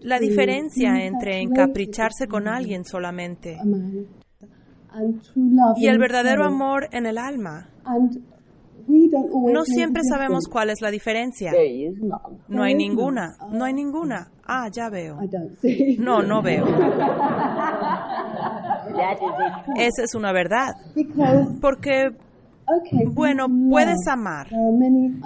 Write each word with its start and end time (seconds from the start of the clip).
La 0.00 0.18
diferencia 0.18 1.04
entre 1.04 1.40
encapricharse 1.40 2.26
con 2.26 2.48
alguien 2.48 2.84
solamente 2.84 3.58
y 5.76 5.86
el 5.86 5.98
verdadero 5.98 6.44
amor 6.44 6.88
en 6.92 7.06
el 7.06 7.18
alma. 7.18 7.68
No 8.86 9.64
siempre 9.64 10.02
sabemos 10.08 10.44
cuál 10.50 10.70
es 10.70 10.80
la 10.80 10.90
diferencia. 10.90 11.52
No 12.48 12.62
hay 12.62 12.74
ninguna, 12.74 13.36
no 13.50 13.64
hay 13.64 13.72
ninguna. 13.72 14.30
Ah, 14.44 14.68
ya 14.70 14.90
veo. 14.90 15.18
No, 15.98 16.22
no 16.22 16.42
veo. 16.42 16.66
Esa 19.76 20.02
es 20.02 20.14
una 20.14 20.32
verdad. 20.32 20.74
Porque 21.60 22.10
bueno, 23.14 23.46
puedes 23.70 24.06
amar. 24.08 24.48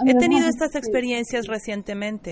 He 0.05 0.15
tenido 0.15 0.47
estas 0.47 0.75
experiencias 0.75 1.47
recientemente. 1.47 2.31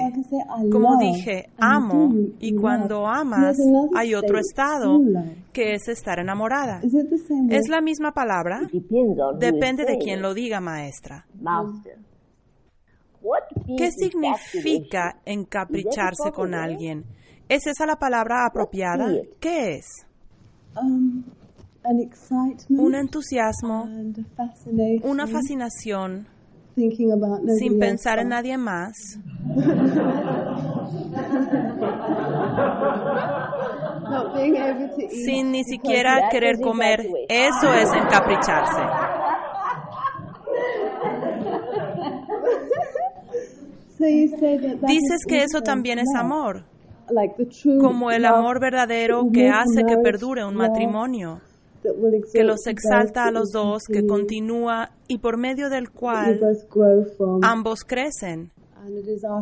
Como 0.71 0.97
dije, 0.97 1.49
amo 1.57 2.09
y 2.39 2.55
cuando 2.55 3.07
amas 3.07 3.57
hay 3.95 4.15
otro 4.15 4.39
estado 4.39 4.99
que 5.53 5.73
es 5.73 5.87
estar 5.87 6.19
enamorada. 6.19 6.81
¿Es 7.49 7.67
la 7.69 7.81
misma 7.81 8.11
palabra? 8.11 8.61
Depende 9.39 9.85
de 9.85 9.97
quién 9.97 10.21
lo 10.21 10.33
diga, 10.33 10.59
maestra. 10.59 11.25
¿Qué 13.77 13.91
significa 13.91 15.19
encapricharse 15.25 16.31
con 16.31 16.53
alguien? 16.53 17.05
¿Es 17.49 17.67
esa 17.67 17.85
la 17.85 17.95
palabra 17.97 18.45
apropiada? 18.45 19.07
¿Qué 19.39 19.75
es? 19.75 19.85
Un 22.69 22.95
entusiasmo, 22.95 23.87
una 25.03 25.27
fascinación, 25.27 26.27
sin 27.57 27.79
pensar 27.79 28.19
en 28.19 28.29
nadie 28.29 28.57
más. 28.57 29.19
sin 35.09 35.51
ni 35.51 35.63
siquiera 35.63 36.29
querer 36.29 36.59
comer. 36.59 37.07
Eso 37.29 37.73
es 37.73 37.89
encapricharse. 37.93 38.81
Dices 43.97 45.25
que 45.27 45.43
eso 45.43 45.61
también 45.61 45.99
es 45.99 46.13
amor, 46.17 46.65
como 47.79 48.11
el 48.11 48.25
amor 48.25 48.59
verdadero 48.59 49.23
que 49.33 49.49
hace 49.49 49.85
que 49.85 49.97
perdure 49.97 50.43
un 50.43 50.55
matrimonio 50.55 51.39
que 52.33 52.43
los 52.43 52.67
exalta 52.67 53.25
a 53.25 53.31
los 53.31 53.49
dos, 53.51 53.83
que 53.91 54.05
continúa 54.05 54.91
y 55.07 55.19
por 55.19 55.37
medio 55.37 55.69
del 55.69 55.91
cual 55.91 56.39
ambos 57.41 57.83
crecen. 57.83 58.51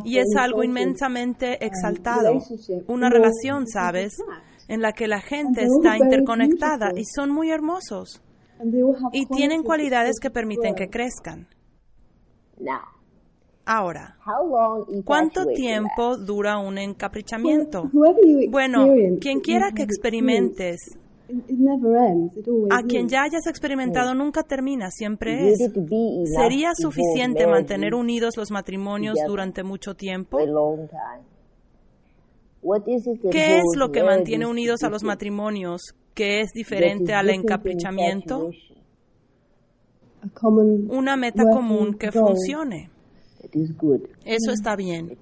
Y 0.06 0.20
es 0.20 0.36
algo 0.38 0.64
inmensamente 0.64 1.66
exaltado, 1.66 2.40
una 2.88 3.10
relación, 3.10 3.68
¿sabes?, 3.68 4.14
en 4.70 4.82
la 4.82 4.94
que 4.94 5.08
la 5.08 5.20
gente 5.20 5.64
está 5.64 5.98
interconectada 5.98 6.92
y 6.96 7.04
son 7.04 7.32
muy 7.32 7.52
hermosos 7.52 8.22
y 9.12 9.26
tienen 9.26 9.64
cualidades 9.64 10.20
que 10.22 10.30
permiten 10.30 10.76
que 10.76 10.90
crezcan. 10.90 11.48
Ahora, 13.66 14.18
¿cuánto 15.06 15.46
tiempo 15.46 16.18
dura 16.18 16.58
un 16.58 16.78
encaprichamiento? 16.78 17.90
Bueno, 18.50 18.88
quien 19.20 19.40
quiera 19.40 19.72
que 19.72 19.84
experimentes 19.84 20.98
a 22.70 22.84
quien 22.84 23.08
ya 23.10 23.24
hayas 23.24 23.48
experimentado 23.48 24.14
nunca 24.14 24.44
termina, 24.44 24.90
siempre 24.92 25.52
es. 25.52 25.72
¿Sería 26.26 26.72
suficiente 26.76 27.48
mantener 27.48 27.94
unidos 27.94 28.38
los 28.38 28.52
matrimonios 28.52 29.18
durante 29.28 29.64
mucho 29.64 29.96
tiempo? 29.96 30.38
¿Qué 33.32 33.58
es 33.58 33.64
lo 33.76 33.92
que 33.92 34.04
mantiene 34.04 34.46
unidos 34.46 34.84
a 34.84 34.90
los 34.90 35.04
matrimonios 35.04 35.82
que 36.14 36.42
es 36.42 36.52
diferente 36.54 37.14
al 37.14 37.30
encaprichamiento? 37.30 38.50
Una 40.90 41.18
meta 41.18 41.44
común 41.52 41.96
que 41.96 42.12
funcione. 42.12 42.90
Eso 44.26 44.52
está 44.52 44.76
bien. 44.76 45.18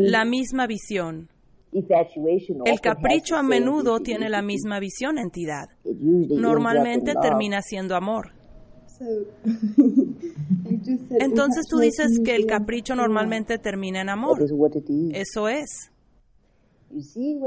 La 0.00 0.24
misma 0.24 0.66
visión. 0.66 1.28
El 2.64 2.80
capricho 2.80 3.36
a 3.36 3.42
menudo 3.42 4.00
tiene 4.00 4.28
la 4.28 4.42
misma 4.42 4.80
visión 4.80 5.18
entidad. 5.18 5.66
Normalmente 5.84 7.14
termina 7.20 7.60
siendo 7.62 7.96
amor. 7.96 8.32
Entonces 11.20 11.66
tú 11.68 11.78
dices 11.78 12.20
que 12.24 12.34
el 12.34 12.46
capricho 12.46 12.94
normalmente 12.94 13.58
termina 13.58 14.00
en 14.00 14.08
amor. 14.08 14.38
Eso 15.12 15.48
es. 15.48 15.90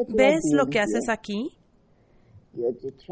¿Ves 0.10 0.42
lo 0.54 0.68
que 0.68 0.80
haces 0.80 1.10
aquí? 1.10 1.50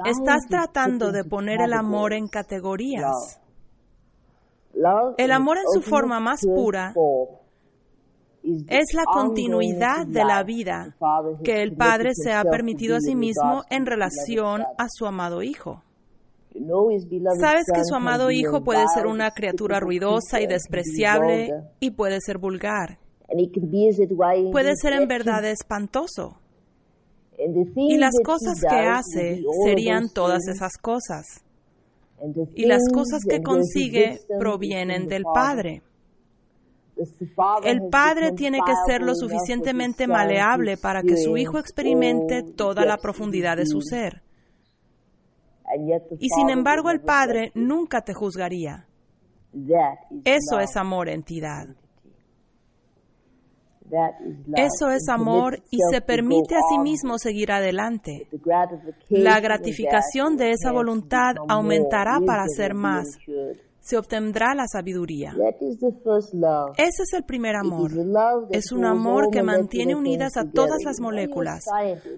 Estás 0.06 0.42
tratando 0.50 1.12
de 1.12 1.24
poner 1.24 1.62
el 1.62 1.74
amor 1.74 2.14
en 2.14 2.28
categorías. 2.28 3.40
El 5.18 5.32
amor 5.32 5.58
en 5.58 5.64
su 5.74 5.82
forma 5.82 6.20
más 6.20 6.42
pura 6.46 6.94
es 8.70 8.94
la 8.94 9.04
continuidad 9.06 10.06
de 10.08 10.24
la 10.24 10.44
vida 10.44 10.96
que 11.44 11.62
el 11.62 11.76
Padre 11.76 12.12
se 12.14 12.32
ha 12.32 12.44
permitido 12.44 12.96
a 12.96 13.02
sí 13.02 13.16
mismo 13.16 13.64
en 13.70 13.86
relación 13.86 14.62
a 14.78 14.88
su 14.90 15.06
amado 15.06 15.42
Hijo. 15.44 15.84
Sabes 17.40 17.66
que 17.74 17.84
su 17.84 17.96
amado 17.96 18.32
Hijo 18.32 18.64
puede 18.64 18.86
ser 18.94 19.06
una 19.06 19.32
criatura 19.32 19.80
ruidosa 19.80 20.42
y 20.42 20.48
despreciable 20.48 21.52
y 21.80 21.92
puede 21.92 22.20
ser 22.22 22.38
vulgar. 22.38 23.00
Puede 24.52 24.76
ser 24.76 24.94
en 24.94 25.08
verdad 25.08 25.44
espantoso. 25.46 26.38
Y 27.76 27.98
las 27.98 28.14
cosas 28.24 28.60
que 28.62 28.76
hace 28.76 29.44
serían 29.66 30.10
todas 30.10 30.48
esas 30.48 30.78
cosas. 30.82 31.44
Y 32.56 32.66
las 32.66 32.82
cosas 32.92 33.22
que 33.30 33.42
consigue 33.42 34.22
provienen 34.40 35.08
del 35.08 35.24
Padre. 35.24 35.84
El 37.64 37.90
padre 37.90 38.32
tiene 38.32 38.60
que 38.66 38.74
ser 38.88 39.02
lo 39.02 39.14
suficientemente 39.16 40.08
maleable 40.08 40.78
para 40.78 41.02
que 41.02 41.18
su 41.18 41.38
hijo 41.38 41.60
experimente 41.60 42.44
toda 42.44 42.86
la 42.86 42.98
profundidad 42.98 43.58
de 43.58 43.66
su 43.66 43.82
ser. 43.82 44.24
Y 46.20 46.30
sin 46.30 46.50
embargo 46.50 46.90
el 46.90 47.02
padre 47.02 47.52
nunca 47.54 48.02
te 48.02 48.14
juzgaría. 48.14 48.88
Eso 50.24 50.60
es 50.60 50.76
amor, 50.76 51.10
entidad. 51.10 51.68
Eso 54.56 54.90
es 54.90 55.08
amor 55.08 55.60
y 55.72 55.78
se 55.92 56.02
permite 56.02 56.56
a 56.56 56.60
sí 56.70 56.80
mismo 56.80 57.18
seguir 57.18 57.52
adelante. 57.52 58.28
La 59.10 59.40
gratificación 59.40 60.36
de 60.36 60.52
esa 60.52 60.72
voluntad 60.72 61.36
aumentará 61.48 62.20
para 62.26 62.44
hacer 62.44 62.74
más, 62.74 63.06
se 63.88 63.98
obtendrá 63.98 64.54
la 64.54 64.68
sabiduría. 64.68 65.34
Ese 66.78 67.04
es 67.04 67.14
el 67.14 67.24
primer 67.24 67.56
amor. 67.56 67.92
Es 68.52 68.74
un 68.74 68.84
amor 68.84 69.30
que 69.32 69.42
mantiene 69.42 69.96
unidas 69.96 70.36
a 70.36 70.44
todas 70.44 70.84
las 70.84 71.00
moléculas. 71.00 71.64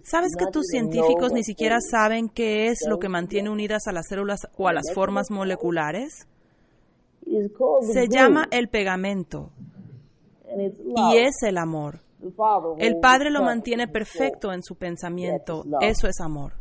¿Sabes 0.01 0.31
que 0.35 0.47
tus 0.51 0.65
científicos 0.65 1.31
ni 1.31 1.43
siquiera 1.43 1.77
saben 1.79 2.27
qué 2.29 2.69
es 2.69 2.79
lo 2.87 2.97
que 2.97 3.07
mantiene 3.07 3.51
unidas 3.51 3.83
a 3.85 3.91
las 3.91 4.07
células 4.07 4.39
o 4.57 4.67
a 4.67 4.73
las 4.73 4.91
formas 4.95 5.29
moleculares? 5.29 6.27
Se 7.93 8.07
llama 8.07 8.47
el 8.49 8.69
pegamento 8.69 9.51
y 10.95 11.17
es 11.17 11.43
el 11.43 11.59
amor. 11.59 11.99
El 12.79 12.99
Padre 12.99 13.29
lo 13.29 13.43
mantiene 13.43 13.87
perfecto 13.87 14.51
en 14.51 14.63
su 14.63 14.75
pensamiento. 14.75 15.63
Eso 15.81 16.07
es 16.07 16.19
amor. 16.19 16.58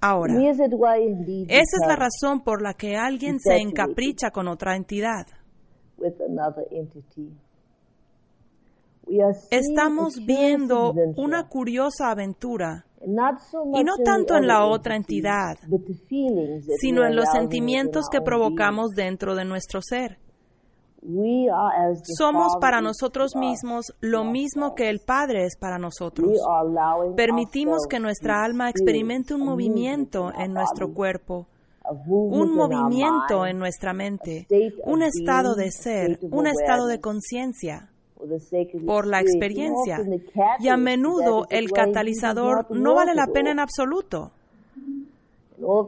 Ahora, 0.00 0.34
esa 0.34 0.64
es 0.66 1.86
la 1.86 1.96
razón 1.96 2.42
por 2.42 2.62
la 2.62 2.74
que 2.74 2.96
alguien 2.96 3.40
se 3.40 3.56
encapricha 3.56 4.30
con 4.30 4.46
otra 4.48 4.76
entidad. 4.76 5.26
Estamos 9.50 10.16
viendo 10.26 10.92
una 11.16 11.48
curiosa 11.48 12.10
aventura, 12.10 12.84
y 13.00 13.84
no 13.84 13.96
tanto 14.04 14.36
en 14.36 14.46
la 14.46 14.66
otra 14.66 14.96
entidad, 14.96 15.56
sino 16.78 17.06
en 17.06 17.14
los 17.14 17.26
sentimientos 17.30 18.06
que 18.10 18.20
provocamos 18.20 18.90
dentro 18.90 19.34
de 19.34 19.44
nuestro 19.44 19.80
ser. 19.80 20.18
Somos 22.16 22.56
para 22.60 22.80
nosotros 22.80 23.36
mismos 23.36 23.94
lo 24.00 24.24
mismo 24.24 24.74
que 24.74 24.88
el 24.88 25.00
Padre 25.00 25.44
es 25.44 25.56
para 25.56 25.78
nosotros. 25.78 26.32
Permitimos 27.16 27.86
que 27.88 28.00
nuestra 28.00 28.44
alma 28.44 28.70
experimente 28.70 29.34
un 29.34 29.44
movimiento 29.44 30.32
en 30.36 30.52
nuestro 30.52 30.92
cuerpo, 30.92 31.46
un 32.06 32.54
movimiento 32.54 33.46
en 33.46 33.58
nuestra 33.58 33.92
mente, 33.92 34.46
un 34.84 35.02
estado 35.02 35.54
de 35.54 35.70
ser, 35.70 36.18
un 36.22 36.46
estado 36.46 36.86
de 36.86 37.00
conciencia 37.00 37.90
por 38.86 39.06
la 39.06 39.20
experiencia. 39.20 39.98
Y 40.58 40.68
a 40.68 40.76
menudo 40.76 41.46
el 41.50 41.70
catalizador 41.70 42.66
no 42.70 42.94
vale 42.94 43.14
la 43.14 43.26
pena 43.26 43.50
en 43.50 43.60
absoluto. 43.60 44.32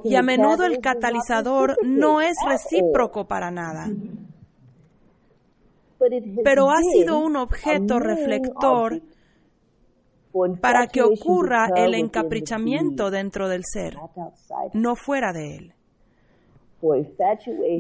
Y 0.05 0.15
a 0.15 0.23
menudo 0.23 0.65
el 0.65 0.81
catalizador 0.81 1.77
no 1.85 2.21
es 2.21 2.37
recíproco 2.47 3.27
para 3.27 3.51
nada. 3.51 3.89
Pero 6.45 6.71
ha 6.71 6.81
sido 6.83 7.19
un 7.19 7.37
objeto 7.37 7.99
reflector 7.99 9.03
para 10.61 10.87
que 10.87 11.03
ocurra 11.03 11.69
el 11.77 11.95
encaprichamiento 11.95 13.11
dentro 13.11 13.49
del 13.49 13.63
ser, 13.65 13.97
no 14.75 14.95
fuera 14.95 15.33
de 15.33 15.57
él 15.57 15.75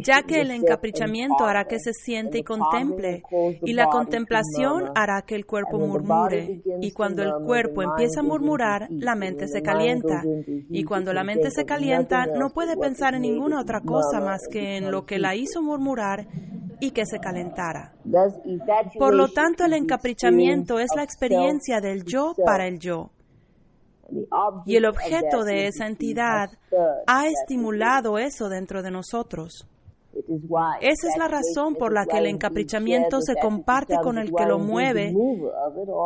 ya 0.02 0.22
que 0.22 0.40
el 0.40 0.50
encaprichamiento 0.50 1.44
hará 1.44 1.64
que 1.64 1.78
se 1.78 1.92
siente 1.92 2.38
y 2.38 2.42
contemple, 2.42 3.22
y 3.62 3.72
la 3.72 3.86
contemplación 3.86 4.90
hará 4.94 5.22
que 5.22 5.34
el 5.34 5.46
cuerpo 5.46 5.78
murmure, 5.78 6.62
y 6.80 6.90
cuando 6.92 7.22
el 7.22 7.32
cuerpo 7.44 7.82
empieza 7.82 8.20
a 8.20 8.24
murmurar, 8.24 8.88
la 8.90 9.14
mente 9.14 9.46
se 9.48 9.62
calienta, 9.62 10.22
y 10.70 10.84
cuando 10.84 11.12
la 11.12 11.24
mente 11.24 11.50
se 11.50 11.64
calienta, 11.64 12.26
no 12.26 12.50
puede 12.50 12.76
pensar 12.76 13.14
en 13.14 13.22
ninguna 13.22 13.60
otra 13.60 13.80
cosa 13.80 14.20
más 14.20 14.40
que 14.50 14.76
en 14.76 14.90
lo 14.90 15.04
que 15.04 15.18
la 15.18 15.34
hizo 15.34 15.62
murmurar 15.62 16.26
y 16.80 16.90
que 16.92 17.06
se 17.06 17.18
calentara. 17.18 17.92
Por 18.98 19.14
lo 19.14 19.28
tanto, 19.28 19.64
el 19.64 19.74
encaprichamiento 19.74 20.78
es 20.78 20.90
la 20.96 21.02
experiencia 21.02 21.80
del 21.80 22.04
yo 22.04 22.34
para 22.44 22.66
el 22.66 22.78
yo. 22.78 23.10
Y 24.64 24.76
el 24.76 24.86
objeto 24.86 25.44
de 25.44 25.66
esa 25.66 25.86
entidad 25.86 26.50
ha 27.06 27.26
estimulado 27.26 28.18
eso 28.18 28.48
dentro 28.48 28.82
de 28.82 28.90
nosotros. 28.90 29.66
Esa 30.80 31.08
es 31.08 31.18
la 31.18 31.28
razón 31.28 31.76
por 31.76 31.92
la 31.92 32.04
que 32.06 32.18
el 32.18 32.26
encaprichamiento 32.26 33.20
se 33.20 33.34
comparte 33.40 33.96
con 34.02 34.18
el 34.18 34.32
que 34.32 34.46
lo 34.46 34.58
mueve 34.58 35.14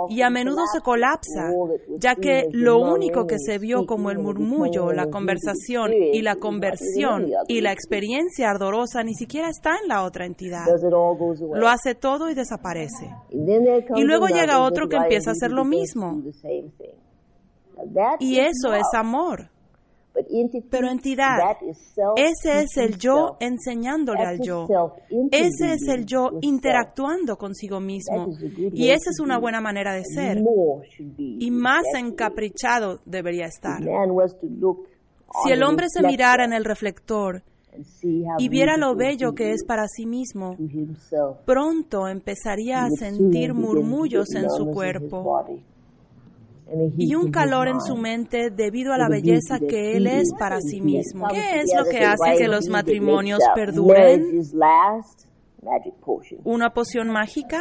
y 0.08 0.22
a 0.22 0.30
menudo 0.30 0.64
se 0.72 0.80
colapsa, 0.80 1.50
ya 1.98 2.14
que 2.16 2.48
lo 2.50 2.78
único 2.78 3.26
que 3.26 3.38
se 3.38 3.58
vio 3.58 3.86
como 3.86 4.10
el 4.10 4.18
murmullo, 4.18 4.92
la 4.92 5.06
conversación 5.06 5.92
y 5.92 6.20
la 6.22 6.36
conversión 6.36 7.26
y 7.48 7.60
la 7.60 7.72
experiencia 7.72 8.50
ardorosa 8.50 9.02
ni 9.02 9.14
siquiera 9.14 9.48
está 9.48 9.76
en 9.82 9.88
la 9.88 10.04
otra 10.04 10.26
entidad. 10.26 10.66
Lo 11.54 11.68
hace 11.68 11.94
todo 11.94 12.28
y 12.28 12.34
desaparece. 12.34 13.10
Y 13.30 14.04
luego 14.04 14.26
llega 14.26 14.62
otro 14.62 14.88
que 14.88 14.96
empieza 14.96 15.30
a 15.30 15.32
hacer 15.32 15.52
lo 15.52 15.64
mismo. 15.64 16.22
Y 18.20 18.38
eso 18.38 18.74
es 18.74 18.86
amor. 18.94 19.50
Pero 20.70 20.88
entidad, 20.88 21.38
ese 22.16 22.62
es 22.62 22.76
el 22.76 22.98
yo 22.98 23.36
enseñándole 23.40 24.22
al 24.22 24.40
yo. 24.40 24.66
Ese 25.30 25.72
es 25.74 25.88
el 25.88 26.04
yo 26.04 26.30
interactuando 26.42 27.36
consigo 27.36 27.80
mismo. 27.80 28.28
Y 28.72 28.90
esa 28.90 29.10
es 29.10 29.20
una 29.20 29.38
buena 29.38 29.60
manera 29.60 29.94
de 29.94 30.04
ser. 30.04 30.42
Y 31.16 31.50
más 31.50 31.84
encaprichado 31.96 33.00
debería 33.06 33.46
estar. 33.46 33.80
Si 35.44 35.50
el 35.50 35.62
hombre 35.62 35.86
se 35.88 36.02
mirara 36.02 36.44
en 36.44 36.52
el 36.52 36.64
reflector 36.64 37.42
y 38.36 38.48
viera 38.50 38.76
lo 38.76 38.94
bello 38.94 39.32
que 39.32 39.52
es 39.52 39.64
para 39.64 39.86
sí 39.88 40.04
mismo, 40.04 40.56
pronto 41.46 42.06
empezaría 42.06 42.84
a 42.84 42.90
sentir 42.90 43.54
murmullos 43.54 44.34
en 44.34 44.50
su 44.50 44.66
cuerpo 44.66 45.42
y 46.96 47.14
un 47.14 47.30
calor 47.30 47.68
en 47.68 47.80
su 47.80 47.96
mente 47.96 48.50
debido 48.50 48.92
a 48.92 48.98
la 48.98 49.08
belleza 49.08 49.58
que 49.58 49.96
él 49.96 50.06
es 50.06 50.32
para 50.38 50.60
sí 50.60 50.80
mismo. 50.80 51.28
¿Qué 51.28 51.60
es 51.60 51.72
lo 51.76 51.84
que 51.84 52.04
hace 52.04 52.36
que 52.38 52.48
los 52.48 52.68
matrimonios 52.68 53.40
perduren? 53.54 54.42
¿Una 56.44 56.70
poción 56.70 57.08
mágica? 57.08 57.58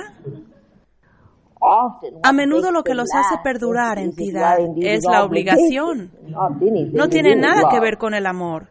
A 2.24 2.34
menudo 2.34 2.72
lo 2.72 2.84
que 2.84 2.96
los 2.96 3.08
hace 3.14 3.36
perdurar, 3.44 4.00
entidad, 4.00 4.58
es 4.78 5.04
la 5.10 5.24
obligación. 5.24 6.12
No 6.94 7.08
tiene 7.08 7.36
nada 7.36 7.70
que 7.70 7.80
ver 7.80 7.98
con 7.98 8.14
el 8.14 8.26
amor. 8.26 8.68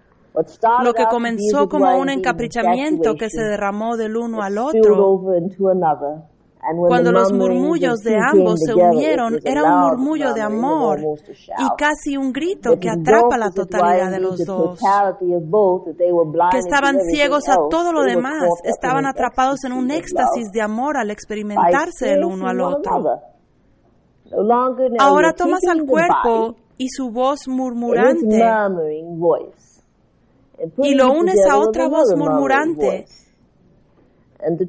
Lo 0.82 0.94
que 0.94 1.04
comenzó 1.10 1.68
como 1.68 1.98
un 1.98 2.08
encaprichamiento 2.08 3.14
que 3.14 3.30
se 3.30 3.42
derramó 3.42 3.96
del 3.96 4.16
uno 4.16 4.42
al 4.42 4.58
otro 4.58 5.20
cuando 6.76 7.12
los 7.12 7.32
murmullos 7.32 8.00
de 8.00 8.16
ambos 8.16 8.60
se 8.64 8.74
unieron, 8.74 9.38
era 9.44 9.64
un 9.64 9.80
murmullo 9.80 10.32
de 10.34 10.42
amor 10.42 11.00
y 11.00 11.68
casi 11.76 12.16
un 12.16 12.32
grito 12.32 12.78
que 12.80 12.88
atrapa 12.88 13.36
la 13.38 13.50
totalidad 13.50 14.10
de 14.10 14.20
los 14.20 14.44
dos. 14.44 14.80
Que 16.50 16.58
estaban 16.58 17.00
ciegos 17.00 17.48
a 17.48 17.56
todo 17.68 17.92
lo 17.92 18.02
demás, 18.02 18.44
estaban 18.64 19.06
atrapados 19.06 19.64
en 19.64 19.72
un 19.72 19.90
éxtasis 19.90 20.50
de 20.52 20.62
amor 20.62 20.96
al 20.96 21.10
experimentarse 21.10 22.12
el 22.12 22.24
uno 22.24 22.48
al 22.48 22.60
otro. 22.60 23.04
Ahora 24.98 25.32
tomas 25.32 25.62
al 25.68 25.84
cuerpo 25.84 26.56
y 26.76 26.88
su 26.88 27.10
voz 27.10 27.48
murmurante. 27.48 28.38
y 30.78 30.94
lo 30.94 31.12
unes 31.12 31.38
a 31.50 31.58
otra 31.58 31.88
voz 31.88 32.14
murmurante 32.16 33.06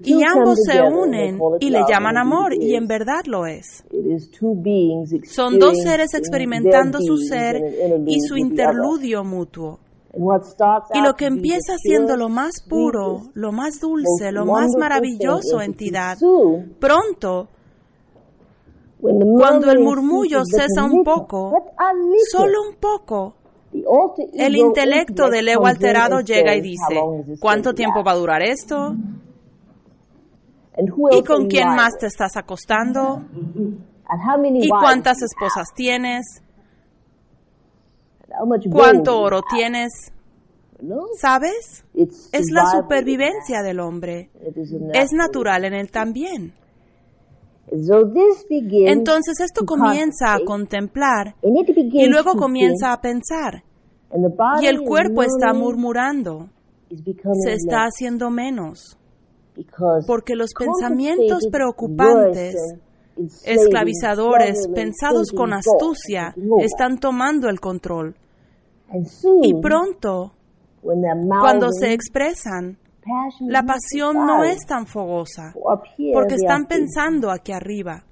y 0.03 0.23
ambos 0.23 0.59
se 0.65 0.81
unen 0.81 1.39
y 1.59 1.69
le 1.69 1.79
llaman 1.87 2.17
amor, 2.17 2.53
y 2.53 2.75
en 2.75 2.87
verdad 2.87 3.23
lo 3.25 3.45
es. 3.45 3.83
Son 5.25 5.59
dos 5.59 5.77
seres 5.81 6.13
experimentando 6.13 6.99
su 6.99 7.17
ser 7.17 7.61
y 8.05 8.19
su 8.21 8.37
interludio 8.37 9.23
mutuo. 9.23 9.79
Y 10.93 11.01
lo 11.01 11.13
que 11.13 11.25
empieza 11.25 11.77
siendo 11.77 12.17
lo 12.17 12.27
más 12.27 12.63
puro, 12.67 13.29
lo 13.33 13.51
más 13.51 13.79
dulce, 13.79 14.31
lo 14.31 14.45
más 14.45 14.67
maravilloso 14.77 15.61
entidad, 15.61 16.17
pronto, 16.79 17.47
cuando 18.99 19.71
el 19.71 19.79
murmullo 19.79 20.43
cesa 20.45 20.83
un 20.83 21.03
poco, 21.03 21.53
solo 22.29 22.59
un 22.69 22.75
poco, 22.75 23.35
el 24.33 24.57
intelecto 24.57 25.29
del 25.29 25.47
ego 25.47 25.65
alterado 25.65 26.19
llega 26.19 26.55
y 26.55 26.61
dice, 26.61 27.01
¿cuánto 27.39 27.73
tiempo 27.73 28.03
va 28.03 28.11
a 28.11 28.15
durar 28.15 28.41
esto? 28.41 28.95
¿Y 30.77 31.23
con 31.23 31.47
quién 31.47 31.67
más 31.67 31.97
te 31.99 32.07
estás 32.07 32.37
acostando? 32.37 33.23
¿Y 34.53 34.69
cuántas 34.69 35.21
esposas 35.21 35.67
tienes? 35.75 36.41
¿Cuánto 38.71 39.19
oro 39.19 39.41
tienes? 39.49 39.91
¿Sabes? 41.19 41.85
Es 41.93 42.51
la 42.51 42.65
supervivencia 42.65 43.61
del 43.61 43.79
hombre. 43.79 44.29
Es 44.93 45.11
natural 45.11 45.65
en 45.65 45.73
él 45.73 45.91
también. 45.91 46.53
Entonces 48.87 49.39
esto 49.39 49.65
comienza 49.65 50.33
a 50.33 50.39
contemplar 50.45 51.35
y 51.41 52.07
luego 52.07 52.35
comienza 52.35 52.93
a 52.93 53.01
pensar. 53.01 53.63
Y 54.61 54.65
el 54.65 54.81
cuerpo 54.81 55.23
está 55.23 55.53
murmurando. 55.53 56.49
Se 57.43 57.53
está 57.53 57.85
haciendo 57.85 58.29
menos 58.29 58.97
porque 60.07 60.35
los 60.35 60.51
pensamientos 60.53 61.47
preocupantes, 61.51 62.55
esclavizadores, 63.45 64.67
pensados 64.73 65.31
con 65.31 65.53
astucia, 65.53 66.33
están 66.59 66.99
tomando 66.99 67.49
el 67.49 67.59
control. 67.59 68.15
Y 69.41 69.53
pronto, 69.61 70.33
cuando 70.81 71.69
se 71.71 71.93
expresan, 71.93 72.77
la 73.47 73.63
pasión 73.63 74.25
no 74.25 74.43
es 74.43 74.65
tan 74.65 74.85
fogosa, 74.85 75.53
porque 76.13 76.35
están 76.35 76.65
pensando 76.65 77.31
aquí 77.31 77.51
arriba. 77.51 78.05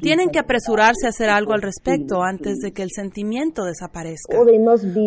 Tienen 0.00 0.30
que 0.30 0.38
apresurarse 0.38 1.06
a 1.06 1.08
hacer 1.08 1.28
algo 1.28 1.54
al 1.54 1.62
respecto 1.62 2.22
antes 2.22 2.58
de 2.58 2.72
que 2.72 2.82
el 2.82 2.90
sentimiento 2.94 3.64
desaparezca. 3.64 4.38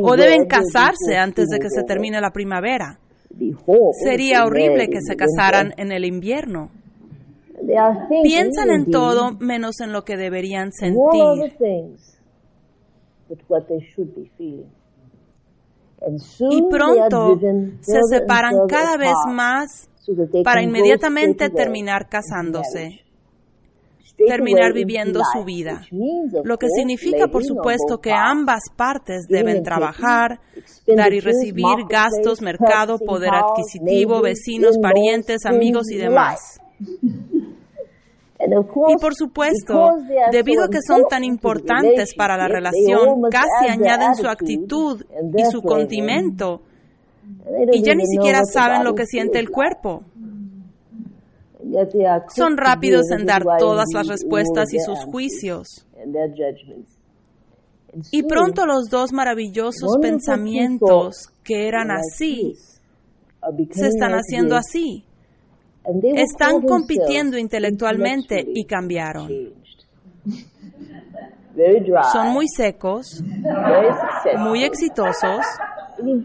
O 0.04 0.16
deben 0.18 0.48
casarse 0.48 1.18
antes 1.18 1.48
de 1.48 1.60
que 1.60 1.70
se 1.70 1.84
termine 1.84 2.20
la 2.20 2.32
primavera. 2.32 3.00
Sería 4.04 4.46
horrible 4.46 4.88
que 4.88 5.02
se 5.02 5.16
casaran 5.16 5.74
en 5.78 5.92
el 5.92 6.06
invierno. 6.06 6.70
Piensan 8.24 8.70
en 8.70 8.92
todo 8.92 9.32
menos 9.40 9.80
en 9.82 9.92
lo 9.92 10.04
que 10.04 10.18
deberían 10.18 10.72
sentir. 10.72 11.54
Y 16.52 16.62
pronto 16.70 17.40
se 17.82 18.00
separan 18.10 18.54
cada 18.68 18.98
vez 18.98 19.16
más 19.28 19.90
para 20.44 20.62
inmediatamente 20.62 21.50
terminar 21.50 22.08
casándose. 22.10 23.05
Terminar 24.18 24.74
viviendo 24.74 25.22
su 25.34 25.44
vida. 25.44 25.82
Lo 26.44 26.58
que 26.58 26.68
significa, 26.76 27.28
por 27.28 27.44
supuesto, 27.44 28.00
que 28.00 28.12
ambas 28.12 28.64
partes 28.76 29.28
deben 29.28 29.64
trabajar, 29.64 30.40
dar 30.88 31.14
y 31.14 31.20
recibir 31.20 31.86
gastos, 31.90 32.42
mercado, 32.42 32.98
poder 33.00 33.32
adquisitivo, 33.34 34.22
vecinos, 34.22 34.78
parientes, 34.82 35.46
amigos 35.46 35.90
y 35.92 35.98
demás. 35.98 36.60
Y 38.38 38.98
por 38.98 39.16
supuesto, 39.16 39.92
debido 40.30 40.66
a 40.66 40.68
que 40.68 40.80
son 40.86 41.04
tan 41.10 41.24
importantes 41.24 42.14
para 42.16 42.36
la 42.36 42.50
relación, 42.50 43.22
casi 43.32 43.70
añaden 43.70 44.14
su 44.14 44.28
actitud 44.28 45.04
y 45.36 45.46
su 45.46 45.62
condimento 45.62 46.62
y 47.72 47.84
ya 47.84 47.96
ni 47.96 48.06
siquiera 48.06 48.42
saben 48.44 48.84
lo 48.84 48.94
que 48.94 49.06
siente 49.06 49.40
el 49.40 49.50
cuerpo. 49.50 50.04
Son 52.36 52.58
rápidos 52.58 53.12
en 53.12 53.26
dar 53.26 53.44
todas 53.60 53.88
las 53.94 54.08
respuestas 54.08 54.74
y 54.74 54.80
sus 54.80 55.00
juicios. 55.06 55.86
Y 58.12 58.24
pronto 58.24 58.66
los 58.66 58.90
dos 58.90 59.14
maravillosos 59.14 59.98
pensamientos 60.02 61.30
que 61.44 61.68
eran 61.68 61.92
así 61.92 62.56
se 63.72 63.88
están 63.88 64.14
haciendo 64.14 64.56
así. 64.56 65.06
Están 66.16 66.62
compitiendo 66.62 67.38
intelectualmente 67.38 68.44
y 68.46 68.66
cambiaron. 68.66 69.30
Son 72.12 72.30
muy 72.30 72.48
secos, 72.48 73.24
muy 74.38 74.64
exitosos 74.64 75.46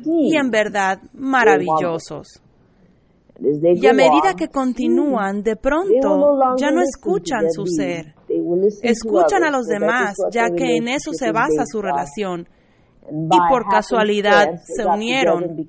y 0.05 0.37
en 0.37 0.51
verdad 0.51 0.99
maravillosos. 1.13 2.43
Y 3.43 3.87
a 3.87 3.93
medida 3.93 4.35
que 4.37 4.49
continúan, 4.49 5.43
de 5.43 5.57
pronto 5.57 6.39
ya 6.59 6.71
no 6.71 6.83
escuchan 6.83 7.51
su 7.51 7.65
ser. 7.67 8.15
Escuchan 8.83 9.45
a 9.45 9.51
los 9.51 9.67
demás, 9.67 10.17
ya 10.31 10.51
que 10.51 10.77
en 10.77 10.89
eso 10.89 11.13
se 11.13 11.33
basa 11.33 11.65
su 11.67 11.81
relación. 11.81 12.49
Y 13.13 13.39
por 13.49 13.67
casualidad 13.69 14.61
se 14.63 14.85
unieron, 14.85 15.67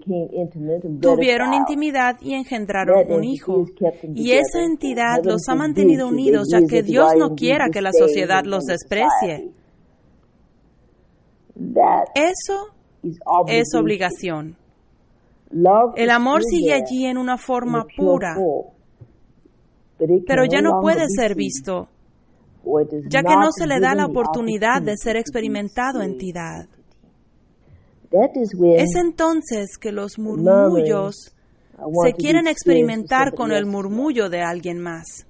tuvieron 1.02 1.54
intimidad 1.54 2.18
y 2.22 2.34
engendraron 2.34 3.12
un 3.12 3.24
hijo. 3.24 3.66
Y 4.14 4.32
esa 4.34 4.64
entidad 4.64 5.24
los 5.24 5.48
ha 5.48 5.56
mantenido 5.56 6.08
unidos, 6.08 6.50
ya 6.52 6.62
que 6.68 6.84
Dios 6.84 7.14
no 7.18 7.36
quiera 7.36 7.70
que 7.70 7.82
la 7.82 7.92
sociedad 7.94 8.44
los 8.46 8.66
desprecie. 8.66 9.52
Eso 12.16 12.68
es 13.48 13.74
obligación. 13.76 14.58
El 15.96 16.10
amor 16.10 16.44
sigue 16.44 16.74
allí 16.74 17.06
en 17.06 17.18
una 17.18 17.38
forma 17.38 17.86
pura, 17.96 18.36
pero 20.28 20.46
ya 20.46 20.62
no 20.62 20.80
puede 20.82 21.06
ser 21.10 21.36
visto, 21.36 21.90
ya 23.10 23.22
que 23.24 23.36
no 23.36 23.52
se 23.52 23.68
le 23.68 23.80
da 23.80 23.96
la 23.96 24.06
oportunidad 24.06 24.82
de 24.82 24.98
ser 24.98 25.18
experimentado 25.18 26.02
entidad. 26.02 26.68
Es 28.76 28.96
entonces 28.96 29.78
que 29.80 29.92
los 29.92 30.20
murmullos 30.20 31.34
se 32.04 32.14
quieren 32.14 32.48
experimentar 32.48 33.34
con 33.34 33.52
el 33.52 33.66
murmullo 33.66 34.30
de 34.30 34.42
alguien 34.42 34.80
más. 34.80 35.28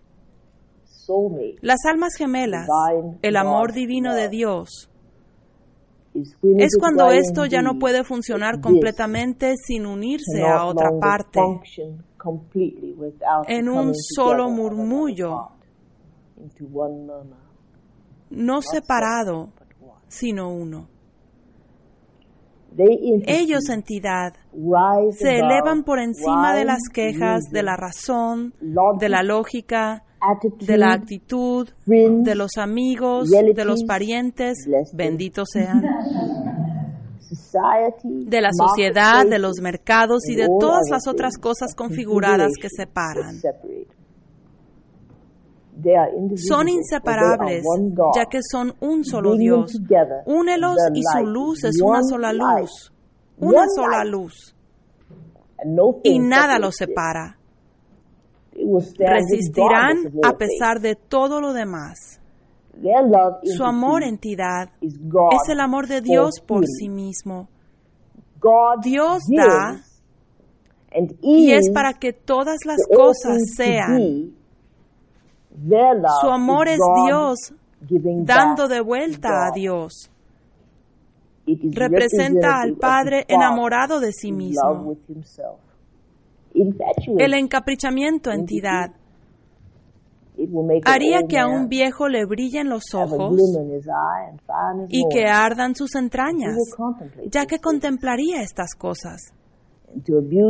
Las 1.61 1.79
almas 1.85 2.13
gemelas, 2.17 2.67
el 3.21 3.35
amor 3.35 3.73
divino 3.73 4.13
de 4.15 4.29
Dios, 4.29 4.90
es 6.13 6.77
cuando 6.77 7.09
esto 7.11 7.45
ya 7.45 7.61
no 7.61 7.79
puede 7.79 8.03
funcionar 8.03 8.59
completamente 8.59 9.55
sin 9.55 9.85
unirse 9.85 10.43
a 10.45 10.65
otra 10.65 10.89
parte, 10.99 11.39
en 13.47 13.69
un 13.69 13.93
solo 13.95 14.49
murmullo, 14.49 15.49
no 18.29 18.61
separado, 18.61 19.49
sino 20.07 20.53
uno. 20.53 20.87
Ellos, 22.77 23.69
entidad, 23.69 24.33
se 25.11 25.39
elevan 25.39 25.83
por 25.83 25.99
encima 25.99 26.55
de 26.55 26.65
las 26.65 26.81
quejas, 26.93 27.43
de 27.51 27.63
la 27.63 27.75
razón, 27.75 28.53
de 28.99 29.09
la 29.09 29.23
lógica, 29.23 30.03
de 30.59 30.77
la 30.77 30.93
actitud, 30.93 31.67
de 31.85 32.35
los 32.35 32.57
amigos, 32.57 33.29
de 33.29 33.65
los 33.65 33.83
parientes, 33.83 34.67
benditos 34.93 35.49
sean, 35.51 35.81
de 38.03 38.41
la 38.41 38.49
sociedad, 38.51 39.25
de 39.25 39.39
los 39.39 39.59
mercados 39.61 40.27
y 40.27 40.35
de 40.35 40.47
todas 40.59 40.89
las 40.89 41.07
otras 41.07 41.37
cosas 41.37 41.73
configuradas 41.75 42.51
que 42.61 42.69
separan. 42.69 43.39
Son 46.35 46.69
inseparables, 46.69 47.63
ya 48.15 48.25
que 48.25 48.39
son 48.43 48.73
un 48.81 49.03
solo 49.03 49.35
Dios. 49.35 49.81
Únelos 50.25 50.77
y 50.93 51.01
su 51.01 51.25
luz 51.25 51.63
es 51.63 51.81
una 51.81 52.03
sola 52.03 52.33
luz, 52.33 52.93
una 53.39 53.65
sola 53.75 54.03
luz. 54.03 54.55
Y 56.03 56.19
nada 56.19 56.59
los 56.59 56.75
separa 56.75 57.40
resistirán 58.97 59.97
a 60.23 60.37
pesar 60.37 60.79
de 60.79 60.95
todo 60.95 61.41
lo 61.41 61.53
demás. 61.53 62.19
Su 63.43 63.63
amor 63.63 64.03
entidad 64.03 64.69
es 64.81 65.49
el 65.49 65.59
amor 65.59 65.87
de 65.87 66.01
Dios 66.01 66.39
por 66.45 66.65
sí 66.65 66.89
mismo. 66.89 67.49
Dios 68.81 69.21
da 69.29 69.83
y 71.21 71.51
es 71.51 71.69
para 71.73 71.93
que 71.93 72.13
todas 72.13 72.57
las 72.65 72.79
cosas 72.95 73.37
sean. 73.55 74.33
Su 76.21 76.29
amor 76.29 76.67
es 76.67 76.79
Dios 77.05 77.53
dando 78.23 78.67
de 78.67 78.81
vuelta 78.81 79.47
a 79.47 79.51
Dios. 79.53 80.09
Representa 81.45 82.61
al 82.61 82.75
Padre 82.75 83.25
enamorado 83.27 83.99
de 83.99 84.11
sí 84.11 84.31
mismo 84.31 84.95
el 86.53 87.33
encaprichamiento 87.33 88.31
entidad. 88.31 88.91
haría 90.85 91.23
que 91.27 91.37
a 91.37 91.47
un 91.47 91.67
viejo 91.67 92.07
le 92.07 92.25
brillen 92.25 92.69
los 92.69 92.93
ojos 92.93 93.37
y 94.89 95.03
que 95.09 95.25
ardan 95.25 95.75
sus 95.75 95.95
entrañas, 95.95 96.55
ya 97.29 97.45
que 97.45 97.59
contemplaría 97.59 98.41
estas 98.41 98.75
cosas. 98.75 99.33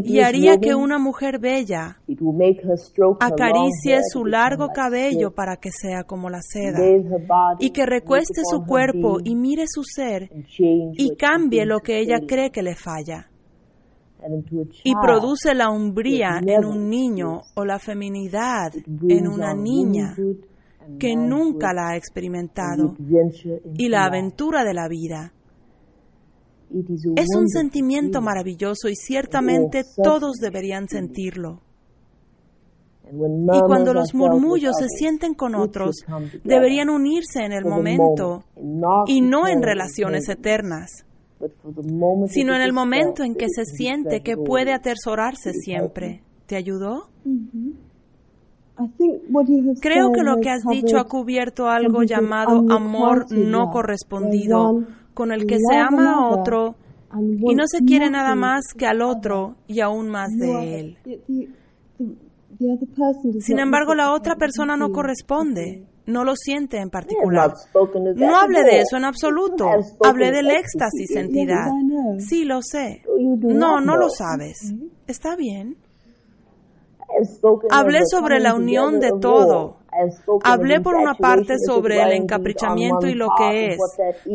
Y 0.04 0.20
haría 0.20 0.60
que 0.60 0.76
una 0.76 1.00
mujer 1.00 1.40
bella 1.40 1.98
acaricie 3.20 4.02
su 4.04 4.24
largo 4.24 4.68
cabello 4.68 5.34
para 5.34 5.56
que 5.58 5.72
sea 5.72 6.04
como 6.04 6.30
la 6.30 6.42
seda, 6.42 6.80
y 7.60 7.72
que 7.72 7.88
recueste 7.88 8.42
su 8.44 8.64
cuerpo 8.64 9.18
y 9.24 9.36
mire 9.36 9.64
su 9.68 9.84
ser 9.84 10.30
y 10.94 11.16
cambie 11.16 11.66
lo 11.66 11.80
que 11.80 12.00
ella 12.00 12.20
cree 12.28 12.52
que 12.52 12.62
le 12.62 12.76
falla 12.76 13.31
y 14.84 14.94
produce 14.96 15.54
la 15.54 15.70
umbría 15.70 16.40
en 16.46 16.66
un 16.66 16.90
niño 16.90 17.42
o 17.56 17.66
la 17.66 17.80
feminidad 17.80 18.72
en 19.08 19.28
una 19.28 19.54
niña 19.54 20.16
que 21.00 21.16
nunca 21.16 21.74
la 21.74 21.90
ha 21.90 21.96
experimentado 21.96 22.96
y 23.78 23.90
la 23.90 24.06
aventura 24.06 24.64
de 24.64 24.74
la 24.74 24.88
vida. 24.88 25.34
Es 27.16 27.28
un 27.36 27.50
sentimiento 27.50 28.22
maravilloso 28.22 28.88
y 28.88 28.96
ciertamente 28.96 29.84
todos 30.02 30.38
deberían 30.38 30.88
sentirlo. 30.88 31.62
Y 33.54 33.60
cuando 33.66 33.94
los 33.94 34.14
murmullos 34.14 34.74
se 34.80 34.88
sienten 34.88 35.34
con 35.34 35.56
otros, 35.56 35.98
deberían 36.46 36.90
unirse 36.90 37.44
en 37.44 37.52
el 37.52 37.66
momento 37.66 38.46
y 39.06 39.22
no 39.22 39.48
en 39.48 39.62
relaciones 39.62 40.30
eternas 40.30 41.06
sino 42.28 42.56
en 42.56 42.62
el 42.62 42.74
momento 42.74 43.24
en 43.24 43.36
que 43.36 43.48
se 43.50 43.66
siente 43.66 44.22
que 44.22 44.38
puede 44.38 44.74
atesorarse 44.74 45.54
siempre. 45.54 46.24
¿Te 46.46 46.56
ayudó? 46.56 47.10
Creo 49.82 50.12
que 50.12 50.24
lo 50.24 50.38
que 50.38 50.50
has 50.50 50.64
dicho 50.70 50.98
ha 50.98 51.06
cubierto 51.06 51.70
algo 51.70 52.04
llamado 52.04 52.66
amor 52.70 53.26
no 53.32 53.70
correspondido, 53.70 54.84
con 55.14 55.32
el 55.32 55.46
que 55.46 55.58
se 55.60 55.76
ama 55.76 56.14
a 56.14 56.30
otro 56.30 56.76
y 57.20 57.56
no 57.56 57.64
se 57.68 57.84
quiere 57.84 58.10
nada 58.10 58.36
más 58.36 58.62
que 58.78 58.86
al 58.86 59.02
otro 59.02 59.56
y 59.68 59.82
aún 59.82 60.10
más 60.10 60.30
de 60.32 60.80
él. 60.80 60.98
Sin 63.40 63.60
embargo, 63.60 63.96
la 63.96 64.14
otra 64.14 64.36
persona 64.36 64.76
no 64.78 64.92
corresponde 64.92 65.86
no 66.06 66.24
lo 66.24 66.36
siente 66.36 66.78
en 66.78 66.90
particular. 66.90 67.54
No 68.16 68.38
hablé 68.38 68.64
de 68.64 68.82
eso 68.82 68.98
en 68.98 69.06
absoluto. 69.06 69.70
Hablé 70.04 70.32
del 70.32 70.50
éxtasis, 70.50 71.16
entidad. 71.16 71.68
Sí, 72.20 72.44
lo 72.46 72.62
sé. 72.62 73.04
No, 73.18 73.82
no 73.82 73.98
lo 73.98 74.10
sabes. 74.10 74.74
Está 75.08 75.36
bien. 75.36 75.78
Hablé 77.70 78.00
sobre 78.06 78.40
la 78.40 78.56
unión 78.56 79.00
de 79.00 79.12
todo. 79.20 79.78
Hablé 80.44 80.80
por 80.80 80.96
una 80.96 81.14
parte 81.16 81.56
sobre 81.60 82.02
el 82.02 82.14
encaprichamiento 82.14 83.08
y 83.08 83.14
lo 83.14 83.30
que 83.38 83.74
es. 83.74 83.80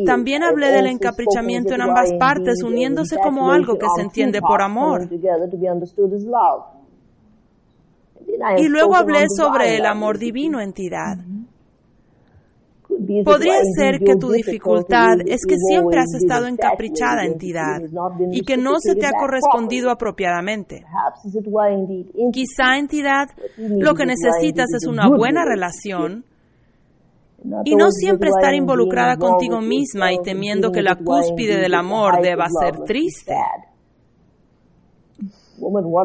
También 0.05 0.43
hablé 0.43 0.71
del 0.71 0.87
encaprichamiento 0.87 1.73
en 1.73 1.81
ambas 1.81 2.13
partes, 2.19 2.61
uniéndose 2.63 3.17
como 3.17 3.51
algo 3.51 3.77
que 3.77 3.87
se 3.95 4.03
entiende 4.03 4.39
por 4.41 4.61
amor. 4.61 5.09
Y 8.57 8.67
luego 8.67 8.95
hablé 8.95 9.25
sobre 9.35 9.77
el 9.77 9.85
amor 9.85 10.19
divino, 10.19 10.61
entidad. 10.61 11.17
Podría 13.23 13.59
ser 13.75 13.99
que 13.99 14.15
tu 14.15 14.31
dificultad 14.31 15.15
es 15.25 15.41
que 15.47 15.55
siempre 15.57 15.99
has 15.99 16.13
estado 16.15 16.47
encaprichada 16.47 17.25
entidad 17.25 17.81
y 18.31 18.41
que 18.41 18.57
no 18.57 18.75
se 18.79 18.95
te 18.95 19.05
ha 19.05 19.11
correspondido 19.11 19.89
apropiadamente. 19.89 20.83
Quizá 22.31 22.77
entidad 22.77 23.27
lo 23.57 23.93
que 23.93 24.05
necesitas 24.05 24.67
es 24.73 24.87
una 24.87 25.09
buena 25.09 25.45
relación 25.45 26.25
y 27.63 27.75
no 27.75 27.91
siempre 27.91 28.29
estar 28.29 28.53
involucrada 28.53 29.17
contigo 29.17 29.61
misma 29.61 30.11
y 30.11 30.21
temiendo 30.23 30.71
que 30.71 30.81
la 30.81 30.95
cúspide 30.95 31.57
del 31.57 31.75
amor 31.75 32.21
deba 32.21 32.47
ser 32.49 32.79
triste 32.85 33.35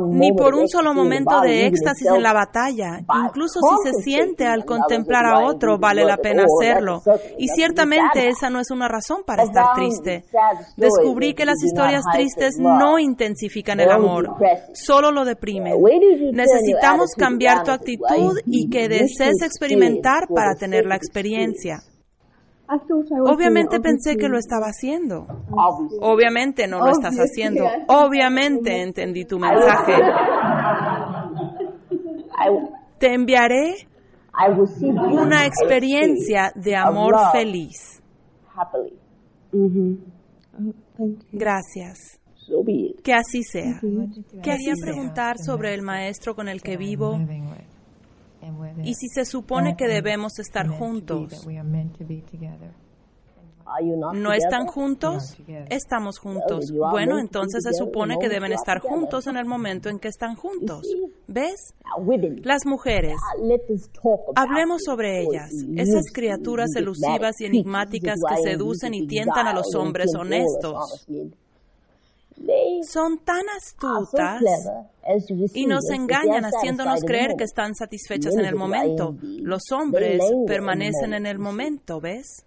ni 0.09 0.33
por 0.33 0.55
un 0.55 0.69
solo 0.69 0.95
momento 0.95 1.41
de 1.41 1.67
éxtasis 1.67 2.09
en 2.09 2.23
la 2.23 2.33
batalla, 2.33 3.01
incluso 3.25 3.61
si 3.61 3.91
se 3.91 4.03
siente 4.03 4.47
al 4.47 4.65
contemplar 4.65 5.27
a 5.27 5.47
otro, 5.47 5.79
vale 5.79 6.05
la 6.05 6.17
pena 6.17 6.45
hacerlo. 6.45 7.03
Y 7.39 7.49
ciertamente 7.49 8.29
esa 8.29 8.51
no 8.51 8.61
es 8.61 8.71
una 8.71 8.89
razón 8.89 9.23
para 9.27 9.43
estar 9.43 9.75
triste. 9.75 10.25
Descubrí 10.77 11.35
que 11.35 11.45
las 11.45 11.63
historias 11.63 12.05
tristes 12.13 12.55
no 12.59 12.99
intensifican 12.99 13.81
el 13.81 13.91
amor, 13.91 14.37
solo 14.75 15.11
lo 15.11 15.25
deprimen. 15.25 15.75
Necesitamos 16.33 17.11
cambiar 17.17 17.65
tu 17.65 17.71
actitud 17.71 18.39
y 18.47 18.69
que 18.69 18.89
desees 18.89 19.43
experimentar 19.43 20.29
para 20.29 20.55
tener 20.55 20.87
la 20.87 20.97
experiencia. 20.97 21.79
Obviamente 23.27 23.81
pensé 23.81 24.17
que 24.17 24.29
lo 24.29 24.39
estaba 24.39 24.67
haciendo. 24.67 25.27
Obviamente 26.01 26.67
no 26.67 26.79
lo 26.79 26.91
estás 26.91 27.17
haciendo. 27.17 27.65
Obviamente 27.89 28.83
entendí 28.83 29.25
tu 29.25 29.39
mensaje. 29.39 29.95
Te 32.99 33.15
enviaré 33.15 33.75
una 35.11 35.47
experiencia 35.47 36.53
de 36.55 36.77
amor 36.77 37.15
feliz. 37.33 38.03
Gracias. 41.33 42.21
Que 43.03 43.15
así 43.15 43.43
sea. 43.43 43.81
Quería 44.43 44.75
preguntar 44.81 45.37
sobre 45.39 45.75
el 45.75 45.83
maestro 45.83 46.35
con 46.35 46.49
el 46.49 46.63
que 46.63 46.77
vivo 46.77 47.19
y 48.85 48.95
si 48.95 49.09
se 49.09 49.25
supone 49.25 49.77
que 49.77 49.87
debemos 49.87 50.39
estar 50.39 50.67
juntos. 50.69 51.47
¿No 54.15 54.33
están 54.33 54.67
juntos? 54.67 55.37
Estamos 55.71 56.19
juntos. 56.19 56.73
Bueno, 56.73 57.19
entonces 57.19 57.63
se 57.63 57.73
supone 57.73 58.17
que 58.21 58.29
deben 58.29 58.53
estar 58.53 58.81
juntos 58.81 59.27
en 59.27 59.37
el 59.37 59.45
momento 59.45 59.89
en 59.89 59.99
que 59.99 60.09
están 60.09 60.35
juntos. 60.35 60.87
¿Ves? 61.27 61.75
Las 62.43 62.67
mujeres. 62.67 63.17
Hablemos 64.35 64.83
sobre 64.85 65.23
ellas, 65.23 65.51
esas 65.77 66.13
criaturas 66.13 66.71
elusivas 66.77 67.41
y 67.41 67.47
enigmáticas 67.47 68.19
que 68.29 68.51
seducen 68.51 68.95
y 68.95 69.07
tientan 69.07 69.47
a 69.47 69.55
los 69.55 69.75
hombres 69.75 70.15
honestos 70.15 71.07
son 72.89 73.19
tan 73.19 73.45
astutas 73.57 74.43
y 75.55 75.67
nos 75.67 75.89
engañan 75.91 76.45
haciéndonos 76.45 77.01
creer 77.05 77.35
que 77.37 77.45
están 77.45 77.75
satisfechas 77.75 78.35
en 78.37 78.45
el 78.45 78.55
momento. 78.55 79.17
Los 79.23 79.71
hombres 79.73 80.21
permanecen 80.47 81.15
en 81.15 81.27
el 81.27 81.39
momento, 81.39 82.01
¿ves? 82.01 82.45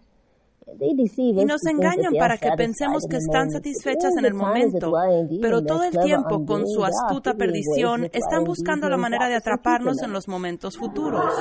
Y 0.80 1.46
nos 1.46 1.64
engañan 1.66 2.14
para 2.18 2.38
que 2.38 2.50
pensemos 2.58 3.04
que 3.10 3.18
están 3.18 3.52
satisfechas 3.52 4.12
en 4.18 4.26
el 4.26 4.34
momento, 4.34 4.94
pero 5.42 5.62
todo 5.64 5.84
el 5.84 5.98
tiempo, 5.98 6.46
con 6.46 6.68
su 6.68 6.84
astuta 6.84 7.36
perdición, 7.36 8.06
están 8.12 8.44
buscando 8.44 8.90
la 8.90 8.98
manera 8.98 9.28
de 9.28 9.36
atraparnos 9.36 10.02
en 10.02 10.12
los 10.12 10.28
momentos 10.28 10.78
futuros. 10.78 11.32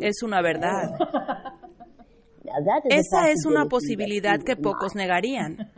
Es 0.00 0.22
una 0.22 0.40
verdad. 0.40 0.90
Esa 2.88 3.30
es 3.30 3.44
una 3.46 3.66
posibilidad 3.66 4.40
que 4.40 4.56
pocos 4.56 4.94
negarían. 4.94 5.70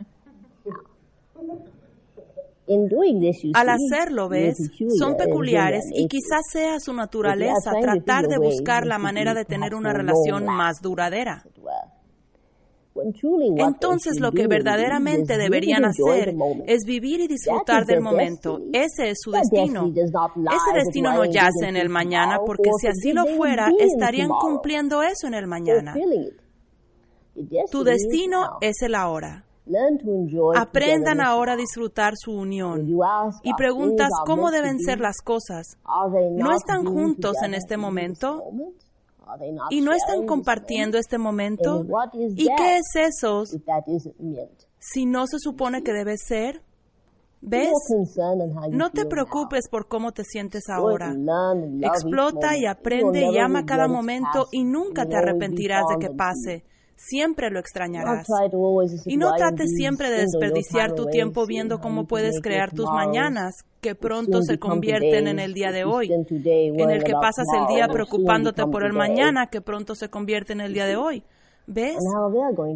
Al 3.53 3.69
hacerlo, 3.69 4.29
ves, 4.29 4.55
son 4.97 5.17
peculiares 5.17 5.83
y 5.93 6.07
quizás 6.07 6.41
sea 6.51 6.79
su 6.79 6.93
naturaleza 6.93 7.73
tratar 7.81 8.27
de 8.27 8.37
buscar 8.37 8.85
la 8.85 8.97
manera 8.97 9.33
de 9.33 9.43
tener 9.45 9.75
una 9.75 9.91
relación 9.91 10.45
más 10.45 10.81
duradera. 10.81 11.43
Entonces 13.57 14.19
lo 14.19 14.31
que 14.31 14.47
verdaderamente 14.47 15.37
deberían 15.37 15.83
hacer 15.85 16.35
es 16.67 16.85
vivir 16.85 17.21
y 17.21 17.27
disfrutar 17.27 17.85
del 17.85 18.01
momento. 18.01 18.59
Ese 18.71 19.09
es 19.09 19.17
su 19.21 19.31
destino. 19.31 19.91
Ese 19.91 20.75
destino 20.75 21.11
no 21.13 21.25
yace 21.25 21.67
en 21.67 21.75
el 21.75 21.89
mañana 21.89 22.39
porque 22.45 22.69
si 22.79 22.87
así 22.87 23.11
lo 23.11 23.25
fuera, 23.35 23.67
estarían 23.77 24.29
cumpliendo 24.29 25.01
eso 25.01 25.27
en 25.27 25.33
el 25.33 25.47
mañana. 25.47 25.95
Tu 27.71 27.83
destino 27.83 28.57
es 28.61 28.81
el 28.81 28.95
ahora. 28.95 29.45
Aprendan 30.55 31.21
ahora 31.21 31.53
a 31.53 31.55
disfrutar 31.55 32.13
su 32.15 32.31
unión. 32.31 32.87
Y 33.43 33.53
preguntas 33.53 34.09
cómo 34.25 34.51
deben 34.51 34.79
ser 34.79 34.99
las 34.99 35.17
cosas. 35.23 35.77
¿No 36.31 36.51
están 36.51 36.85
juntos 36.85 37.35
en 37.43 37.53
este 37.53 37.77
momento? 37.77 38.43
¿Y 39.69 39.81
no 39.81 39.93
están 39.93 40.25
compartiendo 40.25 40.97
este 40.97 41.17
momento? 41.17 41.85
¿Y 42.13 42.47
qué 42.55 42.77
es 42.77 43.13
eso 43.13 43.43
si 44.79 45.05
no 45.05 45.27
se 45.27 45.39
supone 45.39 45.81
que 45.81 45.93
debe 45.93 46.17
ser? 46.17 46.61
¿Ves? 47.45 47.71
No 48.71 48.91
te 48.91 49.05
preocupes 49.05 49.67
por 49.69 49.87
cómo 49.87 50.11
te 50.11 50.23
sientes 50.23 50.63
ahora. 50.69 51.13
Explota 51.81 52.57
y 52.57 52.65
aprende 52.65 53.27
y 53.31 53.37
ama 53.37 53.65
cada 53.65 53.87
momento 53.87 54.47
y 54.51 54.65
nunca 54.65 55.05
te 55.05 55.15
arrepentirás 55.15 55.83
de 55.89 56.05
que 56.05 56.13
pase 56.13 56.63
siempre 56.95 57.49
lo 57.49 57.59
extrañarás. 57.59 58.27
Y 59.05 59.17
no 59.17 59.33
trates 59.35 59.69
siempre 59.75 60.09
de 60.09 60.21
desperdiciar 60.21 60.93
tu 60.93 61.05
tiempo 61.05 61.45
viendo 61.45 61.79
cómo 61.79 62.05
puedes 62.05 62.39
crear 62.41 62.71
tus 62.71 62.89
mañanas, 62.89 63.53
que 63.81 63.95
pronto 63.95 64.41
se 64.41 64.57
convierten 64.57 65.27
en 65.27 65.39
el 65.39 65.53
día 65.53 65.71
de 65.71 65.83
hoy, 65.83 66.11
en 66.11 66.89
el 66.89 67.03
que 67.03 67.13
pasas 67.13 67.45
el 67.59 67.75
día 67.75 67.87
preocupándote 67.87 68.63
por 68.65 68.85
el 68.85 68.93
mañana, 68.93 69.47
que 69.47 69.61
pronto 69.61 69.95
se 69.95 70.09
convierte 70.09 70.53
en 70.53 70.61
el 70.61 70.73
día 70.73 70.85
de 70.85 70.95
hoy. 70.95 71.23
¿Ves? 71.65 71.97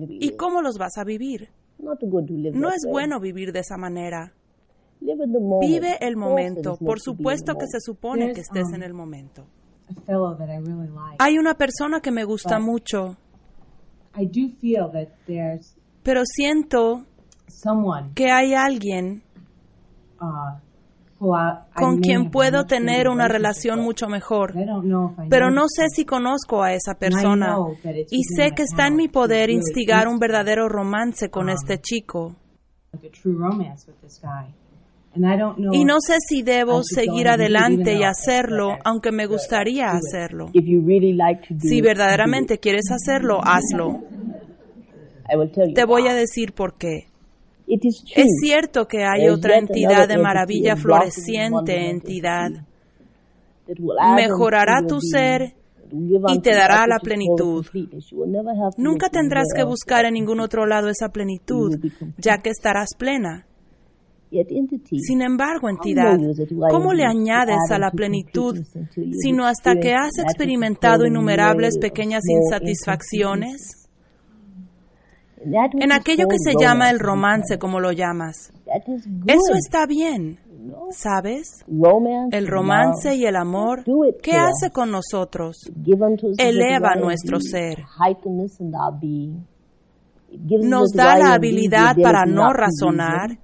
¿Y 0.10 0.32
cómo 0.38 0.62
los 0.62 0.78
vas 0.78 0.98
a 0.98 1.04
vivir? 1.04 1.50
No 1.80 2.70
es 2.70 2.86
bueno 2.90 3.20
vivir 3.20 3.52
de 3.52 3.60
esa 3.60 3.78
manera. 3.78 4.34
Vive 5.00 5.98
el 6.02 6.18
momento. 6.18 6.78
Por 6.78 7.00
supuesto 7.00 7.56
que 7.56 7.68
se 7.68 7.80
supone 7.80 8.34
que 8.34 8.42
estés 8.42 8.70
en 8.74 8.82
um, 8.82 8.84
el 8.84 8.94
momento. 8.94 9.46
Hay 11.20 11.38
una 11.38 11.54
persona 11.54 12.02
que 12.02 12.12
me 12.12 12.24
gusta 12.24 12.60
mucho, 12.60 13.18
pero 16.04 16.22
siento 16.26 17.06
que 18.16 18.32
hay 18.32 18.54
alguien 18.54 19.24
uh, 20.22 20.58
con 21.76 22.00
quien 22.00 22.30
puedo 22.30 22.66
tener 22.66 23.10
una 23.10 23.28
relación 23.28 23.82
mucho 23.82 24.08
mejor. 24.08 24.54
Pero 25.30 25.50
no 25.50 25.66
sé 25.68 25.86
si 25.90 26.06
conozco 26.06 26.64
a 26.64 26.74
esa 26.74 26.96
persona 26.96 27.58
y 28.10 28.24
sé 28.24 28.52
que 28.56 28.64
está 28.64 28.88
en 28.88 28.96
mi 28.96 29.08
poder 29.08 29.50
instigar 29.50 30.08
un 30.08 30.20
verdadero 30.20 30.70
romance 30.70 31.30
con 31.30 31.46
um, 31.46 31.50
este 31.50 31.80
chico. 31.80 32.36
Y 35.72 35.86
no 35.86 36.00
sé 36.00 36.18
si 36.20 36.44
debo 36.44 36.84
seguir 36.84 37.28
adelante 37.28 37.96
y 37.96 38.04
hacerlo, 38.04 38.78
aunque 38.84 39.12
me 39.12 39.26
gustaría 39.26 39.90
hacerlo. 39.92 40.52
Si 41.60 41.82
verdaderamente 41.82 42.60
quieres 42.60 42.86
hacerlo, 42.92 43.40
hazlo. 43.44 44.02
Te 45.74 45.86
voy 45.86 46.08
a 46.08 46.14
decir 46.14 46.54
por 46.54 46.78
qué. 46.78 47.08
Es 47.68 48.28
cierto 48.42 48.88
que 48.88 49.04
hay 49.04 49.28
otra 49.28 49.58
entidad 49.58 50.08
de 50.08 50.18
maravilla 50.18 50.76
floreciente, 50.76 51.90
entidad. 51.90 52.52
Mejorará 54.16 54.86
tu 54.88 55.02
ser 55.02 55.54
y 56.30 56.40
te 56.40 56.54
dará 56.54 56.88
la 56.88 57.00
plenitud. 57.00 57.66
Nunca 58.78 59.10
tendrás 59.10 59.48
que 59.56 59.64
buscar 59.64 60.06
en 60.06 60.14
ningún 60.14 60.40
otro 60.40 60.66
lado 60.66 60.90
esa 60.90 61.10
plenitud, 61.10 61.78
ya 62.18 62.38
que 62.38 62.50
estarás 62.50 62.90
plena. 62.98 63.46
Sin 65.00 65.22
embargo, 65.22 65.70
entidad, 65.70 66.18
¿cómo 66.70 66.94
le 66.94 67.06
añades 67.06 67.72
a 67.72 67.80
la 67.80 67.92
plenitud 67.92 68.58
sino 69.22 69.46
hasta 69.46 69.76
que 69.76 69.94
has 69.94 70.18
experimentado 70.20 71.06
innumerables 71.06 71.78
pequeñas 71.78 72.24
insatisfacciones? 72.28 73.88
En 75.40 75.92
aquello 75.92 76.28
que 76.28 76.38
se 76.40 76.54
llama 76.60 76.90
el 76.90 77.00
romance, 77.00 77.58
como 77.58 77.80
lo 77.80 77.92
llamas. 77.92 78.52
Eso 79.28 79.54
está 79.56 79.86
bien, 79.86 80.40
¿sabes? 80.92 81.64
El 82.32 82.48
romance 82.48 83.16
y 83.16 83.26
el 83.26 83.36
amor, 83.36 83.84
¿qué 84.22 84.34
hace 84.34 84.72
con 84.74 84.92
nosotros? 84.92 85.58
Eleva 86.38 86.96
nuestro 86.96 87.40
ser. 87.40 87.84
Nos 90.64 90.92
da 90.92 91.18
la 91.18 91.34
habilidad 91.34 91.96
para 92.02 92.26
no 92.26 92.52
razonar 92.52 93.40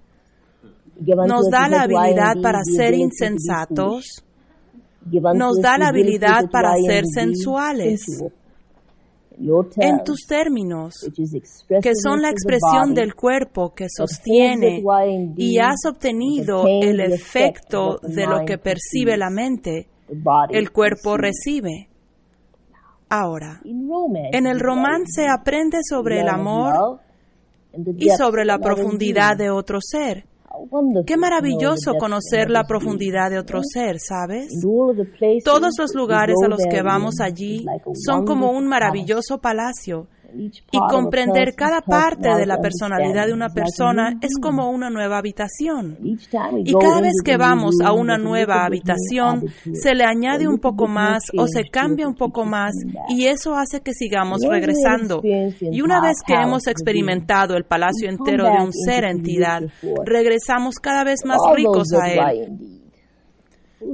nos 1.28 1.50
da 1.50 1.68
la 1.68 1.82
habilidad 1.84 2.36
para 2.42 2.60
ser 2.64 2.94
insensatos, 2.94 4.24
nos 5.36 5.58
da 5.62 5.78
la 5.78 5.88
habilidad 5.88 6.50
para 6.52 6.76
ser 6.76 7.06
sensuales, 7.06 8.06
en 9.78 10.04
tus 10.04 10.26
términos, 10.28 10.94
que 11.82 11.92
son 11.96 12.22
la 12.22 12.30
expresión 12.30 12.94
del 12.94 13.16
cuerpo 13.16 13.74
que 13.74 13.88
sostiene 13.90 14.84
y 15.36 15.58
has 15.58 15.86
obtenido 15.86 16.66
el 16.68 17.00
efecto 17.00 18.00
de 18.02 18.28
lo 18.28 18.46
que 18.46 18.58
percibe 18.58 19.18
la 19.18 19.30
mente, 19.30 19.88
el 20.52 20.72
cuerpo 20.72 21.18
recibe. 21.18 21.90
Ahora, 23.10 23.62
en 23.64 24.48
el 24.48 24.60
romance 24.60 25.28
aprende 25.28 25.80
sobre 25.88 26.22
el 26.22 26.30
amor 26.30 27.00
y 27.98 28.10
sobre 28.10 28.46
la 28.46 28.60
profundidad 28.60 29.38
de 29.38 29.50
otro 29.50 29.80
ser. 29.82 30.26
Qué 31.06 31.18
maravilloso 31.18 31.96
conocer 32.00 32.50
la 32.50 32.64
profundidad 32.64 33.30
de 33.30 33.40
otro 33.40 33.62
ser, 33.64 34.00
¿sabes? 34.00 34.48
Todos 35.44 35.72
los 35.78 35.96
lugares 35.96 36.36
a 36.44 36.48
los 36.48 36.62
que 36.70 36.82
vamos 36.82 37.20
allí 37.20 37.66
son 37.94 38.26
como 38.26 38.52
un 38.52 38.68
maravilloso 38.68 39.40
palacio 39.40 40.08
y 40.36 40.80
comprender 40.90 41.54
cada 41.56 41.82
parte 41.82 42.30
de 42.36 42.46
la 42.46 42.58
personalidad 42.58 43.28
de 43.28 43.34
una 43.34 43.50
persona 43.50 44.18
es 44.22 44.32
como 44.42 44.70
una 44.70 44.90
nueva 44.90 45.18
habitación. 45.18 45.98
Y 46.02 46.74
cada 46.74 47.02
vez 47.02 47.14
que 47.24 47.38
vamos 47.38 47.76
a 47.84 47.94
una 47.94 48.18
nueva 48.18 48.66
habitación, 48.66 49.46
se 49.74 49.94
le 49.94 50.04
añade 50.04 50.48
un 50.48 50.60
poco 50.60 50.88
más 50.88 51.24
o 51.38 51.48
se 51.48 51.66
cambia 51.66 52.08
un 52.08 52.16
poco 52.16 52.46
más 52.46 52.74
y 53.10 53.26
eso 53.26 53.56
hace 53.56 53.82
que 53.82 53.94
sigamos 53.94 54.42
regresando. 54.48 55.22
Y 55.24 55.82
una 55.82 56.02
vez 56.02 56.18
que 56.26 56.34
hemos 56.34 56.68
experimentado 56.68 57.56
el 57.56 57.66
palacio 57.66 58.10
entero 58.10 58.46
de 58.46 58.64
un 58.64 58.74
ser 58.74 59.06
entidad, 59.06 59.62
regresamos 60.06 60.76
cada 60.76 61.04
vez 61.04 61.26
más 61.26 61.40
ricos 61.56 61.94
a 61.94 62.12
él. 62.12 62.80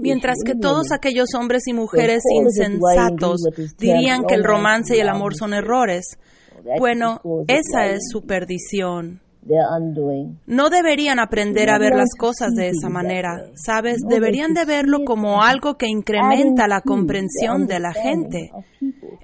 Mientras 0.01 0.37
que 0.45 0.55
todos 0.55 0.91
aquellos 0.91 1.29
hombres 1.33 1.63
y 1.67 1.73
mujeres 1.73 2.21
insensatos 2.31 3.41
dirían 3.77 4.23
que 4.25 4.35
el 4.35 4.43
romance 4.43 4.95
y 4.95 4.99
el 4.99 5.09
amor 5.09 5.35
son 5.35 5.53
errores, 5.53 6.17
bueno, 6.77 7.21
esa 7.47 7.85
es 7.87 8.09
su 8.11 8.21
perdición. 8.25 9.21
No 10.45 10.69
deberían 10.69 11.19
aprender 11.19 11.69
a 11.69 11.79
ver 11.79 11.95
las 11.95 12.09
cosas 12.17 12.51
de 12.51 12.69
esa 12.69 12.89
manera, 12.89 13.45
¿sabes? 13.55 13.99
Deberían 14.07 14.53
de 14.53 14.65
verlo 14.65 14.99
como 15.05 15.41
algo 15.41 15.77
que 15.77 15.87
incrementa 15.87 16.67
la 16.67 16.81
comprensión 16.81 17.65
de 17.65 17.79
la 17.79 17.93
gente 17.93 18.51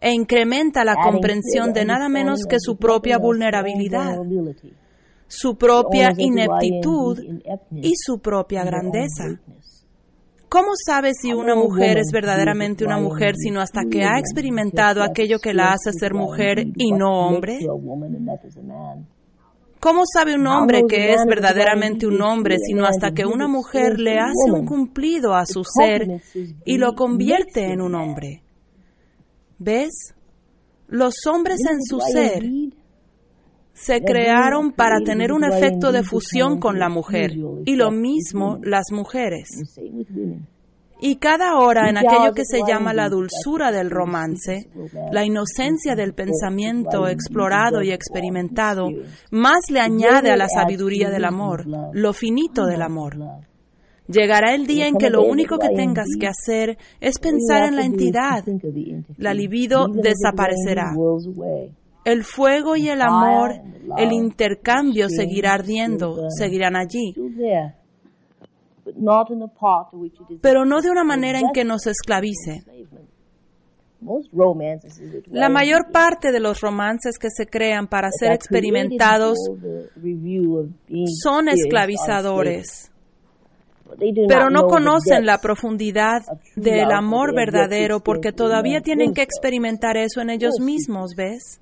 e 0.02 0.14
incrementa 0.14 0.84
la 0.86 0.96
comprensión 0.96 1.74
de 1.74 1.86
nada 1.86 2.10
menos 2.10 2.46
que 2.50 2.60
su 2.60 2.78
propia 2.78 3.18
vulnerabilidad, 3.18 4.18
su 5.28 5.58
propia 5.58 6.14
ineptitud 6.18 7.20
y 7.72 7.94
su 7.96 8.20
propia 8.20 8.64
grandeza. 8.64 9.42
¿Cómo 10.56 10.72
sabe 10.86 11.12
si 11.14 11.34
una 11.34 11.54
mujer 11.54 11.98
es 11.98 12.12
verdaderamente 12.14 12.86
una 12.86 12.98
mujer 12.98 13.36
sino 13.36 13.60
hasta 13.60 13.82
que 13.92 14.06
ha 14.06 14.18
experimentado 14.18 15.04
aquello 15.04 15.40
que 15.40 15.54
la 15.54 15.74
hace 15.74 15.92
ser 15.92 16.14
mujer 16.14 16.66
y 16.78 16.94
no 16.94 17.28
hombre? 17.28 17.60
¿Cómo 19.82 20.04
sabe 20.06 20.36
un 20.36 20.48
hombre 20.48 20.84
que 20.88 21.12
es 21.12 21.26
verdaderamente 21.28 22.08
un 22.08 22.22
hombre 22.22 22.56
sino 22.66 22.86
hasta 22.86 23.12
que 23.12 23.26
una 23.26 23.50
mujer 23.50 24.00
le 24.00 24.18
hace 24.18 24.50
un 24.50 24.66
cumplido 24.66 25.34
a 25.34 25.46
su 25.46 25.62
ser 25.66 26.22
y 26.64 26.78
lo 26.78 26.94
convierte 26.94 27.74
en 27.74 27.82
un 27.82 27.94
hombre? 27.94 28.42
¿Ves? 29.60 30.14
Los 30.88 31.16
hombres 31.30 31.60
en 31.70 31.82
su 31.84 32.00
ser 32.00 32.46
se 33.76 34.02
crearon 34.02 34.72
para 34.72 35.02
tener 35.02 35.32
un 35.34 35.44
efecto 35.44 35.92
de 35.92 36.02
fusión 36.02 36.60
con 36.60 36.80
la 36.80 36.90
mujer 36.90 37.34
y 37.66 37.76
lo 37.76 37.92
mismo 37.92 38.58
las 38.64 38.86
mujeres. 38.92 39.50
Y 41.02 41.18
cada 41.18 41.58
hora 41.58 41.90
en 41.90 41.98
aquello 41.98 42.34
que 42.34 42.46
se 42.46 42.62
llama 42.66 42.94
la 42.94 43.10
dulzura 43.10 43.72
del 43.72 43.90
romance, 43.90 44.70
la 45.12 45.26
inocencia 45.26 45.94
del 45.94 46.14
pensamiento 46.14 47.10
explorado 47.10 47.84
y 47.84 47.92
experimentado, 47.92 48.88
más 49.30 49.60
le 49.70 49.82
añade 49.82 50.32
a 50.32 50.38
la 50.38 50.48
sabiduría 50.48 51.10
del 51.10 51.26
amor, 51.26 51.66
lo 51.94 52.14
finito 52.14 52.66
del 52.66 52.82
amor. 52.82 53.18
Llegará 54.08 54.56
el 54.56 54.68
día 54.68 54.88
en 54.88 54.96
que 54.96 55.10
lo 55.10 55.24
único 55.24 55.58
que 55.58 55.70
tengas 55.70 56.08
que 56.18 56.28
hacer 56.28 56.78
es 57.02 57.20
pensar 57.20 57.68
en 57.68 57.76
la 57.76 57.84
entidad. 57.84 58.46
La 59.18 59.34
libido 59.34 59.88
desaparecerá. 59.90 60.94
El 62.06 62.24
fuego 62.24 62.76
y 62.76 62.88
el 62.88 63.02
amor, 63.02 63.52
el 63.98 64.14
intercambio 64.14 65.10
seguirá 65.10 65.54
ardiendo, 65.54 66.30
seguirán 66.30 66.76
allí. 66.76 67.14
Pero 70.42 70.66
no 70.66 70.82
de 70.82 70.92
una 70.92 71.04
manera 71.04 71.40
en 71.40 71.48
que 71.52 71.66
nos 71.66 71.88
esclavice. 71.88 72.64
La 75.32 75.50
mayor 75.50 75.92
parte 75.92 76.32
de 76.32 76.40
los 76.40 76.62
romances 76.62 77.18
que 77.18 77.30
se 77.32 77.48
crean 77.48 77.88
para 77.88 78.10
ser 78.12 78.34
experimentados 78.34 79.38
son 81.24 81.50
esclavizadores, 81.50 82.92
pero 84.28 84.52
no 84.52 84.68
conocen 84.68 85.26
la 85.26 85.40
profundidad 85.40 86.22
del 86.56 86.92
amor 86.92 87.34
verdadero 87.36 88.02
porque 88.02 88.32
todavía 88.32 88.82
tienen 88.82 89.14
que 89.14 89.24
experimentar 89.24 89.98
eso 89.98 90.22
en 90.22 90.30
ellos 90.30 90.60
mismos, 90.60 91.16
¿ves? 91.16 91.62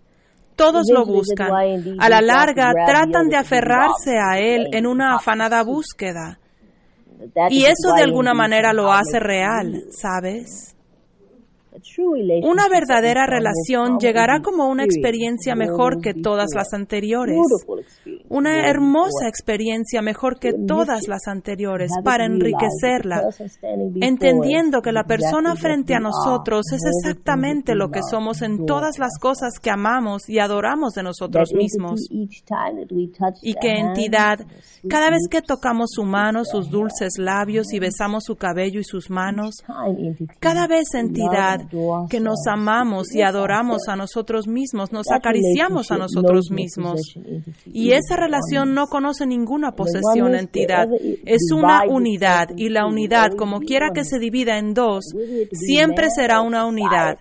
Todos 0.56 0.84
lo 0.92 1.06
buscan. 1.06 1.52
A 2.00 2.10
la 2.10 2.22
larga 2.22 2.72
tratan 2.86 3.30
de 3.30 3.38
aferrarse 3.38 4.18
a 4.18 4.40
él 4.40 4.68
en 4.72 4.86
una 4.86 5.16
afanada 5.16 5.64
búsqueda. 5.64 6.40
Y 7.50 7.64
eso 7.64 7.94
de 7.96 8.04
alguna 8.04 8.34
manera 8.34 8.74
lo 8.74 8.92
hace 8.92 9.20
real, 9.20 9.86
¿sabes? 9.90 10.73
Una 12.44 12.68
verdadera 12.70 13.26
relación 13.26 14.00
llegará 14.00 14.42
como 14.42 14.68
una 14.68 14.84
experiencia 14.84 15.56
mejor 15.56 16.02
que 16.02 16.14
todas 16.14 16.50
las 16.56 16.74
anteriores. 16.74 17.38
Una 18.30 18.70
hermosa 18.70 19.28
experiencia 19.28 20.02
mejor 20.02 20.40
que 20.40 20.54
todas 20.68 21.08
las 21.08 21.28
anteriores 21.28 21.92
para 22.04 22.26
enriquecerla, 22.26 23.22
entendiendo 24.02 24.82
que 24.82 24.92
la 24.92 25.04
persona 25.04 25.56
frente 25.56 25.94
a 25.96 26.00
nosotros 26.00 26.66
es 26.72 26.82
exactamente 26.86 27.76
lo 27.76 27.90
que 27.90 28.02
somos 28.10 28.42
en 28.42 28.66
todas 28.66 29.00
las 29.00 29.18
cosas 29.20 29.60
que 29.62 29.70
amamos 29.70 30.30
y 30.30 30.40
adoramos 30.40 30.94
de 30.94 31.04
nosotros 31.04 31.54
mismos. 31.54 32.08
Y 33.42 33.54
que 33.56 33.74
entidad, 33.74 34.40
cada 34.90 35.10
vez 35.10 35.28
que 35.30 35.42
tocamos 35.42 35.92
su 35.92 36.04
mano, 36.04 36.46
sus 36.46 36.70
dulces 36.70 37.18
labios 37.18 37.74
y 37.74 37.80
besamos 37.80 38.24
su 38.26 38.36
cabello 38.36 38.80
y 38.80 38.84
sus 38.84 39.10
manos, 39.10 39.64
cada 40.40 40.68
vez 40.68 40.94
entidad 40.94 41.62
que 42.10 42.20
nos 42.20 42.46
amamos 42.48 43.14
y 43.14 43.22
adoramos 43.22 43.88
a 43.88 43.96
nosotros 43.96 44.48
mismos, 44.48 44.92
nos 44.92 45.12
acariciamos 45.12 45.92
a 45.92 45.98
nosotros 45.98 46.52
mismos. 46.52 47.02
Y 47.66 47.92
esa 47.92 48.16
relación 48.16 48.74
no 48.74 48.88
conoce 48.88 49.26
ninguna 49.26 49.72
posesión, 49.72 50.36
entidad. 50.36 50.88
Es 51.26 51.52
una 51.52 51.84
unidad 51.88 52.50
y 52.56 52.70
la 52.70 52.86
unidad, 52.86 53.32
como 53.38 53.60
quiera 53.60 53.90
que 53.94 54.06
se 54.06 54.20
divida 54.20 54.58
en 54.58 54.74
dos, 54.74 55.06
siempre 55.52 56.08
será 56.10 56.42
una 56.42 56.66
unidad. 56.66 57.20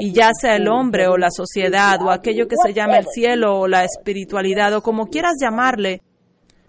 Y 0.00 0.12
ya 0.12 0.30
sea 0.38 0.56
el 0.56 0.68
hombre 0.68 1.08
o 1.08 1.16
la 1.16 1.30
sociedad 1.30 2.00
o 2.02 2.10
aquello 2.10 2.48
que 2.48 2.56
se 2.64 2.72
llama 2.72 2.98
el 2.98 3.06
cielo 3.06 3.60
o 3.60 3.68
la 3.68 3.84
espiritualidad 3.84 4.74
o 4.74 4.82
como 4.82 5.06
quieras 5.06 5.34
llamarle, 5.40 6.02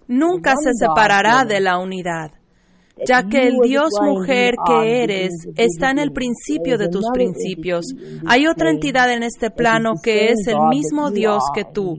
nunca 0.08 0.56
se 0.56 0.74
separará 0.74 1.46
de 1.46 1.60
la 1.60 1.78
unidad 1.78 2.39
ya 3.08 3.24
que 3.24 3.48
el 3.48 3.58
Dios 3.64 3.90
mujer 4.02 4.56
que 4.66 5.04
eres 5.04 5.32
está 5.56 5.92
en 5.92 6.00
el 6.00 6.12
principio 6.12 6.78
de 6.78 6.90
tus 6.90 7.06
principios. 7.14 7.86
Hay 8.26 8.48
otra 8.48 8.70
entidad 8.70 9.12
en 9.12 9.24
este 9.24 9.52
plano 9.52 9.94
que 10.02 10.28
es 10.28 10.48
el 10.48 10.58
mismo 10.70 11.12
Dios 11.12 11.44
que 11.54 11.66
tú, 11.66 11.98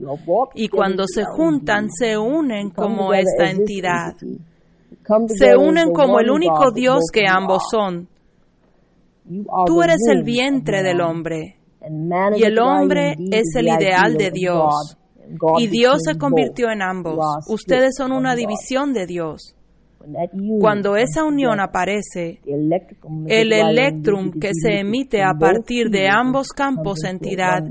y 0.55 0.67
cuando 0.67 1.05
se 1.07 1.23
juntan 1.23 1.89
se 1.89 2.17
unen 2.17 2.69
como 2.69 3.13
esta 3.13 3.49
entidad. 3.49 4.15
Se 5.27 5.57
unen 5.57 5.91
como 5.91 6.19
el 6.19 6.29
único 6.29 6.71
Dios 6.71 7.05
que 7.11 7.27
ambos 7.27 7.63
son. 7.71 8.07
Tú 9.65 9.81
eres 9.81 10.01
el 10.09 10.23
vientre 10.23 10.83
del 10.83 11.01
hombre, 11.01 11.57
y 12.35 12.43
el 12.43 12.59
hombre 12.59 13.15
es 13.31 13.55
el 13.55 13.67
ideal 13.67 14.15
de 14.17 14.31
Dios. 14.31 14.97
Y 15.57 15.67
Dios 15.67 15.99
se 16.03 16.17
convirtió 16.17 16.69
en 16.69 16.81
ambos. 16.81 17.19
Ustedes 17.47 17.95
son 17.97 18.11
una 18.11 18.35
división 18.35 18.93
de 18.93 19.05
Dios. 19.05 19.55
Cuando 20.59 20.95
esa 20.95 21.23
unión 21.23 21.59
aparece, 21.59 22.39
el 22.45 23.53
electrum 23.53 24.31
que 24.39 24.51
se 24.53 24.79
emite 24.79 25.21
a 25.23 25.33
partir 25.33 25.89
de 25.89 26.07
ambos 26.09 26.49
campos 26.49 27.03
entidad 27.03 27.63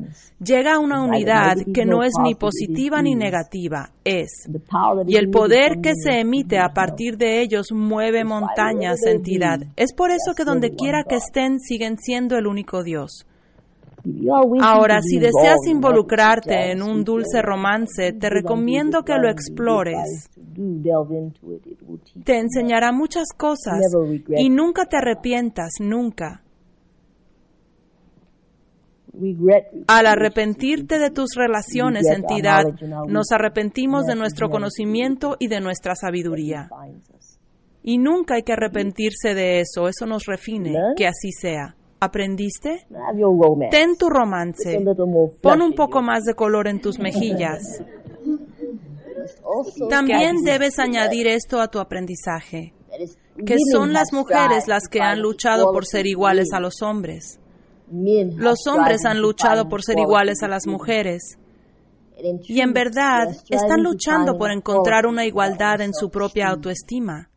llega 0.42 0.74
a 0.74 0.78
una 0.78 1.02
unidad 1.02 1.56
que 1.72 1.84
no 1.84 2.02
es 2.02 2.12
ni 2.22 2.34
positiva 2.34 3.02
ni 3.02 3.14
negativa, 3.14 3.90
es. 4.04 4.48
Y 5.06 5.16
el 5.16 5.30
poder 5.30 5.80
que 5.82 5.92
se 5.94 6.20
emite 6.20 6.58
a 6.58 6.70
partir 6.70 7.16
de 7.16 7.42
ellos 7.42 7.72
mueve 7.72 8.24
montañas 8.24 9.00
entidad. 9.06 9.60
Es 9.76 9.92
por 9.92 10.10
eso 10.10 10.34
que 10.36 10.44
donde 10.44 10.74
quiera 10.74 11.04
que 11.08 11.16
estén 11.16 11.60
siguen 11.60 11.98
siendo 11.98 12.36
el 12.36 12.46
único 12.46 12.82
Dios. 12.82 13.26
Ahora, 14.60 15.00
si 15.02 15.18
deseas 15.18 15.58
involucrarte 15.66 16.72
en 16.72 16.82
un 16.82 17.04
dulce 17.04 17.42
romance, 17.42 18.12
te 18.12 18.30
recomiendo 18.30 19.02
que 19.02 19.16
lo 19.16 19.28
explores. 19.28 20.28
Te 22.24 22.38
enseñará 22.38 22.92
muchas 22.92 23.28
cosas 23.36 23.80
y 24.36 24.50
nunca 24.50 24.86
te 24.86 24.96
arrepientas, 24.96 25.74
nunca. 25.80 26.42
Al 29.88 30.06
arrepentirte 30.06 30.98
de 30.98 31.10
tus 31.10 31.34
relaciones, 31.34 32.06
entidad, 32.06 32.64
nos 33.08 33.32
arrepentimos 33.32 34.06
de 34.06 34.14
nuestro 34.14 34.48
conocimiento 34.50 35.36
y 35.38 35.48
de 35.48 35.60
nuestra 35.60 35.94
sabiduría. 35.94 36.70
Y 37.82 37.98
nunca 37.98 38.34
hay 38.34 38.42
que 38.42 38.52
arrepentirse 38.52 39.34
de 39.34 39.60
eso, 39.60 39.88
eso 39.88 40.06
nos 40.06 40.26
refine, 40.26 40.74
que 40.96 41.06
así 41.06 41.32
sea. 41.32 41.76
¿Aprendiste? 42.00 42.86
Ten 43.70 43.96
tu 43.96 44.08
romance. 44.08 44.78
Pon 45.42 45.60
un 45.62 45.74
poco 45.74 46.00
más 46.02 46.24
de 46.24 46.34
color 46.34 46.66
en 46.68 46.80
tus 46.80 46.98
mejillas. 46.98 47.82
También 49.90 50.36
debes 50.44 50.78
añadir 50.78 51.26
esto 51.26 51.60
a 51.60 51.68
tu 51.68 51.78
aprendizaje, 51.78 52.72
que 53.46 53.56
son 53.70 53.92
las 53.92 54.12
mujeres 54.12 54.66
las 54.66 54.88
que 54.88 55.00
han 55.00 55.20
luchado 55.20 55.72
por 55.72 55.86
ser 55.86 56.06
iguales 56.06 56.48
a 56.52 56.60
los 56.60 56.80
hombres. 56.82 57.38
Los 58.36 58.66
hombres 58.66 59.04
han 59.04 59.20
luchado 59.20 59.68
por 59.68 59.82
ser 59.82 59.98
iguales 59.98 60.42
a 60.42 60.48
las 60.48 60.66
mujeres. 60.66 61.38
Y 62.48 62.60
en 62.60 62.72
verdad 62.72 63.28
están 63.48 63.82
luchando 63.82 64.36
por 64.38 64.50
encontrar 64.50 65.06
una 65.06 65.24
igualdad 65.24 65.80
en 65.80 65.92
su 65.94 66.10
propia 66.10 66.48
autoestima. 66.48 67.29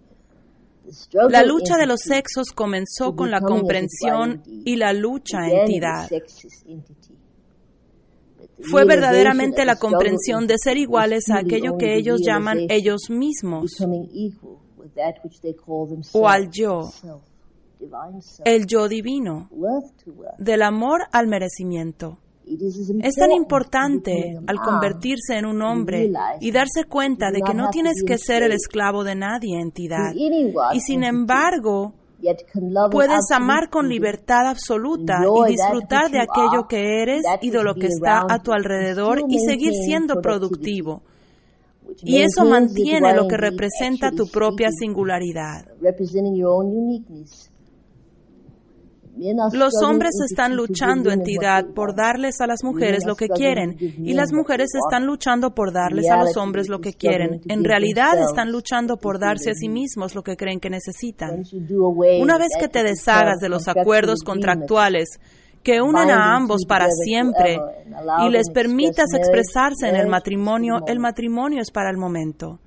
La 1.29 1.43
lucha 1.43 1.77
de 1.77 1.85
los 1.85 2.01
sexos 2.01 2.51
comenzó 2.53 3.15
con 3.15 3.31
la 3.31 3.41
comprensión 3.41 4.43
y 4.45 4.75
la 4.75 4.93
lucha 4.93 5.47
entidad. 5.47 6.09
Fue 8.61 8.85
verdaderamente 8.85 9.65
la 9.65 9.77
comprensión 9.77 10.47
de 10.47 10.55
ser 10.57 10.77
iguales 10.77 11.29
a 11.29 11.39
aquello 11.39 11.77
que 11.77 11.95
ellos 11.95 12.21
llaman 12.23 12.59
ellos 12.69 13.09
mismos 13.09 13.71
o 16.13 16.27
al 16.27 16.49
yo, 16.51 16.91
el 18.45 18.65
yo 18.65 18.87
divino, 18.87 19.49
del 20.37 20.61
amor 20.61 21.01
al 21.11 21.27
merecimiento. 21.27 22.19
Es 23.01 23.15
tan 23.15 23.32
importante 23.32 24.38
al 24.47 24.58
convertirse 24.58 25.38
en 25.38 25.45
un 25.45 25.62
hombre 25.62 26.12
y 26.41 26.51
darse 26.51 26.86
cuenta 26.86 27.32
de 27.32 27.41
que 27.41 27.53
no 27.53 27.69
tienes 27.69 28.03
que 28.06 28.17
ser 28.17 28.43
el 28.43 28.51
esclavo 28.51 29.03
de 29.03 29.15
nadie, 29.15 29.60
entidad. 29.60 30.13
Y 30.73 30.79
sin 30.82 31.03
embargo, 31.03 31.93
puedes 32.91 33.32
amar 33.32 33.69
con 33.69 33.88
libertad 33.88 34.47
absoluta 34.47 35.19
y 35.47 35.51
disfrutar 35.51 36.12
de 36.12 36.19
aquello 36.19 36.67
que 36.67 37.01
eres 37.01 37.23
y 37.41 37.49
de 37.49 37.63
lo 37.63 37.75
que 37.75 37.88
está 37.88 38.25
a 38.29 38.39
tu 38.39 38.51
alrededor 38.51 39.21
y 39.27 39.39
seguir 39.39 39.73
siendo 39.73 40.15
productivo. 40.21 41.03
Y 42.01 42.21
eso 42.21 42.45
mantiene 42.45 43.13
lo 43.13 43.27
que 43.27 43.38
representa 43.38 44.12
tu 44.12 44.27
propia 44.27 44.69
singularidad. 44.71 45.65
Los 49.54 49.73
hombres 49.84 50.12
están 50.28 50.56
luchando, 50.56 51.12
entidad, 51.12 51.65
por 51.76 51.95
darles 51.95 52.41
a 52.41 52.47
las 52.47 52.63
mujeres 52.63 53.06
lo 53.06 53.15
que 53.15 53.28
quieren. 53.28 53.78
y 53.80 54.13
las 54.13 54.34
mujeres 54.34 54.69
están 54.73 55.06
luchando 55.06 55.54
por 55.54 55.71
darles 55.71 56.10
a 56.10 56.17
los 56.17 56.36
hombres 56.38 56.69
lo 56.69 56.80
que 56.80 56.93
quieren. 56.93 57.41
En 57.47 57.63
realidad 57.63 58.19
están 58.19 58.52
luchando 58.52 58.97
por 58.97 59.19
darse 59.19 59.52
a 59.52 59.54
sí 59.54 59.69
mismos 59.69 60.15
lo 60.15 60.23
que 60.23 60.36
creen 60.36 60.60
que 60.60 60.69
necesitan. 60.69 61.43
Una 62.21 62.38
vez 62.38 62.49
que 62.60 62.67
te 62.67 62.84
deshagas 62.84 63.39
de 63.39 63.49
los 63.49 63.67
acuerdos 63.67 64.21
contractuales 64.23 65.19
que 65.63 65.82
unen 65.82 66.12
a 66.12 66.36
ambos 66.36 66.65
para 66.67 66.88
siempre 66.89 67.58
y 68.26 68.30
les 68.30 68.49
permitas 68.52 69.13
expresarse 69.13 69.88
en 69.88 69.95
el 69.95 70.08
matrimonio, 70.08 70.82
el 70.88 70.99
matrimonio 70.99 71.62
es 71.62 71.71
para 71.71 71.89
el 71.89 71.97
momento. 71.97 72.60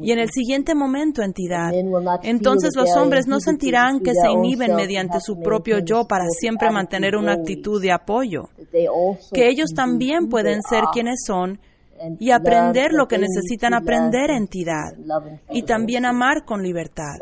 Y 0.00 0.12
en 0.12 0.18
el 0.18 0.30
siguiente 0.30 0.74
momento, 0.74 1.22
entidad, 1.22 1.72
entonces 2.22 2.70
los 2.76 2.94
hombres 2.96 3.26
no 3.26 3.40
sentirán 3.40 4.00
que 4.00 4.12
se 4.14 4.30
inhiben 4.30 4.74
mediante 4.74 5.20
su 5.20 5.40
propio 5.40 5.78
yo 5.80 6.06
para 6.06 6.26
siempre 6.28 6.70
mantener 6.70 7.16
una 7.16 7.32
actitud 7.32 7.80
de 7.80 7.92
apoyo, 7.92 8.48
que 9.32 9.48
ellos 9.48 9.70
también 9.74 10.28
pueden 10.28 10.62
ser 10.62 10.84
quienes 10.92 11.24
son 11.26 11.58
y 12.18 12.30
aprender 12.30 12.92
lo 12.92 13.06
que 13.06 13.18
necesitan 13.18 13.74
aprender, 13.74 14.30
entidad, 14.30 14.92
y 15.50 15.62
también 15.62 16.04
amar 16.04 16.44
con 16.44 16.62
libertad. 16.62 17.14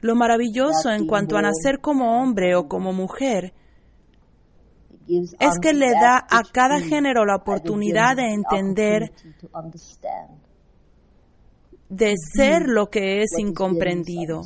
Lo 0.00 0.14
maravilloso 0.14 0.90
en 0.90 1.06
cuanto 1.06 1.36
a 1.36 1.42
nacer 1.42 1.80
como 1.80 2.20
hombre 2.20 2.54
o 2.56 2.68
como 2.68 2.92
mujer 2.92 3.52
es 5.08 5.58
que 5.60 5.72
le 5.72 5.90
da 5.92 6.26
a 6.28 6.42
cada 6.52 6.80
género 6.80 7.24
la 7.24 7.36
oportunidad 7.36 8.16
de 8.16 8.32
entender 8.32 9.12
de 11.88 12.14
ser 12.16 12.62
lo 12.66 12.86
que 12.86 13.22
es 13.22 13.38
incomprendido, 13.38 14.42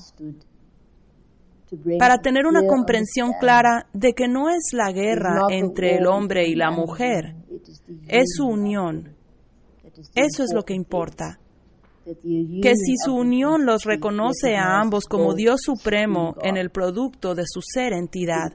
para 1.98 2.18
tener 2.18 2.46
una 2.46 2.66
comprensión 2.66 3.32
clara 3.38 3.86
de 3.92 4.12
que 4.12 4.26
no 4.28 4.48
es 4.48 4.72
la 4.72 4.90
guerra 4.92 5.46
entre 5.50 5.96
el 5.96 6.06
hombre 6.06 6.48
y 6.48 6.54
la 6.54 6.70
mujer, 6.70 7.34
es 8.08 8.24
su 8.36 8.46
unión. 8.46 9.14
Eso 10.14 10.42
es 10.42 10.52
lo 10.52 10.64
que 10.64 10.74
importa. 10.74 11.38
Que 12.04 12.74
si 12.74 12.96
su 12.96 13.14
unión 13.14 13.66
los 13.66 13.84
reconoce 13.84 14.56
a 14.56 14.80
ambos 14.80 15.04
como 15.04 15.34
Dios 15.34 15.60
Supremo 15.62 16.34
en 16.42 16.56
el 16.56 16.70
producto 16.70 17.34
de 17.34 17.44
su 17.46 17.60
ser 17.62 17.92
entidad, 17.92 18.52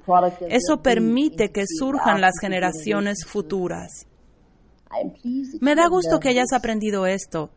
eso 0.50 0.82
permite 0.82 1.52
que 1.52 1.64
surjan 1.66 2.20
las 2.20 2.34
generaciones 2.42 3.24
futuras. 3.26 4.08
Me 5.62 5.76
da 5.76 5.88
gusto 5.88 6.20
que 6.20 6.30
hayas 6.30 6.52
aprendido 6.54 7.06
esto 7.06 7.52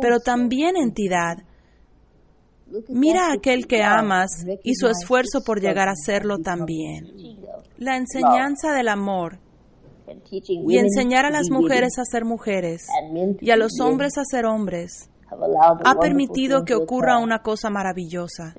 pero 0.00 0.20
también 0.20 0.76
entidad. 0.76 1.38
Mira 2.88 3.28
a 3.28 3.34
aquel 3.34 3.66
que 3.66 3.82
amas 3.82 4.44
y 4.64 4.74
su 4.74 4.88
esfuerzo 4.88 5.42
por 5.44 5.60
llegar 5.60 5.88
a 5.88 5.94
serlo 5.94 6.38
también. 6.38 7.06
La 7.78 7.96
enseñanza 7.96 8.72
del 8.72 8.88
amor 8.88 9.38
y 10.48 10.78
enseñar 10.78 11.26
a 11.26 11.30
las 11.30 11.50
mujeres 11.50 11.98
a 11.98 12.04
ser 12.04 12.24
mujeres 12.24 12.86
y 13.40 13.50
a 13.50 13.56
los 13.56 13.80
hombres 13.80 14.18
a 14.18 14.24
ser 14.24 14.46
hombres 14.46 15.10
ha 15.84 15.94
permitido 15.96 16.64
que 16.64 16.74
ocurra 16.74 17.18
una 17.18 17.42
cosa 17.42 17.70
maravillosa. 17.70 18.54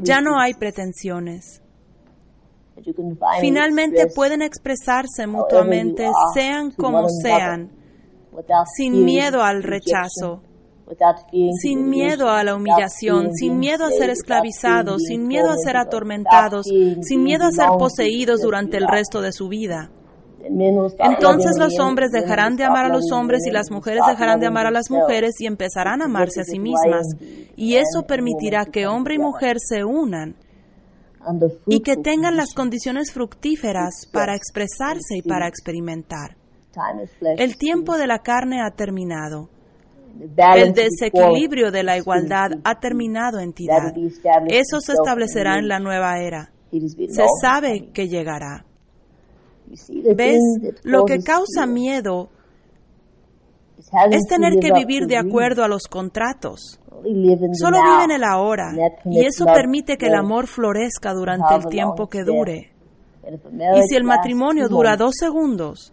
Ya 0.00 0.20
no 0.20 0.38
hay 0.38 0.54
pretensiones. 0.54 1.62
Finalmente 3.40 4.08
pueden 4.14 4.42
expresarse 4.42 5.26
mutuamente, 5.26 6.08
sean 6.34 6.72
como 6.72 7.08
sean, 7.08 7.70
sin 8.76 9.04
miedo 9.04 9.42
al 9.42 9.62
rechazo, 9.62 10.42
sin 11.60 11.88
miedo 11.88 12.28
a 12.30 12.44
la 12.44 12.54
humillación, 12.54 13.32
sin 13.34 13.58
miedo 13.58 13.84
a 13.84 13.90
ser 13.90 14.10
esclavizados, 14.10 15.02
sin 15.02 15.26
miedo 15.26 15.50
a 15.50 15.56
ser 15.56 15.76
atormentados, 15.76 16.66
sin 17.00 17.22
miedo 17.22 17.44
a 17.44 17.52
ser 17.52 17.68
poseídos 17.78 18.42
durante 18.42 18.76
el 18.76 18.86
resto 18.86 19.20
de 19.20 19.32
su 19.32 19.48
vida. 19.48 19.90
Entonces 20.46 21.56
los 21.58 21.78
hombres 21.78 22.10
dejarán 22.10 22.56
de 22.56 22.64
amar 22.64 22.86
a 22.86 22.88
los 22.88 23.10
hombres 23.12 23.46
y 23.46 23.50
las 23.50 23.70
mujeres 23.70 24.02
dejarán 24.06 24.40
de 24.40 24.46
amar 24.46 24.66
a 24.66 24.70
las 24.70 24.90
mujeres 24.90 25.40
y 25.40 25.46
empezarán 25.46 26.02
a 26.02 26.04
amarse 26.04 26.42
a 26.42 26.44
sí 26.44 26.58
mismas. 26.58 27.06
Y 27.56 27.76
eso 27.76 28.02
permitirá 28.06 28.66
que 28.66 28.86
hombre 28.86 29.14
y 29.14 29.18
mujer 29.18 29.56
se 29.58 29.84
unan 29.84 30.36
y 31.66 31.80
que 31.80 31.96
tengan 31.96 32.36
las 32.36 32.52
condiciones 32.54 33.12
fructíferas 33.12 34.06
para 34.12 34.34
expresarse 34.34 35.16
y 35.16 35.22
para 35.22 35.48
experimentar. 35.48 36.36
El 37.38 37.56
tiempo 37.56 37.96
de 37.96 38.06
la 38.06 38.18
carne 38.18 38.60
ha 38.60 38.70
terminado. 38.72 39.48
El 40.56 40.72
desequilibrio 40.72 41.70
de 41.70 41.82
la 41.82 41.96
igualdad 41.96 42.50
ha 42.64 42.78
terminado, 42.78 43.40
entidad. 43.40 43.94
Eso 44.48 44.80
se 44.80 44.92
establecerá 44.92 45.58
en 45.58 45.68
la 45.68 45.78
nueva 45.78 46.18
era. 46.20 46.52
Se 46.70 47.24
sabe 47.40 47.90
que 47.92 48.08
llegará. 48.08 48.64
¿Ves? 50.14 50.40
Lo 50.82 51.04
que 51.04 51.18
causa 51.18 51.66
miedo 51.66 52.28
es 54.10 54.26
tener 54.28 54.58
que 54.60 54.72
vivir 54.72 55.06
de 55.06 55.16
acuerdo 55.16 55.64
a 55.64 55.68
los 55.68 55.84
contratos. 55.84 56.80
Solo 57.52 57.82
vive 57.82 58.04
en 58.04 58.10
el 58.12 58.24
ahora 58.24 58.72
y 59.04 59.24
eso 59.24 59.44
permite 59.46 59.96
que 59.96 60.06
el 60.06 60.14
amor 60.14 60.46
florezca 60.46 61.12
durante 61.12 61.54
el 61.54 61.66
tiempo 61.66 62.08
que 62.08 62.24
dure. 62.24 62.72
Y 63.26 63.82
si 63.88 63.96
el 63.96 64.04
matrimonio 64.04 64.68
dura 64.68 64.96
dos 64.96 65.14
segundos, 65.18 65.92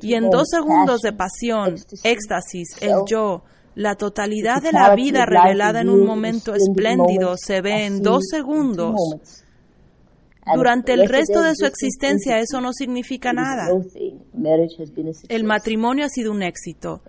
y 0.00 0.14
en 0.14 0.30
dos 0.30 0.48
segundos 0.50 1.00
de 1.00 1.12
pasión, 1.12 1.76
éxtasis, 2.02 2.82
el 2.82 3.04
yo, 3.06 3.42
la 3.74 3.94
totalidad 3.94 4.62
de 4.62 4.72
la 4.72 4.94
vida 4.94 5.26
revelada 5.26 5.80
en 5.80 5.88
un 5.88 6.04
momento 6.04 6.54
espléndido 6.54 7.36
se 7.36 7.60
ve 7.60 7.86
en 7.86 8.02
dos 8.02 8.24
segundos. 8.30 8.94
Durante 10.54 10.94
el 10.94 11.08
resto 11.08 11.42
de 11.42 11.54
su 11.54 11.66
existencia 11.66 12.38
eso 12.40 12.60
no 12.60 12.72
significa 12.72 13.32
nada. 13.32 13.68
El 15.28 15.44
matrimonio 15.44 16.06
ha 16.06 16.08
sido 16.08 16.32
un 16.32 16.42
éxito 16.42 17.02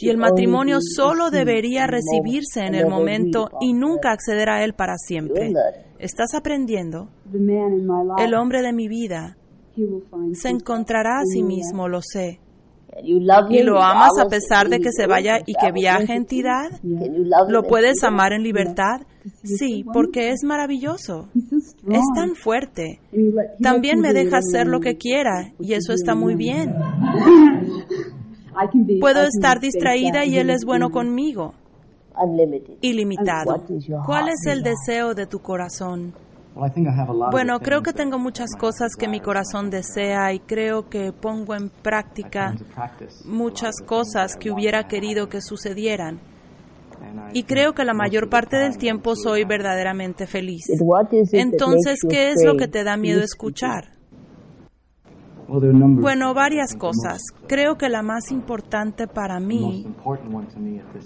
y 0.00 0.08
el 0.08 0.16
matrimonio 0.16 0.78
solo 0.80 1.30
debería 1.30 1.86
recibirse 1.86 2.60
en 2.60 2.74
el 2.74 2.86
momento 2.86 3.48
y 3.60 3.72
nunca 3.72 4.12
acceder 4.12 4.48
a 4.48 4.64
él 4.64 4.74
para 4.74 4.96
siempre. 4.96 5.52
¿Estás 5.98 6.34
aprendiendo? 6.34 7.08
El 8.18 8.34
hombre 8.34 8.62
de 8.62 8.72
mi 8.72 8.88
vida 8.88 9.36
se 10.34 10.50
encontrará 10.50 11.20
a 11.20 11.24
sí 11.24 11.42
mismo, 11.42 11.88
lo 11.88 12.00
sé. 12.00 12.40
Y 13.02 13.62
lo 13.62 13.82
amas 13.82 14.12
a 14.20 14.28
pesar 14.28 14.68
de 14.68 14.78
que 14.78 14.90
se 14.92 15.06
vaya 15.06 15.38
y 15.46 15.54
que 15.54 15.72
viaje 15.72 16.14
entidad? 16.14 16.70
¿Lo 17.48 17.62
puedes 17.64 18.02
amar 18.04 18.32
en 18.32 18.42
libertad? 18.42 19.00
Sí, 19.42 19.84
porque 19.92 20.30
es 20.30 20.44
maravilloso. 20.44 21.28
Es 21.88 22.04
tan 22.14 22.34
fuerte. 22.34 23.00
También 23.60 24.00
me 24.00 24.12
deja 24.12 24.38
hacer 24.38 24.66
lo 24.66 24.80
que 24.80 24.96
quiera 24.96 25.52
y 25.58 25.72
eso 25.72 25.92
está 25.92 26.14
muy 26.14 26.34
bien. 26.34 26.74
Puedo 29.00 29.22
estar 29.22 29.60
distraída 29.60 30.24
y 30.24 30.38
Él 30.38 30.50
es 30.50 30.64
bueno 30.64 30.90
conmigo. 30.90 31.54
Ilimitado. 32.80 33.64
¿Cuál 34.06 34.28
es 34.28 34.46
el 34.46 34.62
deseo 34.62 35.14
de 35.14 35.26
tu 35.26 35.40
corazón? 35.40 36.14
Bueno, 37.32 37.58
creo 37.58 37.82
que 37.82 37.92
tengo 37.92 38.18
muchas 38.18 38.54
cosas 38.56 38.94
que 38.96 39.08
mi 39.08 39.20
corazón 39.20 39.70
desea 39.70 40.32
y 40.32 40.38
creo 40.38 40.88
que 40.88 41.12
pongo 41.12 41.54
en 41.54 41.68
práctica 41.68 42.54
muchas 43.24 43.80
cosas 43.84 44.36
que 44.36 44.52
hubiera 44.52 44.86
querido 44.86 45.28
que 45.28 45.40
sucedieran. 45.40 46.20
Y 47.32 47.42
creo 47.42 47.72
que 47.74 47.84
la 47.84 47.94
mayor 47.94 48.28
parte 48.28 48.56
del 48.56 48.78
tiempo 48.78 49.16
soy 49.16 49.44
verdaderamente 49.44 50.26
feliz. 50.26 50.66
Entonces, 51.32 52.00
¿qué 52.08 52.30
es 52.30 52.44
lo 52.44 52.56
que 52.56 52.68
te 52.68 52.84
da 52.84 52.96
miedo 52.96 53.20
escuchar? 53.20 53.93
Bueno, 55.48 56.34
varias 56.34 56.74
cosas. 56.76 57.20
Creo 57.46 57.76
que 57.76 57.88
la 57.88 58.02
más 58.02 58.30
importante 58.30 59.06
para 59.06 59.40
mí 59.40 59.86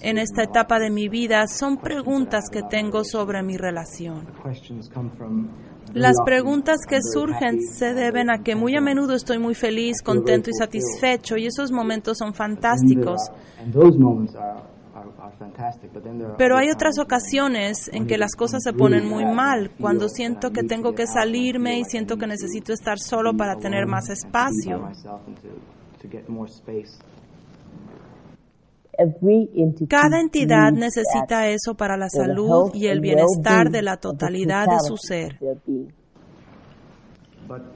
en 0.00 0.18
esta 0.18 0.42
etapa 0.44 0.78
de 0.78 0.90
mi 0.90 1.08
vida 1.08 1.46
son 1.48 1.78
preguntas 1.78 2.44
que 2.50 2.62
tengo 2.62 3.04
sobre 3.04 3.42
mi 3.42 3.56
relación. 3.56 4.26
Las 5.94 6.16
preguntas 6.24 6.80
que 6.86 6.98
surgen 7.02 7.60
se 7.62 7.94
deben 7.94 8.30
a 8.30 8.42
que 8.42 8.54
muy 8.54 8.76
a 8.76 8.80
menudo 8.80 9.14
estoy 9.14 9.38
muy 9.38 9.54
feliz, 9.54 10.02
contento 10.02 10.50
y 10.50 10.54
satisfecho 10.54 11.36
y 11.36 11.46
esos 11.46 11.72
momentos 11.72 12.18
son 12.18 12.34
fantásticos. 12.34 13.30
Pero 16.36 16.56
hay 16.56 16.70
otras 16.70 16.98
ocasiones 16.98 17.90
en 17.92 18.06
que 18.06 18.18
las 18.18 18.34
cosas 18.34 18.62
se 18.62 18.72
ponen 18.72 19.06
muy 19.06 19.24
mal, 19.24 19.70
cuando 19.80 20.08
siento 20.08 20.50
que 20.50 20.62
tengo 20.62 20.94
que 20.94 21.06
salirme 21.06 21.78
y 21.78 21.84
siento 21.84 22.16
que 22.16 22.26
necesito 22.26 22.72
estar 22.72 22.98
solo 22.98 23.36
para 23.36 23.56
tener 23.56 23.86
más 23.86 24.08
espacio. 24.08 24.88
Cada 29.88 30.20
entidad 30.20 30.72
necesita 30.72 31.48
eso 31.48 31.74
para 31.74 31.96
la 31.96 32.08
salud 32.08 32.70
y 32.74 32.86
el 32.86 33.00
bienestar 33.00 33.70
de 33.70 33.82
la 33.82 33.96
totalidad 33.96 34.66
de 34.66 34.80
su 34.80 34.96
ser. 34.96 35.38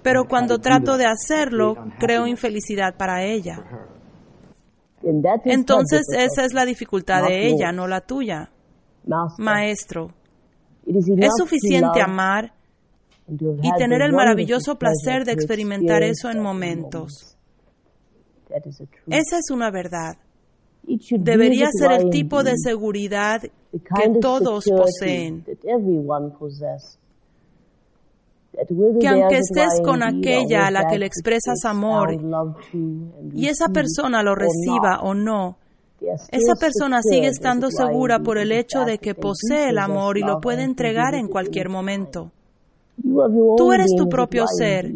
Pero 0.02 0.24
cuando 0.26 0.58
trato 0.58 0.96
de 0.96 1.06
hacerlo, 1.06 1.76
creo 1.98 2.26
infelicidad 2.26 2.96
para 2.96 3.24
ella. 3.24 3.64
Entonces 5.44 6.02
esa 6.16 6.44
es 6.44 6.52
la 6.54 6.64
dificultad 6.64 7.26
de 7.26 7.48
ella, 7.48 7.72
no 7.72 7.86
la 7.88 8.00
tuya. 8.00 8.50
Maestro, 9.38 10.12
es 10.86 11.32
suficiente 11.36 12.00
amar 12.00 12.52
y 13.28 13.70
tener 13.78 14.02
el 14.02 14.12
maravilloso 14.12 14.76
placer 14.78 15.24
de 15.24 15.32
experimentar 15.32 16.02
eso 16.02 16.30
en 16.30 16.40
momentos. 16.40 17.36
Esa 19.06 19.38
es 19.38 19.50
una 19.50 19.70
verdad. 19.70 20.16
Debería 20.84 21.68
ser 21.72 21.92
el 21.92 22.10
tipo 22.10 22.42
de 22.42 22.54
seguridad 22.56 23.40
que 23.40 24.18
todos 24.20 24.64
poseen 24.64 25.44
que 29.00 29.08
aunque 29.08 29.38
estés 29.38 29.80
con 29.84 30.02
aquella 30.02 30.66
a 30.66 30.70
la 30.70 30.86
que 30.86 30.98
le 30.98 31.06
expresas 31.06 31.64
amor 31.64 32.16
y 33.34 33.46
esa 33.46 33.68
persona 33.68 34.22
lo 34.22 34.34
reciba 34.34 35.00
o 35.02 35.14
no, 35.14 35.56
esa 36.30 36.54
persona 36.58 37.00
sigue 37.02 37.28
estando 37.28 37.70
segura 37.70 38.20
por 38.20 38.38
el 38.38 38.52
hecho 38.52 38.84
de 38.84 38.98
que 38.98 39.14
posee 39.14 39.70
el 39.70 39.78
amor 39.78 40.18
y 40.18 40.22
lo 40.22 40.40
puede 40.40 40.62
entregar 40.62 41.14
en 41.14 41.28
cualquier 41.28 41.68
momento. 41.68 42.32
Tú 43.56 43.72
eres 43.72 43.90
tu 43.96 44.08
propio 44.08 44.46
ser. 44.46 44.92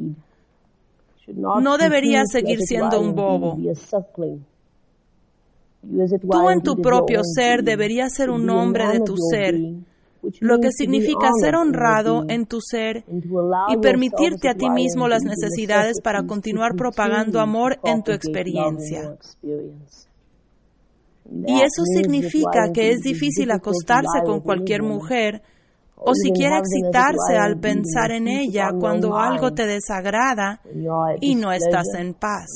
No 1.29 1.77
deberías 1.79 2.27
seguir 2.31 2.61
siendo 2.61 3.01
un 3.01 3.15
bobo. 3.15 3.59
Tú 6.31 6.51
en 6.51 6.63
tu 6.63 6.77
propio 6.77 7.21
ser 7.23 7.63
deberías 7.63 8.13
ser 8.13 8.31
un 8.31 8.49
hombre 8.51 8.89
de 8.89 9.01
tu 9.01 9.17
ser 9.17 9.55
lo 10.41 10.59
que 10.59 10.71
significa 10.71 11.31
ser 11.41 11.57
honrado 11.57 12.25
en 12.29 12.47
tu 12.47 12.61
ser 12.61 13.05
y 13.69 13.77
permitirte 13.79 14.49
a 14.49 14.55
ti 14.55 14.71
mismo 14.71 15.09
las 15.09 15.23
necesidades 15.23 16.01
para 16.03 16.25
continuar 16.25 16.75
propagando 16.77 17.41
amor 17.41 17.79
en 17.85 18.03
tu 18.03 18.13
experiencia. 18.13 19.17
Y 21.47 21.61
eso 21.61 21.83
significa 21.85 22.71
que 22.73 22.91
es 22.91 23.01
difícil 23.01 23.51
acostarse 23.51 24.23
con 24.25 24.41
cualquier 24.41 24.83
mujer 24.83 25.43
o 25.97 26.15
siquiera 26.15 26.59
excitarse 26.59 27.37
al 27.39 27.59
pensar 27.59 28.13
en 28.13 28.29
ella 28.29 28.71
cuando 28.79 29.17
algo 29.17 29.53
te 29.53 29.67
desagrada 29.67 30.61
y 31.21 31.35
no 31.35 31.53
estás 31.53 31.87
en 31.99 32.15
paz. 32.15 32.47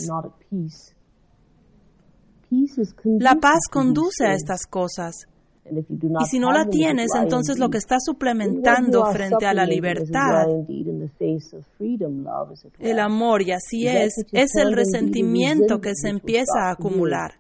La 3.05 3.37
paz 3.37 3.61
conduce 3.71 4.27
a 4.27 4.35
estas 4.35 4.67
cosas. 4.67 5.15
Y 5.71 6.25
si 6.27 6.39
no 6.39 6.53
la 6.53 6.67
tienes, 6.67 7.11
entonces 7.15 7.59
lo 7.59 7.71
que 7.71 7.79
estás 7.79 8.05
suplementando 8.05 9.05
frente 9.13 9.47
a 9.47 9.55
la 9.55 9.65
libertad, 9.65 10.47
el 12.79 12.99
amor, 12.99 13.43
y 13.43 13.53
así 13.53 13.87
es, 13.87 14.15
es 14.33 14.57
el 14.57 14.73
resentimiento 14.73 15.81
que 15.81 15.95
se 15.95 16.09
empieza 16.09 16.69
a 16.69 16.73
acumular. 16.73 17.35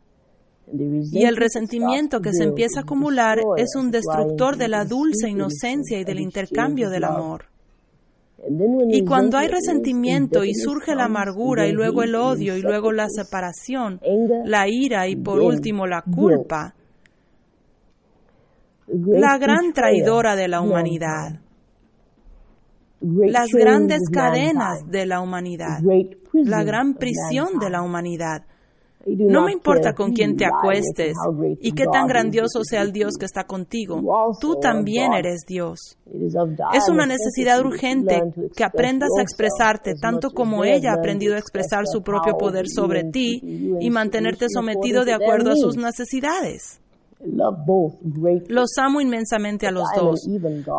Y 0.72 1.24
el 1.24 1.36
resentimiento 1.36 2.20
que 2.20 2.32
se 2.32 2.44
empieza 2.44 2.80
a 2.80 2.82
acumular 2.82 3.38
es 3.56 3.74
un 3.76 3.90
destructor 3.90 4.56
de 4.56 4.68
la 4.68 4.84
dulce 4.84 5.28
inocencia 5.28 5.98
y 5.98 6.04
del 6.04 6.20
intercambio 6.20 6.90
del 6.90 7.04
amor. 7.04 7.46
Y 8.88 9.04
cuando 9.04 9.36
hay 9.36 9.48
resentimiento 9.48 10.44
y 10.44 10.54
surge 10.54 10.94
la 10.94 11.04
amargura 11.04 11.66
y 11.66 11.72
luego 11.72 12.02
el 12.02 12.14
odio 12.14 12.56
y 12.56 12.62
luego 12.62 12.92
la 12.92 13.08
separación, 13.08 14.00
la 14.44 14.68
ira 14.68 15.08
y 15.08 15.16
por 15.16 15.40
último 15.40 15.86
la 15.86 16.02
culpa, 16.02 16.74
la 18.92 19.38
gran 19.38 19.72
traidora 19.72 20.36
de 20.36 20.48
la 20.48 20.60
humanidad, 20.60 21.40
las 23.00 23.48
grandes 23.52 24.00
cadenas 24.12 24.86
de 24.88 25.06
la 25.06 25.20
humanidad, 25.20 25.80
la 26.32 26.64
gran 26.64 26.94
prisión 26.94 27.58
de 27.60 27.70
la 27.70 27.82
humanidad. 27.82 28.42
No 29.06 29.44
me 29.46 29.52
importa 29.52 29.94
con 29.94 30.12
quién 30.12 30.36
te 30.36 30.44
acuestes 30.44 31.14
y 31.60 31.72
qué 31.72 31.84
tan 31.90 32.06
grandioso 32.06 32.62
sea 32.62 32.82
el 32.82 32.92
Dios 32.92 33.14
que 33.18 33.24
está 33.24 33.44
contigo. 33.44 34.02
Tú 34.40 34.56
también 34.60 35.14
eres 35.14 35.40
Dios. 35.46 35.96
Es 36.74 36.86
una 36.90 37.06
necesidad 37.06 37.64
urgente 37.64 38.20
que 38.54 38.62
aprendas 38.64 39.08
a 39.18 39.22
expresarte 39.22 39.94
tanto 40.00 40.28
como 40.30 40.64
ella 40.64 40.90
ha 40.90 40.98
aprendido 40.98 41.34
a 41.34 41.38
expresar 41.38 41.84
su 41.86 42.02
propio 42.02 42.36
poder 42.36 42.66
sobre 42.68 43.04
ti 43.04 43.40
y 43.80 43.88
mantenerte 43.88 44.46
sometido 44.50 45.06
de 45.06 45.14
acuerdo 45.14 45.52
a 45.52 45.56
sus 45.56 45.76
necesidades. 45.76 46.80
Los 48.48 48.70
amo 48.78 49.00
inmensamente 49.00 49.66
a 49.66 49.70
los 49.70 49.84
dos, 49.94 50.26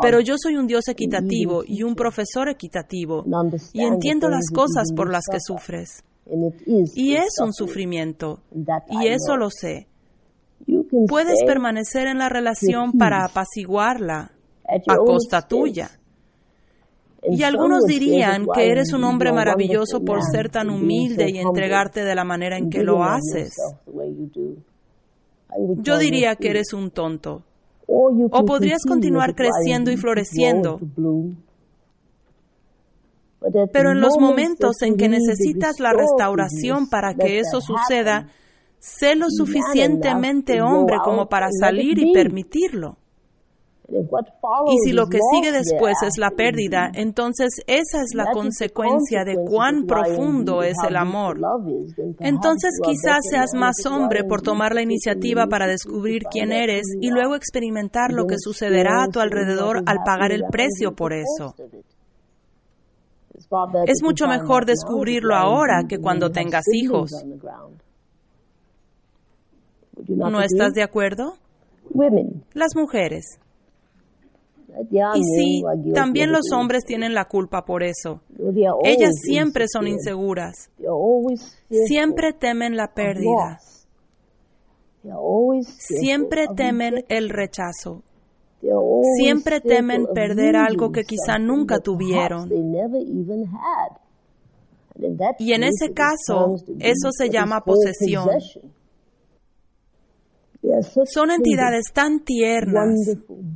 pero 0.01 0.19
yo 0.19 0.35
soy 0.37 0.55
un 0.55 0.67
Dios 0.67 0.87
equitativo 0.87 1.63
y 1.65 1.83
un 1.83 1.95
profesor 1.95 2.49
equitativo 2.49 3.23
y 3.73 3.81
entiendo 3.83 4.27
las 4.29 4.49
cosas 4.53 4.89
por 4.95 5.11
las 5.11 5.25
que 5.31 5.39
sufres. 5.39 6.03
Y 6.95 7.13
es 7.15 7.39
un 7.43 7.53
sufrimiento, 7.53 8.39
y 8.89 9.07
eso 9.07 9.37
lo 9.37 9.49
sé. 9.49 9.87
Puedes 11.07 11.43
permanecer 11.45 12.07
en 12.07 12.19
la 12.19 12.29
relación 12.29 12.93
para 12.93 13.25
apaciguarla 13.25 14.31
a 14.87 14.97
costa 14.97 15.47
tuya. 15.47 15.89
Y 17.23 17.43
algunos 17.43 17.83
dirían 17.83 18.45
que 18.53 18.71
eres 18.71 18.93
un 18.93 19.03
hombre 19.03 19.31
maravilloso 19.31 20.01
por 20.03 20.23
ser 20.23 20.49
tan 20.49 20.69
humilde 20.71 21.29
y 21.29 21.37
entregarte 21.37 22.03
de 22.03 22.15
la 22.15 22.23
manera 22.23 22.57
en 22.57 22.69
que 22.69 22.83
lo 22.83 23.03
haces. 23.03 23.53
Yo 25.77 25.97
diría 25.97 26.35
que 26.35 26.49
eres 26.49 26.73
un 26.73 26.91
tonto. 26.91 27.43
O 27.87 28.45
podrías 28.45 28.83
continuar 28.87 29.35
creciendo 29.35 29.91
y 29.91 29.97
floreciendo. 29.97 30.79
Pero 33.73 33.91
en 33.91 34.01
los 34.01 34.17
momentos 34.19 34.81
en 34.81 34.95
que 34.95 35.09
necesitas 35.09 35.79
la 35.79 35.93
restauración 35.93 36.89
para 36.89 37.15
que 37.15 37.39
eso 37.39 37.59
suceda, 37.59 38.29
sé 38.79 39.15
lo 39.15 39.27
suficientemente 39.29 40.61
hombre 40.61 40.97
como 41.03 41.27
para 41.27 41.47
salir 41.51 41.99
y 41.99 42.13
permitirlo. 42.13 42.97
Y 44.67 44.77
si 44.85 44.93
lo 44.93 45.07
que 45.07 45.19
sigue 45.33 45.51
después 45.51 45.95
es 46.03 46.17
la 46.17 46.31
pérdida, 46.31 46.89
entonces 46.93 47.49
esa 47.67 48.01
es 48.01 48.13
la 48.15 48.31
consecuencia 48.31 49.23
de 49.25 49.35
cuán 49.35 49.85
profundo 49.85 50.63
es 50.63 50.77
el 50.87 50.95
amor. 50.95 51.39
Entonces 52.19 52.79
quizás 52.83 53.19
seas 53.29 53.53
más 53.53 53.85
hombre 53.85 54.23
por 54.23 54.41
tomar 54.41 54.73
la 54.73 54.81
iniciativa 54.81 55.47
para 55.47 55.67
descubrir 55.67 56.23
quién 56.31 56.51
eres 56.51 56.83
y 57.01 57.09
luego 57.09 57.35
experimentar 57.35 58.11
lo 58.11 58.25
que 58.25 58.35
sucederá 58.37 59.03
a 59.03 59.07
tu 59.07 59.19
alrededor 59.19 59.83
al 59.85 60.03
pagar 60.05 60.31
el 60.31 60.43
precio 60.49 60.93
por 60.95 61.13
eso. 61.13 61.55
Es 63.85 64.01
mucho 64.01 64.27
mejor 64.27 64.65
descubrirlo 64.65 65.35
ahora 65.35 65.83
que 65.87 65.97
cuando 65.97 66.31
tengas 66.31 66.63
hijos. 66.73 67.11
¿No 70.07 70.41
estás 70.41 70.71
de 70.73 70.83
acuerdo? 70.83 71.33
Las 72.53 72.75
mujeres. 72.75 73.39
Y 75.15 75.23
sí, 75.23 75.63
también 75.93 76.31
los 76.31 76.51
hombres 76.53 76.83
tienen 76.85 77.13
la 77.13 77.25
culpa 77.25 77.65
por 77.65 77.83
eso. 77.83 78.21
Ellas 78.83 79.11
siempre 79.21 79.65
son 79.71 79.87
inseguras. 79.87 80.69
Siempre 81.69 82.33
temen 82.33 82.77
la 82.77 82.93
pérdida. 82.93 83.59
Siempre 85.61 86.45
temen 86.55 87.05
el 87.09 87.29
rechazo. 87.29 88.03
Siempre 89.17 89.59
temen 89.59 90.05
perder 90.13 90.55
algo 90.55 90.91
que 90.91 91.03
quizá 91.03 91.39
nunca 91.39 91.79
tuvieron. 91.79 92.49
Y 95.39 95.53
en 95.53 95.63
ese 95.63 95.93
caso, 95.93 96.55
eso 96.79 97.09
se 97.11 97.29
llama 97.29 97.61
posesión. 97.61 98.29
Son 101.05 101.31
entidades 101.31 101.85
tan 101.93 102.19
tiernas, 102.19 102.95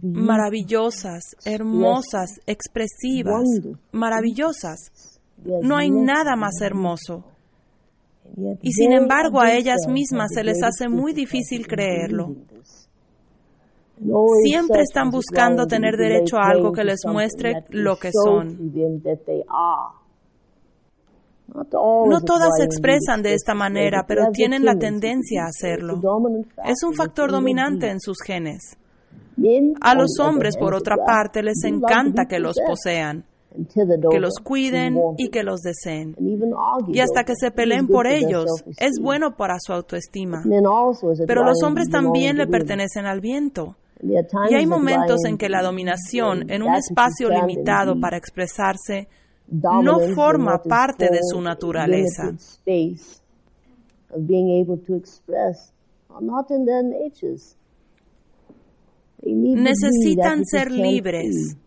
maravillosas, 0.01 1.23
hermosas, 1.45 2.39
expresivas, 2.47 3.43
maravillosas. 3.91 5.19
No 5.61 5.77
hay 5.77 5.91
nada 5.91 6.35
más 6.35 6.61
hermoso. 6.61 7.23
Y 8.61 8.71
sin 8.73 8.91
embargo 8.91 9.39
a 9.39 9.53
ellas 9.53 9.87
mismas 9.87 10.29
se 10.33 10.43
les 10.43 10.61
hace 10.63 10.89
muy 10.89 11.13
difícil 11.13 11.67
creerlo. 11.67 12.35
Siempre 14.43 14.81
están 14.81 15.09
buscando 15.09 15.67
tener 15.67 15.95
derecho 15.95 16.37
a 16.37 16.49
algo 16.49 16.71
que 16.71 16.83
les 16.83 16.99
muestre 17.05 17.63
lo 17.69 17.97
que 17.97 18.09
son. 18.11 18.73
No 21.47 22.21
todas 22.21 22.49
se 22.57 22.63
expresan 22.63 23.21
de 23.21 23.33
esta 23.33 23.53
manera, 23.53 24.05
pero 24.07 24.27
tienen 24.31 24.65
la 24.65 24.75
tendencia 24.75 25.43
a 25.43 25.47
hacerlo. 25.47 26.01
Es 26.65 26.83
un 26.83 26.93
factor 26.93 27.31
dominante 27.31 27.89
en 27.89 27.99
sus 27.99 28.17
genes. 28.25 28.77
A 29.81 29.95
los 29.95 30.19
hombres, 30.19 30.57
por 30.57 30.73
otra 30.73 30.95
parte, 31.05 31.43
les 31.43 31.63
encanta 31.63 32.25
que 32.25 32.39
los 32.39 32.55
posean, 32.65 33.25
que 34.11 34.19
los 34.19 34.39
cuiden 34.43 34.97
y 35.17 35.29
que 35.29 35.43
los 35.43 35.61
deseen. 35.61 36.15
Y 36.87 36.99
hasta 36.99 37.23
que 37.23 37.33
se 37.35 37.51
peleen 37.51 37.87
por 37.87 38.07
ellos, 38.07 38.45
es 38.77 38.99
bueno 39.01 39.35
para 39.35 39.55
su 39.59 39.73
autoestima. 39.73 40.43
Pero 41.27 41.43
los 41.43 41.61
hombres 41.63 41.89
también 41.89 42.37
le 42.37 42.47
pertenecen 42.47 43.05
al 43.05 43.21
viento. 43.21 43.75
Y 44.01 44.55
hay 44.55 44.65
momentos 44.65 45.23
en 45.25 45.37
que 45.37 45.49
la 45.49 45.61
dominación 45.61 46.49
en 46.49 46.63
un 46.63 46.75
espacio 46.75 47.29
limitado 47.29 47.99
para 47.99 48.17
expresarse 48.17 49.07
no 49.47 49.99
forma 50.15 50.61
parte 50.61 51.05
de 51.11 51.19
su 51.21 51.41
naturaleza. 51.41 52.31
Necesitan 59.21 60.45
ser 60.45 60.71
libres 60.71 61.57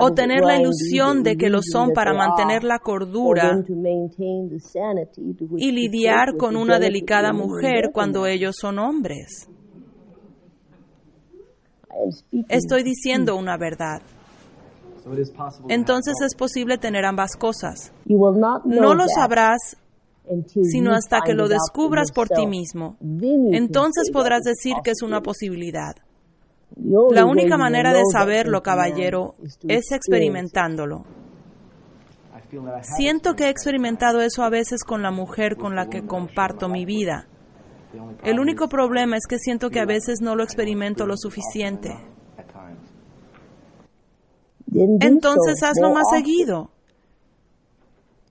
o 0.00 0.12
tener 0.12 0.40
la 0.40 0.58
ilusión 0.58 1.22
de 1.22 1.36
que 1.36 1.50
lo 1.50 1.60
son 1.62 1.90
para 1.92 2.14
mantener 2.14 2.64
la 2.64 2.78
cordura 2.78 3.62
y 5.56 5.72
lidiar 5.72 6.36
con 6.38 6.56
una 6.56 6.78
delicada 6.78 7.32
mujer 7.32 7.90
cuando 7.92 8.26
ellos 8.26 8.56
son 8.58 8.78
hombres. 8.78 9.48
Estoy 12.48 12.82
diciendo 12.82 13.36
una 13.36 13.56
verdad. 13.58 14.00
Entonces 15.68 16.14
es 16.24 16.34
posible 16.34 16.78
tener 16.78 17.04
ambas 17.04 17.36
cosas. 17.36 17.92
No 18.06 18.94
lo 18.94 19.04
sabrás 19.08 19.76
sino 20.70 20.92
hasta 20.92 21.20
que 21.22 21.34
lo 21.34 21.48
descubras 21.48 22.12
por 22.12 22.28
ti 22.28 22.46
mismo. 22.46 22.96
Entonces 23.00 24.10
podrás 24.12 24.42
decir 24.42 24.74
que 24.84 24.92
es 24.92 25.02
una 25.02 25.20
posibilidad. 25.20 25.96
La 26.76 27.24
única 27.24 27.56
manera 27.56 27.92
de 27.92 28.02
saberlo, 28.12 28.62
caballero, 28.62 29.34
es 29.66 29.92
experimentándolo. 29.92 31.04
Siento 32.82 33.34
que 33.34 33.44
he 33.44 33.48
experimentado 33.48 34.20
eso 34.20 34.42
a 34.42 34.50
veces 34.50 34.82
con 34.84 35.02
la 35.02 35.10
mujer 35.10 35.56
con 35.56 35.76
la 35.76 35.86
que 35.88 36.04
comparto 36.04 36.68
mi 36.68 36.84
vida. 36.84 37.26
El 38.24 38.38
único 38.38 38.68
problema 38.68 39.16
es 39.16 39.26
que 39.28 39.38
siento 39.38 39.70
que 39.70 39.80
a 39.80 39.86
veces 39.86 40.20
no 40.20 40.36
lo 40.36 40.44
experimento 40.44 41.06
lo 41.06 41.16
suficiente. 41.16 41.96
Entonces 44.72 45.62
hazlo 45.62 45.92
más 45.92 46.04
seguido. 46.10 46.70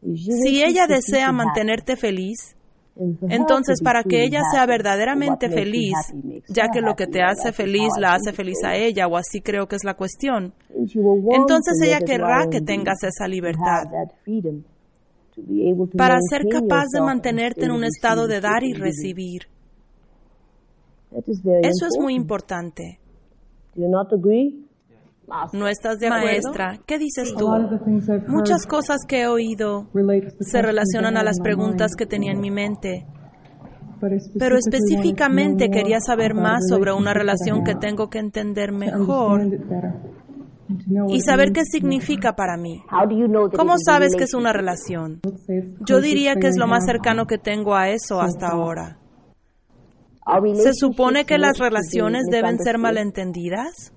Si 0.02 0.64
ella 0.64 0.88
desea 0.88 1.32
mantenerte 1.32 1.98
feliz, 1.98 2.56
entonces 3.30 3.82
para 3.84 4.04
que 4.04 4.24
ella 4.24 4.42
sea 4.52 4.66
verdaderamente 4.66 5.50
feliz, 5.50 5.94
ya 6.48 6.70
que 6.70 6.82
lo 6.82 6.96
que 6.96 7.08
te 7.08 7.22
hace 7.22 7.52
feliz 7.52 7.90
la 7.98 8.14
hace 8.14 8.34
feliz 8.34 8.64
a 8.64 8.76
ella, 8.76 9.08
o 9.08 9.18
así 9.18 9.42
creo 9.42 9.68
que 9.68 9.76
es 9.76 9.84
la 9.84 9.96
cuestión, 9.96 10.54
entonces 10.74 11.82
ella 11.84 12.00
querrá 12.00 12.48
que 12.50 12.62
tengas 12.62 13.04
esa 13.04 13.28
libertad. 13.28 13.84
para 15.98 16.20
ser 16.22 16.48
capaz 16.50 16.86
de 16.94 17.02
mantenerte 17.02 17.66
en 17.66 17.72
un 17.72 17.84
estado 17.84 18.28
de 18.28 18.42
dar 18.42 18.64
y 18.64 18.74
recibir. 18.74 19.44
Eso 21.12 21.88
es 21.88 21.98
muy 22.00 22.14
importante. 22.14 23.00
¿No 25.54 25.68
estás 25.68 26.00
de 26.00 26.08
acuerdo? 26.08 26.26
Maestra, 26.26 26.80
¿qué 26.86 26.98
dices 26.98 27.34
tú? 27.36 27.50
Muchas 28.28 28.66
cosas 28.66 29.00
que 29.08 29.22
he 29.22 29.28
oído 29.28 29.90
se 30.40 30.62
relacionan 30.62 31.18
a 31.18 31.24
las 31.24 31.40
preguntas 31.40 31.96
que 31.96 32.06
tenía 32.06 32.32
en 32.32 32.40
mi 32.40 32.52
mente. 32.52 33.06
Pero 34.38 34.58
específicamente 34.58 35.70
quería 35.70 36.00
saber 36.00 36.34
más 36.34 36.68
sobre 36.70 36.94
una 36.94 37.14
relación 37.14 37.64
que 37.64 37.76
tengo 37.76 38.10
que 38.10 38.20
entender 38.20 38.72
mejor 38.72 39.42
y 41.10 41.22
saber 41.22 41.52
qué 41.52 41.64
significa 41.66 42.34
para 42.34 42.56
mí. 42.56 42.82
¿Cómo 43.56 43.76
sabes 43.84 44.16
que 44.16 44.24
es 44.24 44.34
una 44.34 44.54
relación? 44.54 45.20
Yo 45.86 46.00
diría 46.00 46.36
que 46.36 46.48
es 46.48 46.58
lo 46.58 46.68
más 46.68 46.86
cercano 46.86 47.26
que 47.26 47.38
tengo 47.38 47.76
a 47.76 47.90
eso 47.90 48.22
hasta 48.22 48.48
ahora. 48.48 48.98
¿Se 50.56 50.74
supone 50.74 51.26
que 51.26 51.38
las 51.38 51.58
relaciones 51.58 52.26
deben 52.30 52.60
ser 52.60 52.78
malentendidas? 52.78 53.94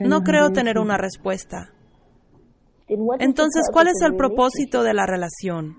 No 0.00 0.22
creo 0.22 0.50
tener 0.50 0.78
una 0.78 0.96
respuesta. 0.96 1.72
Entonces, 3.18 3.68
¿cuál 3.72 3.88
es 3.88 4.00
el 4.04 4.16
propósito 4.16 4.82
de 4.82 4.94
la 4.94 5.06
relación? 5.06 5.76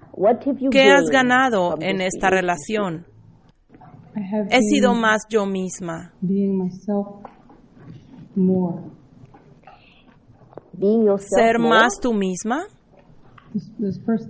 ¿Qué 0.72 0.92
has 0.92 1.06
ganado 1.12 1.76
en 1.80 2.02
esta 2.02 2.30
relación? 2.30 3.06
He 4.50 4.62
sido 4.62 4.94
más 4.94 5.24
yo 5.30 5.46
misma. 5.46 6.14
¿Ser 11.18 11.60
más 11.60 12.00
tú 12.00 12.14
misma? 12.14 12.64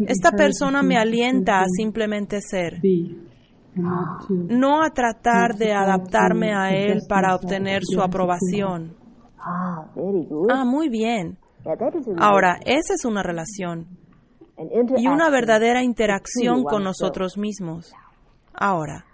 Esta 0.07 0.31
persona 0.31 0.81
me 0.81 0.97
alienta 0.97 1.61
a 1.61 1.65
simplemente 1.67 2.41
ser, 2.41 2.81
no 3.75 4.83
a 4.83 4.89
tratar 4.89 5.55
de 5.55 5.71
adaptarme 5.73 6.53
a 6.53 6.71
él 6.71 7.01
para 7.07 7.35
obtener 7.35 7.81
su 7.83 8.01
aprobación. 8.01 8.95
Ah, 9.43 9.87
ah, 10.49 10.65
muy 10.65 10.89
bien. 10.89 11.37
Ahora, 12.17 12.59
esa 12.65 12.93
es 12.93 13.05
una 13.05 13.23
relación 13.23 13.87
y 14.97 15.07
una 15.07 15.29
verdadera 15.29 15.83
interacción 15.83 16.63
con 16.63 16.83
nosotros 16.83 17.37
mismos. 17.37 17.93
Ahora, 18.53 19.05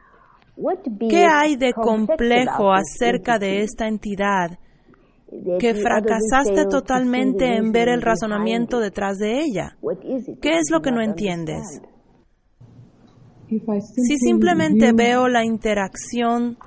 ¿qué 1.09 1.25
hay 1.25 1.55
de 1.55 1.73
complejo 1.73 2.73
acerca 2.73 3.39
de 3.39 3.61
esta 3.61 3.87
entidad 3.87 4.59
que 5.59 5.75
fracasaste 5.75 6.65
totalmente 6.69 7.55
en 7.55 7.71
ver 7.71 7.89
el 7.89 8.01
razonamiento 8.01 8.79
detrás 8.79 9.17
de 9.17 9.41
ella? 9.41 9.77
¿Qué 10.41 10.57
es 10.57 10.69
lo 10.71 10.81
que 10.81 10.91
no 10.91 11.01
entiendes? 11.01 11.81
Si 13.49 14.17
simplemente 14.17 14.91
veo 14.93 15.29
la 15.29 15.45
interacción 15.45 16.57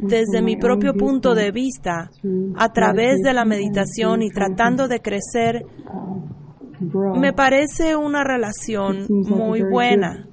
desde 0.00 0.42
mi 0.42 0.56
propio 0.56 0.94
punto 0.94 1.34
de 1.34 1.50
vista, 1.50 2.10
a 2.56 2.72
través 2.72 3.18
de 3.22 3.34
la 3.34 3.44
meditación 3.44 4.22
y 4.22 4.30
tratando 4.30 4.88
de 4.88 5.00
crecer, 5.00 5.64
me 7.16 7.32
parece 7.32 7.96
una 7.96 8.24
relación 8.24 9.06
muy 9.08 9.62
buena. 9.62 10.26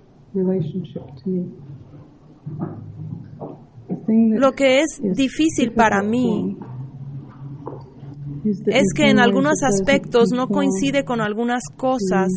Lo 4.07 4.51
que 4.53 4.79
es 4.79 5.01
difícil 5.01 5.73
para 5.73 6.01
mí 6.01 6.57
es 8.67 8.93
que 8.95 9.09
en 9.09 9.19
algunos 9.19 9.63
aspectos 9.63 10.29
no 10.33 10.47
coincide 10.47 11.03
con 11.03 11.19
algunas 11.19 11.63
cosas 11.75 12.29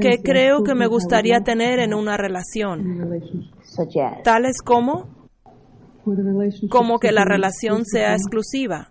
que 0.00 0.22
creo 0.22 0.62
que 0.62 0.74
me 0.74 0.86
gustaría 0.86 1.40
tener 1.40 1.78
en 1.78 1.94
una 1.94 2.16
relación, 2.16 3.10
tales 4.24 4.62
como 4.62 5.20
como 6.70 6.98
que 6.98 7.12
la 7.12 7.24
relación 7.24 7.84
sea 7.84 8.14
exclusiva. 8.14 8.90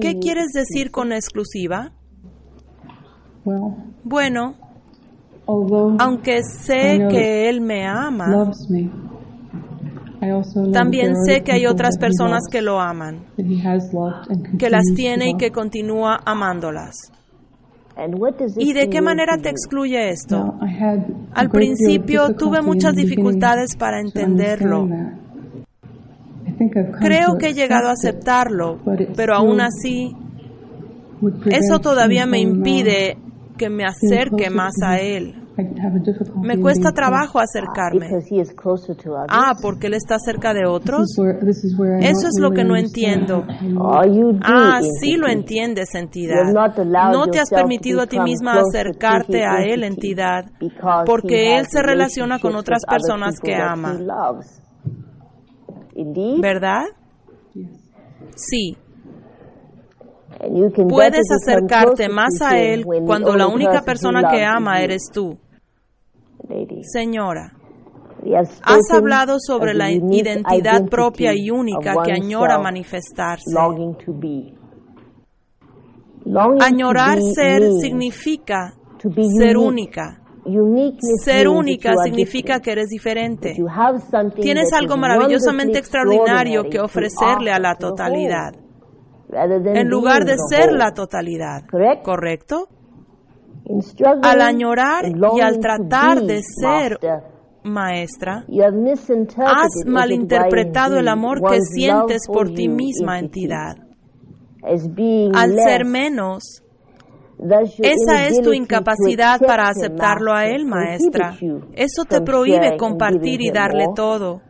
¿Qué 0.00 0.18
quieres 0.20 0.52
decir 0.52 0.90
con 0.90 1.12
exclusiva? 1.12 1.92
Bueno, 4.04 4.54
Aunque 5.98 6.42
sé 6.42 7.06
que 7.10 7.48
Él 7.48 7.60
me 7.60 7.86
ama, 7.86 8.52
también 10.72 11.16
sé 11.16 11.42
que 11.42 11.52
hay 11.52 11.66
otras 11.66 11.98
personas 11.98 12.44
que 12.50 12.62
lo 12.62 12.80
aman, 12.80 13.26
que 14.58 14.70
las 14.70 14.84
tiene 14.94 15.30
y 15.30 15.36
que 15.36 15.50
continúa 15.50 16.20
amándolas. 16.24 16.94
¿Y 18.56 18.72
de 18.72 18.88
qué 18.88 19.00
manera 19.02 19.36
te 19.38 19.48
excluye 19.48 20.08
esto? 20.10 20.58
Al 21.34 21.50
principio 21.50 22.34
tuve 22.34 22.62
muchas 22.62 22.94
dificultades 22.94 23.76
para 23.76 24.00
entenderlo. 24.00 24.88
Creo 27.00 27.38
que 27.38 27.48
he 27.48 27.54
llegado 27.54 27.88
a 27.88 27.92
aceptarlo, 27.92 28.78
pero 29.16 29.34
aún 29.34 29.60
así, 29.60 30.14
eso 31.50 31.80
todavía 31.80 32.26
me 32.26 32.40
impide 32.40 33.16
que 33.56 33.68
me 33.68 33.84
acerque 33.84 34.50
más 34.50 34.74
a 34.82 34.98
Él. 34.98 35.41
Me 36.42 36.58
cuesta 36.60 36.92
trabajo 36.92 37.38
acercarme. 37.38 38.08
Ah, 39.28 39.54
porque 39.60 39.86
Él 39.88 39.94
está 39.94 40.18
cerca 40.18 40.52
de 40.54 40.66
otros. 40.66 41.16
Eso 42.00 42.26
es 42.28 42.40
lo 42.40 42.50
que 42.50 42.64
no 42.64 42.76
entiendo. 42.76 43.44
Ah, 44.42 44.80
sí 45.00 45.16
lo 45.16 45.28
entiendes, 45.28 45.94
entidad. 45.94 46.52
No 47.12 47.26
te 47.26 47.40
has 47.40 47.50
permitido 47.50 48.02
a 48.02 48.06
ti 48.06 48.18
misma 48.20 48.60
acercarte 48.60 49.44
a 49.44 49.62
Él, 49.62 49.84
entidad, 49.84 50.44
porque 51.06 51.58
Él 51.58 51.66
se 51.66 51.82
relaciona 51.82 52.38
con 52.38 52.54
otras 52.56 52.82
personas 52.88 53.38
que 53.40 53.54
ama. 53.54 53.98
¿Verdad? 56.40 56.84
Sí. 58.34 58.76
Puedes 60.88 61.30
acercarte 61.30 62.08
más 62.08 62.40
a 62.40 62.58
Él 62.58 62.84
cuando 63.06 63.36
la 63.36 63.46
única 63.46 63.82
persona 63.82 64.22
que 64.30 64.44
ama 64.44 64.80
eres 64.80 65.10
tú. 65.12 65.38
Señora, 66.82 67.52
has 68.62 68.90
hablado 68.92 69.38
sobre 69.38 69.74
la 69.74 69.90
identidad 69.90 70.86
propia 70.88 71.32
y 71.34 71.50
única 71.50 71.94
que 72.04 72.12
añora 72.12 72.58
manifestarse. 72.58 73.54
Añorar 76.60 77.18
ser 77.20 77.72
significa 77.80 78.74
ser 79.38 79.56
única. 79.56 80.18
Ser 81.24 81.48
única 81.48 81.94
significa 82.02 82.60
que 82.60 82.72
eres 82.72 82.88
diferente. 82.88 83.54
Tienes 84.40 84.72
algo 84.72 84.96
maravillosamente 84.96 85.78
extraordinario 85.78 86.64
que 86.70 86.80
ofrecerle 86.80 87.52
a 87.52 87.58
la 87.58 87.76
totalidad, 87.76 88.52
en 89.32 89.88
lugar 89.88 90.24
de 90.24 90.36
ser 90.48 90.72
la 90.72 90.92
totalidad. 90.92 91.62
¿Correcto? 92.02 92.68
Al 94.22 94.40
añorar 94.40 95.04
y 95.06 95.40
al 95.40 95.58
tratar 95.58 96.22
de 96.22 96.40
ser 96.42 96.98
maestra, 97.64 98.44
has 99.38 99.86
malinterpretado 99.86 100.98
el 100.98 101.08
amor 101.08 101.40
que 101.48 101.60
sientes 101.60 102.26
por 102.26 102.52
ti 102.52 102.68
misma, 102.68 103.18
entidad. 103.18 103.76
Al 105.34 105.56
ser 105.58 105.84
menos, 105.84 106.62
esa 107.80 108.26
es 108.26 108.40
tu 108.40 108.52
incapacidad 108.52 109.40
para 109.40 109.68
aceptarlo 109.68 110.32
a 110.32 110.46
Él, 110.46 110.66
maestra. 110.66 111.36
Eso 111.74 112.04
te 112.08 112.20
prohíbe 112.20 112.76
compartir 112.76 113.40
y 113.40 113.50
darle 113.50 113.86
todo. 113.94 114.40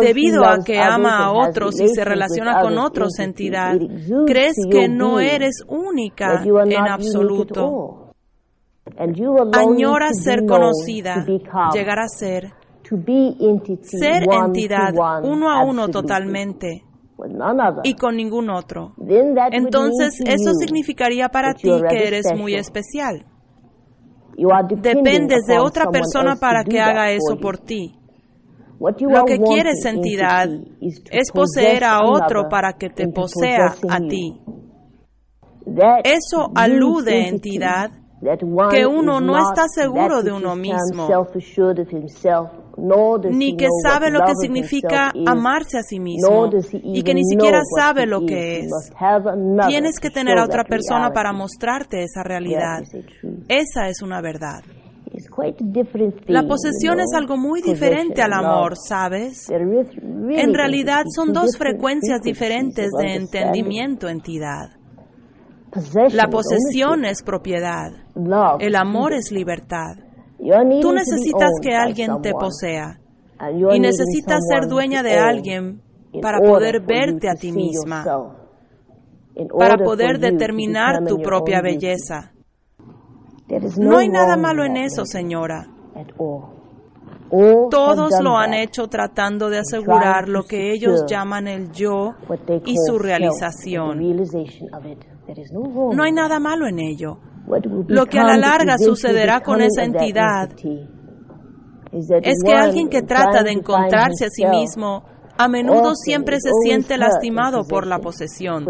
Debido 0.00 0.44
a 0.44 0.58
que 0.64 0.78
ama 0.78 1.24
a 1.24 1.32
otros 1.32 1.80
y 1.80 1.88
se 1.88 2.04
relaciona 2.04 2.60
con 2.60 2.78
otros, 2.78 3.18
entidad, 3.18 3.76
crees 4.26 4.54
que 4.70 4.88
no 4.88 5.18
eres 5.18 5.64
única 5.66 6.42
en 6.44 6.88
absoluto. 6.88 8.09
Añora 8.96 10.08
ser 10.12 10.44
conocida, 10.46 11.24
llegar 11.72 11.98
a 11.98 12.08
ser, 12.08 12.52
ser 13.82 14.24
entidad 14.30 14.94
uno 15.22 15.50
a 15.50 15.64
uno 15.64 15.88
totalmente 15.88 16.84
y 17.84 17.94
con 17.94 18.16
ningún 18.16 18.50
otro. 18.50 18.94
Entonces 19.52 20.20
eso 20.26 20.54
significaría 20.54 21.28
para 21.28 21.54
ti 21.54 21.70
que 21.88 22.06
eres 22.06 22.26
muy 22.36 22.54
especial. 22.54 23.26
Dependes 24.80 25.44
de 25.46 25.58
otra 25.58 25.86
persona 25.90 26.36
para 26.36 26.64
que 26.64 26.80
haga 26.80 27.10
eso 27.10 27.38
por 27.40 27.58
ti. 27.58 27.96
Lo 28.80 29.26
que 29.26 29.38
quieres, 29.38 29.84
entidad, 29.84 30.48
es 30.80 31.30
poseer 31.32 31.84
a 31.84 32.02
otro 32.02 32.48
para 32.48 32.72
que 32.74 32.88
te 32.88 33.08
posea 33.08 33.74
a 33.88 33.98
ti. 34.00 34.40
Eso 36.02 36.50
alude, 36.54 37.28
entidad, 37.28 37.90
que 38.70 38.86
uno 38.86 39.20
no 39.20 39.38
está 39.38 39.66
seguro 39.68 40.22
de 40.22 40.30
uno 40.30 40.54
mismo, 40.54 41.08
ni 43.30 43.56
que 43.56 43.66
sabe 43.82 44.10
lo 44.10 44.20
que 44.20 44.34
significa 44.36 45.10
amarse 45.26 45.78
a 45.78 45.82
sí 45.82 45.98
mismo, 45.98 46.50
y 46.72 47.02
que 47.02 47.14
ni 47.14 47.24
siquiera 47.24 47.60
sabe 47.76 48.06
lo 48.06 48.20
que 48.26 48.60
es. 48.60 48.70
Tienes 49.68 49.98
que 50.00 50.10
tener 50.10 50.38
a 50.38 50.44
otra 50.44 50.64
persona 50.64 51.10
para 51.10 51.32
mostrarte 51.32 52.02
esa 52.02 52.22
realidad. 52.22 52.82
Esa 53.48 53.88
es 53.88 54.02
una 54.02 54.20
verdad. 54.20 54.62
La 56.26 56.46
posesión 56.46 57.00
es 57.00 57.12
algo 57.16 57.36
muy 57.36 57.62
diferente 57.62 58.22
al 58.22 58.32
amor, 58.32 58.74
¿sabes? 58.76 59.48
En 59.50 60.54
realidad 60.54 61.04
son 61.14 61.32
dos 61.32 61.56
frecuencias 61.56 62.20
diferentes 62.20 62.90
de 62.90 63.14
entendimiento, 63.14 64.08
entidad. 64.08 64.70
La 66.12 66.28
posesión 66.28 67.04
es 67.04 67.22
propiedad. 67.22 67.92
El 68.60 68.76
amor 68.76 69.12
es 69.12 69.30
libertad. 69.32 69.96
Tú 70.80 70.92
necesitas 70.92 71.50
que 71.62 71.74
alguien 71.74 72.20
te 72.22 72.32
posea 72.32 73.00
y 73.72 73.80
necesitas 73.80 74.40
ser 74.48 74.68
dueña 74.68 75.02
de 75.02 75.18
alguien 75.18 75.82
para 76.20 76.38
poder 76.40 76.80
verte 76.84 77.28
a 77.28 77.34
ti 77.34 77.52
misma, 77.52 78.04
para 79.58 79.76
poder 79.78 80.18
determinar 80.18 81.04
tu 81.06 81.18
propia 81.18 81.60
belleza. 81.62 82.32
No 83.78 83.98
hay 83.98 84.08
nada 84.08 84.36
malo 84.36 84.64
en 84.64 84.76
eso, 84.76 85.04
señora. 85.04 85.66
Todos 87.70 88.10
lo 88.22 88.36
han 88.36 88.54
hecho 88.54 88.88
tratando 88.88 89.48
de 89.48 89.58
asegurar 89.58 90.28
lo 90.28 90.44
que 90.44 90.72
ellos 90.72 91.04
llaman 91.08 91.46
el 91.46 91.70
yo 91.70 92.14
y 92.64 92.76
su 92.76 92.98
realización. 92.98 93.98
No 95.92 96.02
hay 96.02 96.12
nada 96.12 96.40
malo 96.40 96.66
en 96.66 96.78
ello. 96.80 97.18
Lo 97.88 98.06
que 98.06 98.18
a 98.18 98.24
la 98.24 98.36
larga 98.36 98.78
sucederá 98.78 99.40
con 99.40 99.60
esa 99.60 99.82
entidad 99.84 100.50
es 101.92 102.36
que 102.44 102.52
alguien 102.52 102.88
que 102.88 103.02
trata 103.02 103.42
de 103.42 103.52
encontrarse 103.52 104.26
a 104.26 104.30
sí 104.30 104.44
mismo 104.46 105.04
a 105.36 105.48
menudo 105.48 105.94
siempre 105.94 106.38
se 106.38 106.50
siente 106.62 106.98
lastimado 106.98 107.64
por 107.64 107.86
la 107.86 107.98
posesión, 107.98 108.66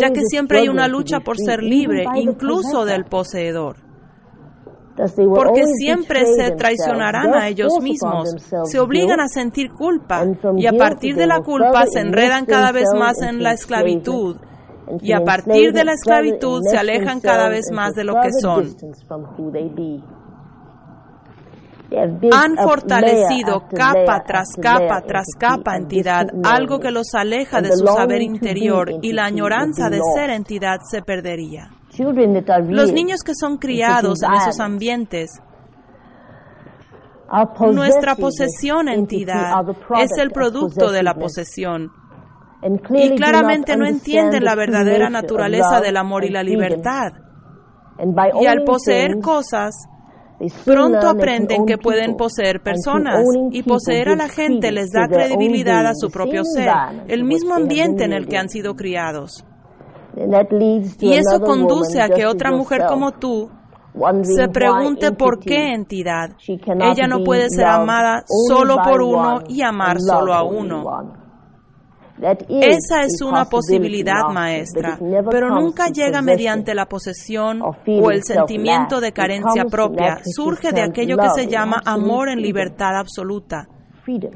ya 0.00 0.10
que 0.10 0.22
siempre 0.24 0.60
hay 0.60 0.68
una 0.68 0.88
lucha 0.88 1.20
por 1.20 1.36
ser 1.38 1.62
libre, 1.62 2.04
incluso 2.16 2.84
del 2.84 3.04
poseedor. 3.04 3.76
Porque 5.34 5.64
siempre 5.66 6.24
se 6.24 6.52
traicionarán 6.52 7.34
a 7.34 7.48
ellos 7.48 7.72
mismos, 7.82 8.30
se 8.64 8.78
obligan 8.78 9.20
a 9.20 9.28
sentir 9.28 9.70
culpa 9.70 10.24
y 10.56 10.66
a 10.66 10.72
partir 10.72 11.16
de 11.16 11.26
la 11.26 11.40
culpa 11.40 11.84
se 11.86 12.00
enredan 12.00 12.46
cada 12.46 12.72
vez 12.72 12.88
más 12.96 13.20
en 13.20 13.42
la 13.42 13.52
esclavitud 13.52 14.36
y 15.00 15.12
a 15.12 15.20
partir 15.20 15.72
de 15.72 15.84
la 15.84 15.92
esclavitud 15.92 16.62
se 16.70 16.76
alejan 16.76 17.20
cada 17.20 17.48
vez 17.48 17.70
más 17.72 17.92
de 17.94 18.04
lo 18.04 18.14
que 18.20 18.30
son. 18.40 18.68
Han 22.32 22.56
fortalecido 22.56 23.68
capa 23.68 24.24
tras 24.26 24.48
capa 24.60 25.02
tras 25.02 25.26
capa 25.38 25.76
entidad, 25.76 26.26
algo 26.42 26.80
que 26.80 26.90
los 26.90 27.14
aleja 27.14 27.60
de 27.60 27.72
su 27.72 27.86
saber 27.86 28.22
interior 28.22 28.90
y 29.02 29.12
la 29.12 29.26
añoranza 29.26 29.90
de 29.90 30.00
ser 30.14 30.30
entidad 30.30 30.78
se 30.90 31.02
perdería. 31.02 31.70
Los 32.68 32.92
niños 32.92 33.20
que 33.24 33.34
son 33.34 33.58
criados 33.58 34.22
en 34.22 34.32
esos 34.32 34.58
ambientes 34.58 35.40
nuestra 37.72 38.14
posesión 38.16 38.88
entidad 38.88 39.52
es 39.98 40.10
el 40.18 40.30
producto 40.30 40.90
de 40.90 41.02
la 41.02 41.14
posesión 41.14 41.90
y 42.90 43.14
claramente 43.16 43.76
no 43.76 43.86
entienden 43.86 44.44
la 44.44 44.54
verdadera 44.54 45.10
naturaleza 45.10 45.80
del 45.80 45.96
amor 45.96 46.24
y 46.24 46.30
la 46.30 46.42
libertad. 46.42 47.12
Y 48.40 48.46
al 48.46 48.64
poseer 48.64 49.20
cosas, 49.20 49.74
pronto 50.64 51.08
aprenden 51.08 51.66
que 51.66 51.78
pueden 51.78 52.16
poseer 52.16 52.62
personas 52.62 53.24
y 53.50 53.62
poseer 53.62 54.08
a 54.08 54.16
la 54.16 54.28
gente 54.28 54.72
les 54.72 54.90
da 54.90 55.06
credibilidad 55.08 55.86
a 55.86 55.94
su 55.94 56.10
propio 56.10 56.42
ser, 56.44 56.70
el 57.08 57.24
mismo 57.24 57.54
ambiente 57.54 58.04
en 58.04 58.12
el 58.12 58.26
que 58.26 58.38
han 58.38 58.48
sido 58.48 58.74
criados. 58.74 59.44
Y 61.00 61.12
eso 61.12 61.40
conduce 61.40 62.00
a 62.00 62.08
que 62.08 62.26
otra 62.26 62.50
mujer 62.50 62.84
como 62.88 63.12
tú 63.12 63.50
se 64.22 64.48
pregunte 64.48 65.12
por 65.12 65.38
qué 65.38 65.72
entidad. 65.72 66.30
Ella 66.48 67.06
no 67.06 67.22
puede 67.24 67.48
ser 67.50 67.66
amada 67.66 68.24
solo 68.48 68.76
por 68.82 69.02
uno 69.02 69.42
y 69.48 69.62
amar 69.62 70.00
solo 70.00 70.34
a 70.34 70.42
uno. 70.42 71.23
Esa 72.20 73.02
es 73.02 73.20
una 73.22 73.44
posibilidad, 73.46 74.28
maestra, 74.32 74.98
pero 75.30 75.48
nunca 75.50 75.88
llega 75.88 76.22
mediante 76.22 76.74
la 76.74 76.86
posesión 76.86 77.60
o 77.62 78.10
el 78.10 78.22
sentimiento 78.22 79.00
de 79.00 79.12
carencia 79.12 79.64
propia. 79.64 80.18
Surge 80.24 80.72
de 80.72 80.82
aquello 80.82 81.16
que 81.16 81.28
se 81.34 81.46
llama 81.48 81.80
amor 81.84 82.28
en 82.28 82.40
libertad 82.40 82.96
absoluta. 82.96 83.68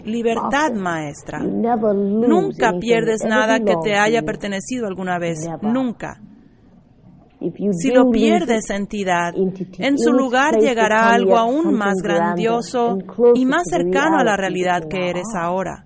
Libertad, 0.05 0.73
maestra. 0.75 1.41
Nunca 1.41 2.73
pierdes 2.81 3.23
nada 3.25 3.61
que 3.61 3.75
te 3.83 3.97
haya 3.97 4.23
pertenecido 4.23 4.87
alguna 4.87 5.19
vez. 5.19 5.39
Nunca. 5.63 6.21
Si 7.73 7.93
lo 7.93 8.11
pierdes, 8.11 8.69
entidad, 8.71 9.33
en 9.79 9.99
su 9.99 10.13
lugar 10.13 10.57
llegará 10.59 11.11
algo 11.11 11.37
aún 11.37 11.75
más 11.75 11.95
grandioso 12.03 12.99
y 13.35 13.47
más 13.47 13.63
cercano 13.71 14.19
a 14.19 14.25
la 14.25 14.37
realidad 14.37 14.89
que 14.89 15.11
eres 15.11 15.29
ahora. 15.39 15.85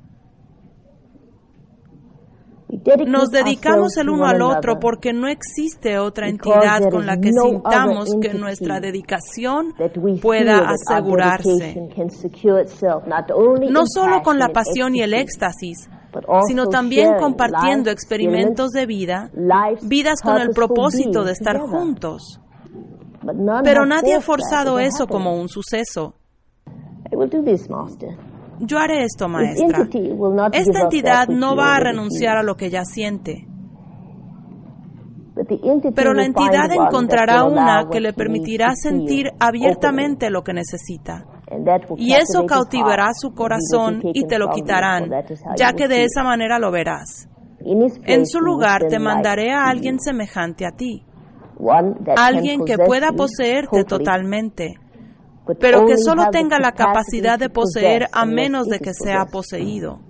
Nos 3.06 3.30
dedicamos 3.30 3.96
el 3.96 4.08
uno 4.10 4.26
al 4.26 4.42
otro 4.42 4.78
porque 4.80 5.12
no 5.12 5.28
existe 5.28 5.98
otra 5.98 6.28
entidad 6.28 6.90
con 6.90 7.06
la 7.06 7.16
que 7.16 7.30
sintamos 7.32 8.10
que 8.20 8.34
nuestra 8.34 8.80
dedicación 8.80 9.74
pueda 10.20 10.70
asegurarse. 10.70 11.88
No 13.70 13.82
solo 13.86 14.22
con 14.22 14.38
la 14.38 14.48
pasión 14.48 14.94
y 14.96 15.02
el 15.02 15.14
éxtasis, 15.14 15.88
sino 16.46 16.66
también 16.66 17.14
compartiendo 17.18 17.90
experimentos 17.90 18.70
de 18.70 18.86
vida, 18.86 19.30
vidas 19.82 20.20
con 20.20 20.40
el 20.40 20.50
propósito 20.50 21.24
de 21.24 21.32
estar 21.32 21.58
juntos. 21.60 22.40
Pero 23.62 23.86
nadie 23.86 24.14
ha 24.14 24.20
forzado 24.20 24.78
eso 24.78 25.06
como 25.06 25.36
un 25.40 25.48
suceso. 25.48 26.14
Yo 28.64 28.78
haré 28.78 29.02
esto, 29.02 29.28
maestra. 29.28 29.88
Esta 30.52 30.82
entidad 30.82 31.26
no 31.28 31.56
va 31.56 31.74
a 31.74 31.80
renunciar 31.80 32.36
a 32.36 32.44
lo 32.44 32.54
que 32.54 32.70
ya 32.70 32.84
siente. 32.84 33.48
Pero 35.96 36.14
la 36.14 36.24
entidad 36.24 36.70
encontrará 36.70 37.44
una 37.44 37.88
que 37.90 38.00
le 38.00 38.12
permitirá 38.12 38.72
sentir 38.74 39.32
abiertamente 39.40 40.30
lo 40.30 40.42
que 40.42 40.52
necesita. 40.52 41.24
Y 41.96 42.12
eso 42.12 42.46
cautivará 42.46 43.08
su 43.14 43.34
corazón 43.34 44.00
y 44.14 44.26
te 44.26 44.38
lo 44.38 44.48
quitarán, 44.50 45.10
ya 45.56 45.72
que 45.72 45.88
de 45.88 46.04
esa 46.04 46.22
manera 46.22 46.60
lo 46.60 46.70
verás. 46.70 47.28
En 47.64 48.26
su 48.26 48.40
lugar 48.40 48.86
te 48.88 49.00
mandaré 49.00 49.52
a 49.52 49.66
alguien 49.66 49.98
semejante 49.98 50.66
a 50.66 50.70
ti, 50.70 51.04
alguien 52.16 52.64
que 52.64 52.78
pueda 52.78 53.10
poseerte 53.12 53.84
totalmente 53.84 54.76
pero 55.58 55.84
que 55.86 55.96
solo 55.96 56.24
tenga 56.30 56.58
la 56.58 56.72
capacidad 56.72 57.38
de 57.38 57.50
poseer 57.50 58.08
a 58.12 58.24
menos 58.24 58.66
de 58.66 58.78
que 58.78 58.92
sea 58.94 59.26
poseído. 59.26 60.00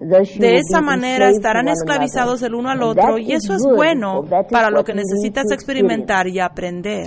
De 0.00 0.56
esa 0.58 0.80
manera 0.80 1.28
estarán 1.28 1.68
esclavizados 1.68 2.42
el 2.42 2.54
uno 2.54 2.70
al 2.70 2.82
otro 2.82 3.18
y 3.18 3.32
eso 3.32 3.54
es 3.54 3.62
bueno 3.64 4.22
para 4.50 4.70
lo 4.70 4.84
que 4.84 4.94
necesitas 4.94 5.50
experimentar 5.50 6.28
y 6.28 6.38
aprender. 6.38 7.06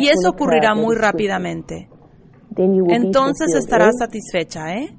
Y 0.00 0.08
eso 0.08 0.30
ocurrirá 0.30 0.74
muy 0.74 0.96
rápidamente. 0.96 1.88
Entonces 2.56 3.54
estarás 3.54 3.98
satisfecha, 3.98 4.74
¿eh? 4.74 4.96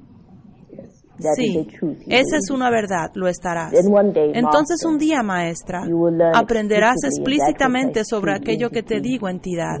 Sí, 1.34 1.66
esa 2.08 2.36
es 2.36 2.50
una 2.50 2.70
verdad, 2.70 3.10
lo 3.14 3.28
estarás. 3.28 3.72
Entonces 4.34 4.84
un 4.84 4.98
día, 4.98 5.22
maestra, 5.22 5.82
aprenderás 6.34 6.96
explícitamente 7.04 8.04
sobre 8.04 8.34
aquello 8.34 8.70
que 8.70 8.82
te 8.82 9.00
digo, 9.00 9.28
entidad, 9.28 9.78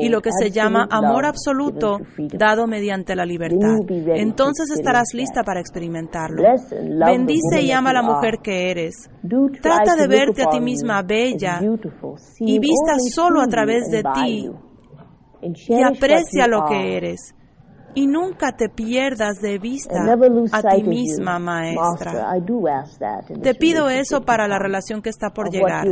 y 0.00 0.08
lo 0.08 0.20
que 0.20 0.30
se 0.32 0.50
llama 0.50 0.86
amor 0.90 1.26
absoluto 1.26 1.98
dado 2.32 2.66
mediante 2.66 3.14
la 3.14 3.24
libertad. 3.24 3.76
Entonces 4.14 4.70
estarás 4.70 5.14
lista 5.14 5.42
para 5.42 5.60
experimentarlo. 5.60 6.42
Bendice 7.06 7.62
y 7.62 7.70
ama 7.70 7.90
a 7.90 7.94
la 7.94 8.02
mujer 8.02 8.38
que 8.42 8.70
eres. 8.70 9.10
Trata 9.60 9.96
de 9.96 10.06
verte 10.06 10.42
a 10.42 10.50
ti 10.50 10.60
misma 10.60 11.02
bella 11.02 11.60
y 12.40 12.58
vista 12.58 12.94
solo 13.12 13.40
a 13.40 13.46
través 13.46 13.88
de 13.90 14.02
ti 14.02 14.50
y 15.68 15.82
aprecia 15.82 16.46
lo 16.46 16.64
que 16.66 16.96
eres 16.96 17.34
y 17.94 18.06
nunca 18.06 18.52
te 18.52 18.68
pierdas 18.68 19.40
de 19.40 19.58
vista 19.58 20.04
a 20.52 20.62
ti 20.62 20.82
misma, 20.82 21.38
maestra. 21.38 22.34
Te 23.42 23.54
pido 23.54 23.88
eso 23.88 24.22
para 24.22 24.48
la 24.48 24.58
relación 24.58 25.02
que 25.02 25.10
está 25.10 25.30
por 25.30 25.50
llegar, 25.50 25.86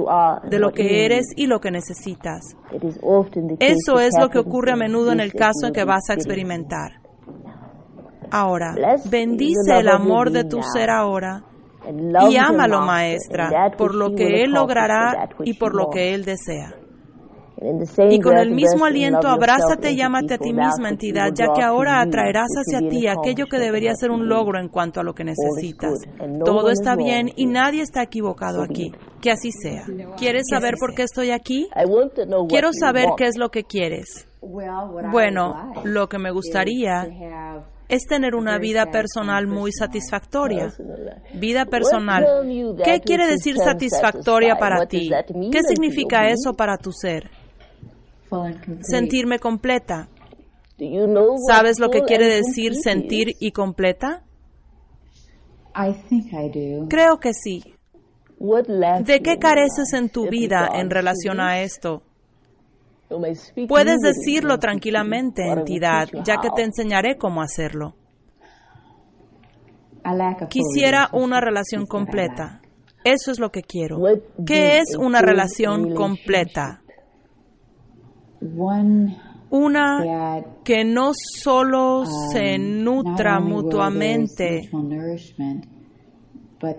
de 0.48 0.58
lo 0.58 0.70
que 0.72 1.04
eres 1.04 1.26
y 1.36 1.46
lo 1.46 1.60
que 1.60 1.70
necesitas. 1.70 2.56
Eso 3.58 4.00
es 4.00 4.14
lo 4.18 4.28
que 4.28 4.38
ocurre 4.38 4.72
a 4.72 4.76
menudo 4.76 5.12
en 5.12 5.20
el 5.20 5.32
caso 5.32 5.66
en 5.66 5.72
que 5.72 5.84
vas 5.84 6.10
a 6.10 6.14
experimentar. 6.14 7.00
Ahora, 8.30 8.74
bendice 9.10 9.78
el 9.78 9.88
amor 9.88 10.30
de 10.30 10.44
tu 10.44 10.62
ser 10.62 10.90
ahora 10.90 11.44
y 12.30 12.36
ámalo, 12.36 12.80
maestra, 12.80 13.72
por 13.76 13.94
lo 13.94 14.14
que 14.14 14.42
Él 14.42 14.52
logrará 14.52 15.28
y 15.44 15.54
por 15.54 15.74
lo 15.74 15.90
que 15.90 16.14
Él 16.14 16.24
desea. 16.24 16.74
Y 18.10 18.20
con 18.20 18.36
el 18.36 18.50
mismo 18.50 18.84
aliento 18.84 19.28
abrázate 19.28 19.92
y 19.92 19.96
llámate 19.96 20.34
a 20.34 20.38
ti 20.38 20.52
misma 20.52 20.88
entidad, 20.88 21.30
ya 21.34 21.52
que 21.54 21.62
ahora 21.62 22.00
atraerás 22.00 22.48
hacia 22.56 22.88
ti 22.88 23.06
aquello 23.06 23.46
que 23.46 23.58
debería 23.58 23.94
ser 23.94 24.10
un 24.10 24.28
logro 24.28 24.58
en 24.58 24.68
cuanto 24.68 25.00
a 25.00 25.04
lo 25.04 25.14
que 25.14 25.24
necesitas. 25.24 25.92
Todo 26.44 26.70
está 26.70 26.96
bien 26.96 27.30
y 27.36 27.46
nadie 27.46 27.82
está 27.82 28.02
equivocado 28.02 28.62
aquí. 28.62 28.92
Que 29.20 29.30
así 29.30 29.50
sea. 29.52 29.84
¿Quieres 30.16 30.44
saber 30.50 30.74
por 30.78 30.94
qué 30.94 31.02
estoy 31.04 31.30
aquí? 31.30 31.68
Quiero 32.48 32.70
saber 32.72 33.10
qué 33.16 33.26
es 33.26 33.36
lo 33.36 33.50
que 33.50 33.64
quieres. 33.64 34.26
Bueno, 34.40 35.72
lo 35.84 36.08
que 36.08 36.18
me 36.18 36.32
gustaría 36.32 37.06
es 37.88 38.06
tener 38.06 38.34
una 38.34 38.58
vida 38.58 38.86
personal 38.86 39.46
muy 39.46 39.70
satisfactoria. 39.70 40.72
Vida 41.34 41.66
personal. 41.66 42.24
¿Qué 42.82 43.00
quiere 43.00 43.26
decir 43.26 43.56
satisfactoria 43.58 44.56
para 44.56 44.86
ti? 44.86 45.10
¿Qué 45.52 45.60
significa 45.62 46.28
eso 46.28 46.54
para 46.54 46.76
tu 46.76 46.90
ser? 46.90 47.30
Sentirme 48.80 49.38
completa. 49.38 50.08
¿Sabes 51.46 51.78
lo 51.78 51.90
que 51.90 52.02
quiere 52.02 52.26
decir 52.26 52.74
sentir 52.74 53.36
y 53.38 53.52
completa? 53.52 54.24
Creo 56.88 57.18
que 57.18 57.32
sí. 57.32 57.62
¿De 58.38 59.20
qué 59.22 59.38
careces 59.38 59.92
en 59.92 60.08
tu 60.10 60.28
vida 60.28 60.68
en 60.74 60.90
relación 60.90 61.40
a 61.40 61.60
esto? 61.60 62.02
Puedes 63.68 63.98
decirlo 64.00 64.58
tranquilamente, 64.58 65.46
entidad, 65.46 66.08
ya 66.24 66.38
que 66.38 66.50
te 66.50 66.62
enseñaré 66.62 67.16
cómo 67.16 67.42
hacerlo. 67.42 67.94
Quisiera 70.48 71.08
una 71.12 71.40
relación 71.40 71.86
completa. 71.86 72.60
Eso 73.04 73.30
es 73.30 73.38
lo 73.38 73.50
que 73.50 73.62
quiero. 73.62 73.98
¿Qué 74.46 74.78
es 74.78 74.96
una 74.96 75.20
relación 75.20 75.94
completa? 75.94 76.81
Una 79.52 80.44
que 80.64 80.84
no 80.84 81.12
solo 81.14 82.00
um, 82.00 82.06
se 82.32 82.58
nutra 82.58 83.38
mutuamente, 83.40 84.70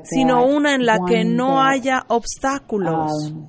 sino 0.04 0.46
una 0.48 0.74
en 0.74 0.86
la 0.86 1.00
que 1.08 1.24
no 1.24 1.62
haya 1.62 2.04
obstáculos. 2.08 3.32
Um, 3.32 3.48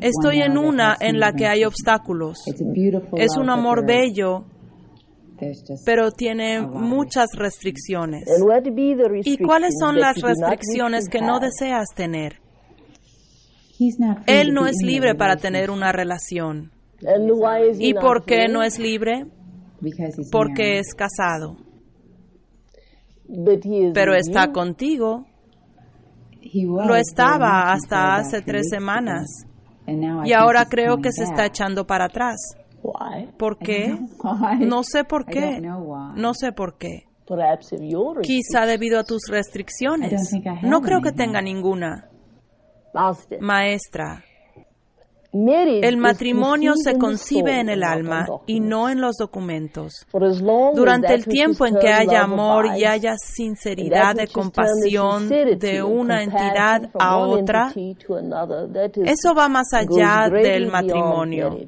Estoy 0.00 0.40
en 0.42 0.58
una 0.58 0.96
en 1.00 1.20
la 1.20 1.32
que 1.32 1.46
hay 1.46 1.64
obstáculos. 1.64 2.44
Es 3.16 3.36
un 3.36 3.48
amor 3.48 3.86
bello, 3.86 4.44
pero 5.84 6.10
tiene 6.10 6.60
muchas 6.60 7.28
restricciones. 7.34 8.24
¿Y 9.24 9.38
cuáles 9.38 9.74
son 9.80 9.96
las 9.96 10.20
restricciones 10.20 11.08
que 11.08 11.20
no 11.20 11.38
deseas 11.38 11.86
tener? 11.94 12.45
Él 14.26 14.54
no 14.54 14.66
es 14.66 14.76
libre 14.82 15.14
para 15.14 15.36
tener 15.36 15.70
una 15.70 15.92
relación. 15.92 16.72
¿Y 17.78 17.92
por 17.94 18.24
qué 18.24 18.48
no 18.48 18.62
es 18.62 18.78
libre? 18.78 19.26
Porque 20.32 20.78
es 20.78 20.94
casado. 20.94 21.56
Pero 23.92 24.14
está 24.14 24.52
contigo. 24.52 25.26
Lo 26.86 26.94
estaba 26.96 27.72
hasta 27.72 28.16
hace 28.16 28.40
tres 28.42 28.68
semanas. 28.70 29.26
Y 30.26 30.32
ahora 30.32 30.66
creo 30.68 30.98
que 30.98 31.12
se 31.12 31.24
está 31.24 31.44
echando 31.46 31.86
para 31.86 32.06
atrás. 32.06 32.36
¿Por 33.36 33.58
qué? 33.58 33.98
No 34.66 34.82
sé 34.84 35.04
por 35.04 35.24
qué. 35.26 35.60
No 36.16 36.34
sé 36.34 36.52
por 36.52 36.78
qué. 36.78 37.04
Quizá 38.22 38.64
debido 38.66 38.98
a 39.00 39.04
tus 39.04 39.22
restricciones. 39.28 40.12
No 40.62 40.80
creo 40.80 41.00
que 41.02 41.10
tenga 41.12 41.42
ninguna. 41.42 42.08
Maestra, 43.40 44.24
el 45.32 45.96
matrimonio 45.98 46.74
se 46.76 46.96
concibe 46.96 47.60
en 47.60 47.68
el 47.68 47.82
alma 47.82 48.26
y 48.46 48.60
no 48.60 48.88
en 48.88 49.00
los 49.00 49.16
documentos. 49.16 50.06
Durante 50.74 51.14
el 51.14 51.26
tiempo 51.26 51.66
en 51.66 51.76
que 51.78 51.88
haya 51.88 52.22
amor 52.22 52.66
y 52.76 52.84
haya 52.84 53.14
sinceridad 53.16 54.14
de 54.14 54.28
compasión 54.28 55.28
de 55.28 55.82
una 55.82 56.22
entidad 56.22 56.90
a 56.98 57.18
otra, 57.18 57.72
eso 57.74 59.34
va 59.34 59.48
más 59.48 59.72
allá 59.72 60.28
del 60.30 60.70
matrimonio. 60.70 61.58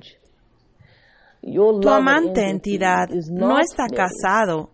Tu 1.43 1.89
amante 1.89 2.49
entidad 2.49 3.09
no 3.31 3.59
está 3.59 3.87
casado, 3.89 4.71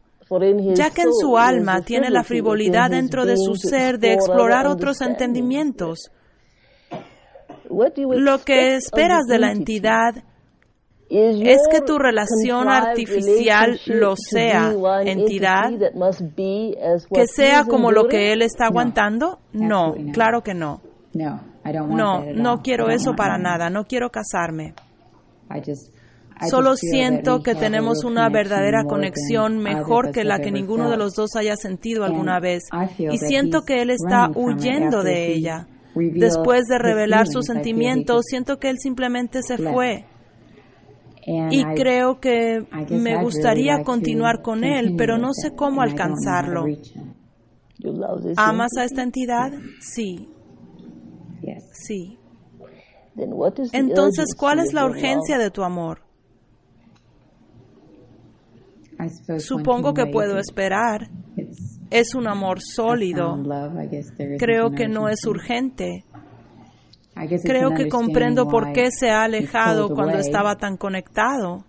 ya 0.75 0.91
que 0.91 1.03
en 1.03 1.13
su 1.13 1.37
alma 1.37 1.83
tiene 1.83 2.11
la 2.11 2.23
frivolidad 2.23 2.91
dentro 2.91 3.25
de 3.25 3.37
su 3.37 3.57
ser 3.57 3.99
de 3.99 4.13
explorar 4.13 4.67
otros 4.67 5.01
entendimientos. 5.01 6.11
Lo 8.21 8.39
que 8.45 8.77
esperas 8.77 9.25
de 9.27 9.39
la 9.39 9.51
entidad 9.53 10.23
es 11.11 11.61
que 11.71 11.81
tu 11.81 11.99
relación 11.99 12.69
artificial 12.69 13.79
lo 13.87 14.15
sea, 14.17 14.73
entidad, 15.05 15.71
que 17.13 17.27
sea 17.27 17.65
como 17.65 17.93
lo 17.93 18.09
que 18.09 18.33
él 18.33 18.43
está 18.43 18.67
aguantando. 18.67 19.39
No, 19.53 19.95
claro 20.13 20.43
que 20.43 20.55
no. 20.55 20.81
No, 21.89 22.25
no 22.35 22.63
quiero 22.63 22.89
eso 22.91 23.15
para 23.15 23.39
nada, 23.39 23.71
no 23.71 23.85
quiero 23.85 24.11
casarme. 24.11 24.75
Solo 26.51 26.75
siento 26.77 27.43
que 27.43 27.55
tenemos 27.55 28.03
una 28.03 28.29
verdadera 28.29 28.85
conexión 28.85 29.59
mejor 29.59 30.11
que 30.11 30.25
la 30.25 30.41
que 30.41 30.51
ninguno 30.51 30.91
de 30.91 30.97
los 30.97 31.15
dos 31.15 31.37
haya 31.37 31.57
sentido 31.57 32.05
alguna 32.05 32.41
vez. 32.41 32.65
Y 32.99 33.19
siento 33.19 33.63
que 33.63 33.83
él 33.83 33.91
está 33.91 34.31
huyendo 34.35 35.03
de 35.03 35.33
ella. 35.33 35.69
Después 35.95 36.65
de 36.67 36.79
revelar 36.79 37.27
sus 37.27 37.47
sentimientos, 37.47 38.25
siento 38.27 38.59
que 38.59 38.71
él 38.71 38.79
simplemente 38.79 39.43
se 39.43 39.59
fue. 39.59 40.07
Y 41.27 41.65
creo 41.75 42.21
que 42.21 42.67
me 42.91 43.23
gustaría 43.23 43.83
continuar 43.83 44.43
con 44.43 44.65
él, 44.65 44.95
pero 44.97 45.19
no 45.19 45.33
sé 45.33 45.55
cómo 45.55 45.83
alcanzarlo. 45.83 46.67
¿Amas 48.37 48.77
a 48.79 48.85
esta 48.85 49.03
entidad? 49.03 49.53
Sí. 49.81 50.29
Sí. 51.73 52.19
Entonces, 53.73 54.35
¿cuál 54.37 54.61
es 54.61 54.73
la 54.73 54.87
urgencia 54.87 55.39
de 55.39 55.51
tu 55.51 55.63
amor? 55.63 56.01
Supongo 59.39 59.95
que 59.95 60.07
puedo 60.07 60.39
esperar. 60.39 61.11
Es 61.91 62.15
un 62.15 62.27
amor 62.27 62.61
sólido. 62.61 63.37
Creo 64.39 64.71
que 64.71 64.89
no 64.89 65.09
es 65.09 65.25
urgente. 65.27 66.05
Creo 67.45 67.75
que 67.75 67.89
comprendo 67.89 68.49
por 68.49 68.73
qué 68.73 68.91
se 68.91 69.11
ha 69.11 69.23
alejado 69.23 69.89
cuando 69.91 70.19
estaba 70.19 70.57
tan 70.57 70.77
conectado. 70.77 71.65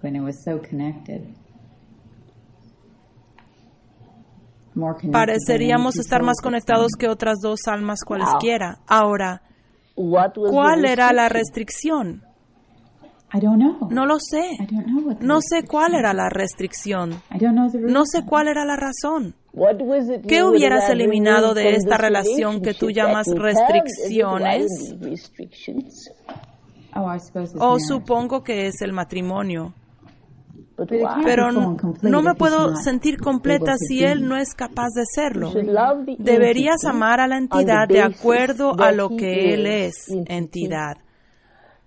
Pareceríamos 5.12 5.98
estar 5.98 6.22
más 6.24 6.42
conectados 6.42 6.92
que 7.00 7.08
otras 7.08 7.38
dos 7.42 7.62
almas 7.68 8.00
cualesquiera. 8.06 8.80
Ahora, 8.88 9.42
¿cuál 9.96 10.86
era 10.86 11.14
la 11.14 11.30
restricción? 11.30 12.24
No 13.90 14.06
lo 14.06 14.20
sé. 14.20 14.50
No 15.22 15.40
sé 15.42 15.64
cuál 15.66 15.94
era 15.94 16.14
la 16.14 16.30
restricción. 16.30 17.22
No 17.82 18.06
sé 18.06 18.26
cuál 18.26 18.48
era 18.48 18.66
la 18.66 18.76
razón. 18.76 19.36
¿Qué 20.28 20.44
hubieras 20.44 20.90
eliminado 20.90 21.54
de 21.54 21.76
esta 21.76 21.98
relación 21.98 22.62
que 22.62 22.74
tú 22.74 22.92
llamas 22.92 23.28
restricciones? 23.28 24.96
Oh, 26.94 27.18
o 27.60 27.80
supongo 27.80 28.44
que 28.44 28.68
es 28.68 28.82
el 28.82 28.94
matrimonio. 28.94 29.74
Pero 31.24 31.52
no 31.52 32.22
me 32.22 32.36
puedo 32.36 32.76
sentir 32.76 33.18
completa 33.18 33.76
si 33.78 34.04
él 34.04 34.28
no 34.28 34.36
es 34.36 34.54
capaz 34.54 34.90
de 34.94 35.06
serlo. 35.06 35.52
Deberías 36.20 36.84
amar 36.84 37.22
a 37.22 37.28
la 37.28 37.38
entidad 37.38 37.88
de 37.88 38.02
acuerdo 38.02 38.76
a 38.78 38.92
lo 38.92 39.10
que 39.10 39.54
él 39.54 39.68
es, 39.68 40.10
entidad 40.28 40.98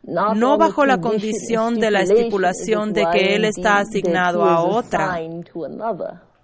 no 0.02 0.56
bajo 0.56 0.86
la 0.86 1.00
condición 1.00 1.78
de 1.78 1.90
la 1.90 2.02
estipulación 2.02 2.92
de 2.92 3.06
que 3.12 3.34
él 3.34 3.44
está 3.44 3.78
asignado 3.78 4.44
a 4.44 4.62
otra. 4.62 5.18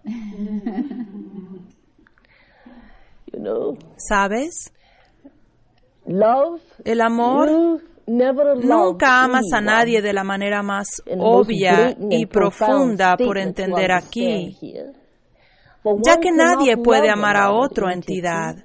¿Sabes? 3.96 4.72
El 6.84 7.00
amor 7.00 7.80
Nunca 8.06 9.24
amas 9.24 9.50
a 9.54 9.62
nadie 9.62 10.02
de 10.02 10.12
la 10.12 10.24
manera 10.24 10.62
más 10.62 11.02
obvia 11.18 11.96
y 12.10 12.26
profunda 12.26 13.16
por 13.16 13.38
entender 13.38 13.92
aquí 13.92 14.58
ya 16.02 16.16
que 16.18 16.30
nadie 16.32 16.78
puede 16.78 17.10
amar 17.10 17.36
a 17.36 17.52
otra 17.52 17.92
entidad. 17.92 18.56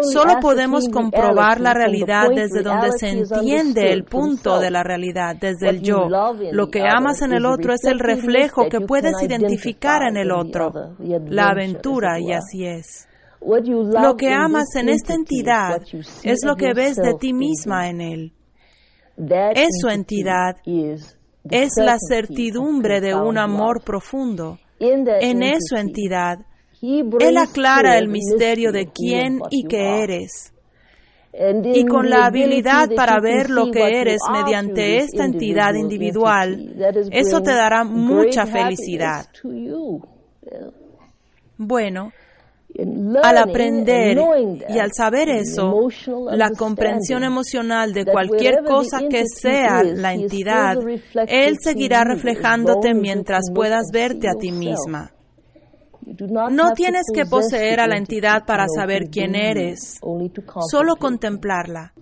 Solo 0.00 0.40
podemos 0.40 0.88
comprobar 0.88 1.60
la 1.60 1.74
realidad 1.74 2.28
desde 2.34 2.62
donde 2.62 2.90
se 2.92 3.08
entiende 3.08 3.92
el 3.92 4.04
punto 4.04 4.58
de 4.58 4.70
la 4.70 4.82
realidad, 4.82 5.36
desde 5.40 5.68
el 5.68 5.80
yo. 5.80 6.08
Lo 6.50 6.68
que 6.68 6.82
amas 6.82 7.22
en 7.22 7.32
el 7.32 7.46
otro 7.46 7.72
es 7.72 7.84
el 7.84 8.00
reflejo 8.00 8.68
que 8.68 8.80
puedes 8.80 9.22
identificar 9.22 10.02
en 10.02 10.16
el 10.16 10.32
otro, 10.32 10.72
la 10.98 11.50
aventura, 11.50 12.18
y 12.18 12.32
así 12.32 12.66
es. 12.66 13.06
Lo 13.40 14.16
que 14.16 14.32
amas 14.32 14.74
en 14.76 14.88
esta 14.88 15.14
entidad 15.14 15.82
es 16.22 16.40
lo 16.44 16.56
que 16.56 16.74
ves 16.74 16.96
de 16.96 17.14
ti 17.14 17.32
misma 17.32 17.88
en 17.88 18.00
él. 18.00 18.32
Es 19.54 19.68
su 19.80 19.88
entidad, 19.88 20.56
es 20.64 21.72
la 21.76 21.96
certidumbre 21.98 23.00
de 23.00 23.14
un 23.14 23.38
amor 23.38 23.82
profundo 23.84 24.58
en 24.80 25.60
su 25.60 25.76
entidad, 25.76 26.38
Él 26.80 27.36
aclara 27.36 27.98
el 27.98 28.08
misterio 28.08 28.72
de 28.72 28.86
quién 28.86 29.40
y 29.50 29.64
qué 29.64 30.02
eres. 30.02 30.54
Y 31.32 31.84
con 31.84 32.10
la 32.10 32.26
habilidad 32.26 32.88
para 32.96 33.20
ver 33.20 33.50
lo 33.50 33.70
que 33.70 34.00
eres 34.00 34.20
mediante 34.32 34.98
esta 34.98 35.24
entidad 35.24 35.74
individual, 35.74 36.74
eso 37.12 37.40
te 37.42 37.52
dará 37.52 37.84
mucha 37.84 38.46
felicidad. 38.46 39.26
Bueno, 41.56 42.12
al 43.22 43.38
aprender 43.38 44.18
y 44.68 44.78
al 44.78 44.90
saber 44.96 45.28
eso, 45.28 45.88
la 46.30 46.50
comprensión 46.50 47.24
emocional 47.24 47.92
de 47.92 48.04
cualquier 48.04 48.64
cosa 48.64 49.00
que 49.08 49.24
sea 49.26 49.82
la 49.82 50.14
entidad, 50.14 50.76
Él 51.26 51.56
seguirá 51.60 52.04
reflejándote 52.04 52.94
mientras 52.94 53.50
puedas 53.54 53.86
verte 53.92 54.28
a 54.28 54.34
ti 54.38 54.52
misma. 54.52 55.12
No 56.50 56.72
tienes 56.72 57.04
que 57.14 57.26
poseer 57.26 57.80
a 57.80 57.86
la 57.86 57.96
entidad 57.96 58.44
para 58.46 58.66
saber 58.74 59.10
quién 59.10 59.34
eres, 59.34 60.00
solo 60.70 60.96
contemplarla. 60.96 61.92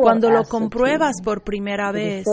Cuando 0.00 0.30
lo 0.30 0.44
compruebas 0.44 1.16
por 1.22 1.42
primera 1.42 1.92
vez, 1.92 2.26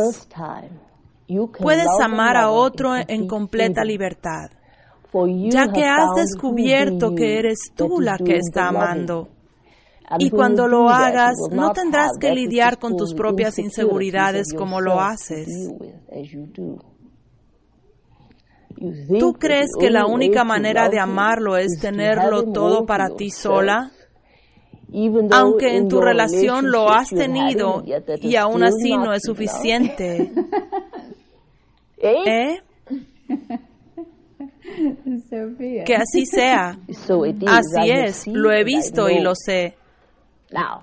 puedes 1.59 1.87
amar 2.01 2.37
a 2.37 2.49
otro 2.49 2.95
en 2.95 3.27
completa 3.27 3.83
libertad 3.83 4.51
ya 5.49 5.71
que 5.71 5.83
has 5.83 6.15
descubierto 6.15 7.13
que 7.15 7.39
eres 7.39 7.71
tú 7.75 7.99
la 7.99 8.17
que 8.17 8.37
está 8.37 8.69
amando. 8.69 9.29
Y 10.19 10.29
cuando 10.29 10.67
lo 10.67 10.89
hagas, 10.89 11.35
no 11.51 11.71
tendrás 11.71 12.11
que 12.19 12.33
lidiar 12.33 12.79
con 12.79 12.97
tus 12.97 13.13
propias 13.13 13.57
inseguridades 13.59 14.53
como 14.53 14.81
lo 14.81 14.99
haces. 14.99 15.47
¿Tú 19.19 19.33
crees 19.33 19.69
que 19.79 19.89
la 19.89 20.05
única 20.05 20.43
manera 20.43 20.89
de 20.89 20.99
amarlo 20.99 21.55
es 21.55 21.79
tenerlo 21.79 22.51
todo 22.51 22.85
para 22.85 23.09
ti 23.09 23.29
sola? 23.29 23.91
Aunque 25.31 25.77
en 25.77 25.87
tu 25.87 26.01
relación 26.01 26.69
lo 26.69 26.89
has 26.89 27.09
tenido 27.09 27.83
y 28.21 28.35
aún 28.35 28.63
así 28.63 28.97
no 28.97 29.13
es 29.13 29.21
suficiente. 29.23 30.31
¿Eh? 31.97 32.61
Que 35.85 35.95
así 35.95 36.25
sea. 36.25 36.77
Así 37.47 37.89
es, 37.89 38.27
lo 38.27 38.51
he 38.51 38.63
visto 38.63 39.09
y 39.09 39.19
lo 39.19 39.33
sé. 39.35 39.75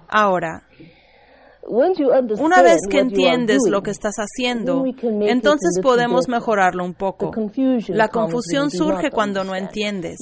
Ahora, 0.08 0.62
una 1.68 2.62
vez 2.62 2.80
que 2.88 2.98
entiendes 2.98 3.62
lo 3.68 3.82
que 3.82 3.90
estás 3.90 4.14
haciendo, 4.16 4.84
entonces 5.02 5.80
podemos 5.82 6.28
mejorarlo 6.28 6.84
un 6.84 6.94
poco. 6.94 7.30
La 7.88 8.08
confusión 8.08 8.70
surge 8.70 9.10
cuando 9.10 9.44
no 9.44 9.54
entiendes. 9.54 10.18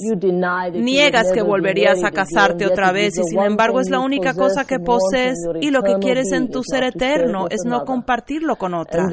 Niegas 0.73 1.31
que 1.31 1.41
volverías 1.41 2.03
a 2.03 2.11
casarte 2.11 2.65
otra 2.65 2.91
vez 2.91 3.17
y 3.17 3.23
sin 3.23 3.39
embargo 3.39 3.79
es 3.79 3.89
la 3.89 3.99
única 3.99 4.33
cosa 4.33 4.65
que 4.65 4.79
posees 4.79 5.37
y 5.61 5.71
lo 5.71 5.83
que 5.83 5.95
quieres 5.99 6.31
en 6.33 6.49
tu 6.49 6.63
ser 6.63 6.83
eterno 6.83 7.47
es 7.49 7.61
no 7.65 7.85
compartirlo 7.85 8.57
con 8.57 8.73
otra. 8.73 9.07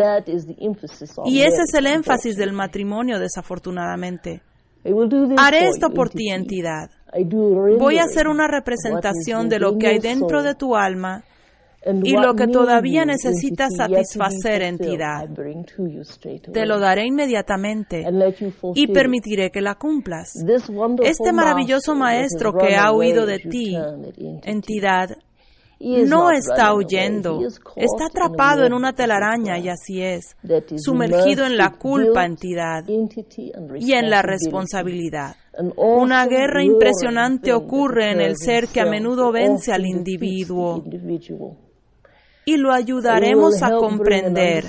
Y 1.24 1.40
ese 1.40 1.62
es 1.62 1.74
el 1.74 1.86
énfasis 1.86 2.36
del 2.36 2.52
matrimonio, 2.52 3.18
desafortunadamente. 3.18 4.42
Haré 5.38 5.68
esto 5.68 5.90
por 5.90 6.10
ti, 6.10 6.30
entidad. 6.30 6.90
Voy 7.78 7.98
a 7.98 8.04
hacer 8.04 8.28
una 8.28 8.48
representación 8.48 9.48
de 9.48 9.60
lo 9.60 9.78
que 9.78 9.86
hay 9.86 9.98
dentro 9.98 10.42
de 10.42 10.54
tu 10.54 10.74
alma 10.74 11.22
y 11.84 12.12
lo 12.16 12.34
que 12.34 12.46
todavía 12.46 13.04
necesitas 13.04 13.70
satisfacer, 13.76 14.62
entidad. 14.62 15.28
Te 16.52 16.66
lo 16.66 16.78
daré 16.78 17.06
inmediatamente 17.06 18.04
y 18.74 18.86
permitiré 18.88 19.50
que 19.50 19.60
la 19.60 19.74
cumplas. 19.74 20.32
Este 21.02 21.32
maravilloso 21.32 21.94
maestro 21.94 22.54
que 22.54 22.74
ha 22.76 22.92
huido 22.92 23.26
de 23.26 23.38
ti, 23.38 23.76
entidad, 24.44 25.10
no 25.80 26.30
está 26.30 26.74
huyendo, 26.74 27.40
está 27.76 28.06
atrapado 28.06 28.64
en 28.64 28.72
una 28.72 28.92
telaraña 28.92 29.58
y 29.58 29.68
así 29.68 30.02
es, 30.02 30.36
sumergido 30.76 31.44
en 31.44 31.56
la 31.56 31.72
culpa, 31.72 32.24
entidad, 32.24 32.84
y 32.86 33.92
en 33.92 34.08
la 34.08 34.22
responsabilidad. 34.22 35.36
Una 35.76 36.26
guerra 36.26 36.64
impresionante 36.64 37.52
ocurre 37.52 38.10
en 38.12 38.20
el 38.20 38.36
ser 38.36 38.68
que 38.68 38.80
a 38.80 38.86
menudo 38.86 39.30
vence 39.30 39.72
al 39.72 39.86
individuo 39.86 40.82
y 42.44 42.56
lo 42.56 42.72
ayudaremos 42.72 43.62
a 43.62 43.70
comprender 43.70 44.64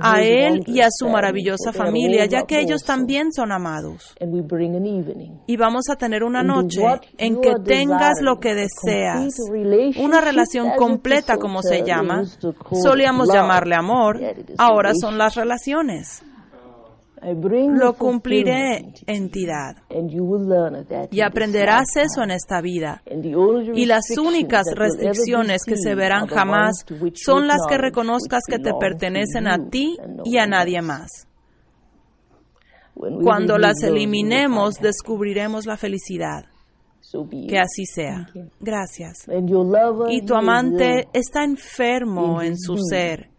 a 0.00 0.22
él 0.22 0.62
y 0.66 0.80
a 0.80 0.88
su 0.90 1.08
maravillosa 1.08 1.72
familia, 1.72 2.26
ya 2.26 2.42
que 2.42 2.60
ellos 2.60 2.82
también 2.82 3.32
son 3.32 3.52
amados. 3.52 4.14
Y 5.46 5.56
vamos 5.56 5.88
a 5.90 5.96
tener 5.96 6.22
una 6.22 6.42
noche 6.42 6.82
en 7.18 7.40
que 7.40 7.54
tengas 7.64 8.20
lo 8.20 8.38
que 8.38 8.54
deseas, 8.54 9.34
una 9.98 10.20
relación 10.20 10.72
completa 10.76 11.36
como 11.36 11.62
se 11.62 11.82
llama. 11.82 12.24
Solíamos 12.82 13.32
llamarle 13.32 13.74
amor, 13.74 14.20
ahora 14.58 14.92
son 14.94 15.18
las 15.18 15.34
relaciones. 15.34 16.22
Lo 17.24 17.94
cumpliré, 17.94 18.92
entidad. 19.06 19.76
Y 21.10 21.20
aprenderás 21.22 21.96
eso 21.96 22.22
en 22.22 22.30
esta 22.30 22.60
vida. 22.60 23.02
Y 23.74 23.86
las 23.86 24.04
únicas 24.18 24.64
restricciones 24.74 25.62
que 25.64 25.76
se 25.76 25.94
verán 25.94 26.26
jamás 26.26 26.84
son 27.14 27.46
las 27.46 27.60
que 27.68 27.78
reconozcas 27.78 28.42
que 28.48 28.58
te 28.58 28.72
pertenecen 28.78 29.48
a 29.48 29.68
ti 29.70 29.96
y 30.24 30.38
a 30.38 30.46
nadie 30.46 30.82
más. 30.82 31.26
Cuando 32.94 33.58
las 33.58 33.82
eliminemos, 33.82 34.76
descubriremos 34.76 35.66
la 35.66 35.76
felicidad. 35.76 36.46
Que 37.48 37.58
así 37.58 37.86
sea. 37.86 38.28
Gracias. 38.60 39.26
Y 40.08 40.22
tu 40.22 40.34
amante 40.34 41.08
está 41.12 41.44
enfermo 41.44 42.42
en 42.42 42.58
su 42.58 42.76
ser 42.76 43.33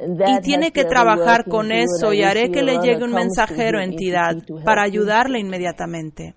y 0.00 0.40
tiene 0.40 0.72
que 0.72 0.84
trabajar 0.84 1.44
con 1.44 1.72
eso 1.72 2.12
y 2.12 2.22
haré 2.22 2.50
que 2.50 2.62
le 2.62 2.78
llegue 2.78 3.04
un 3.04 3.12
mensajero 3.12 3.80
entidad 3.80 4.36
para 4.64 4.82
ayudarle 4.82 5.38
inmediatamente. 5.38 6.34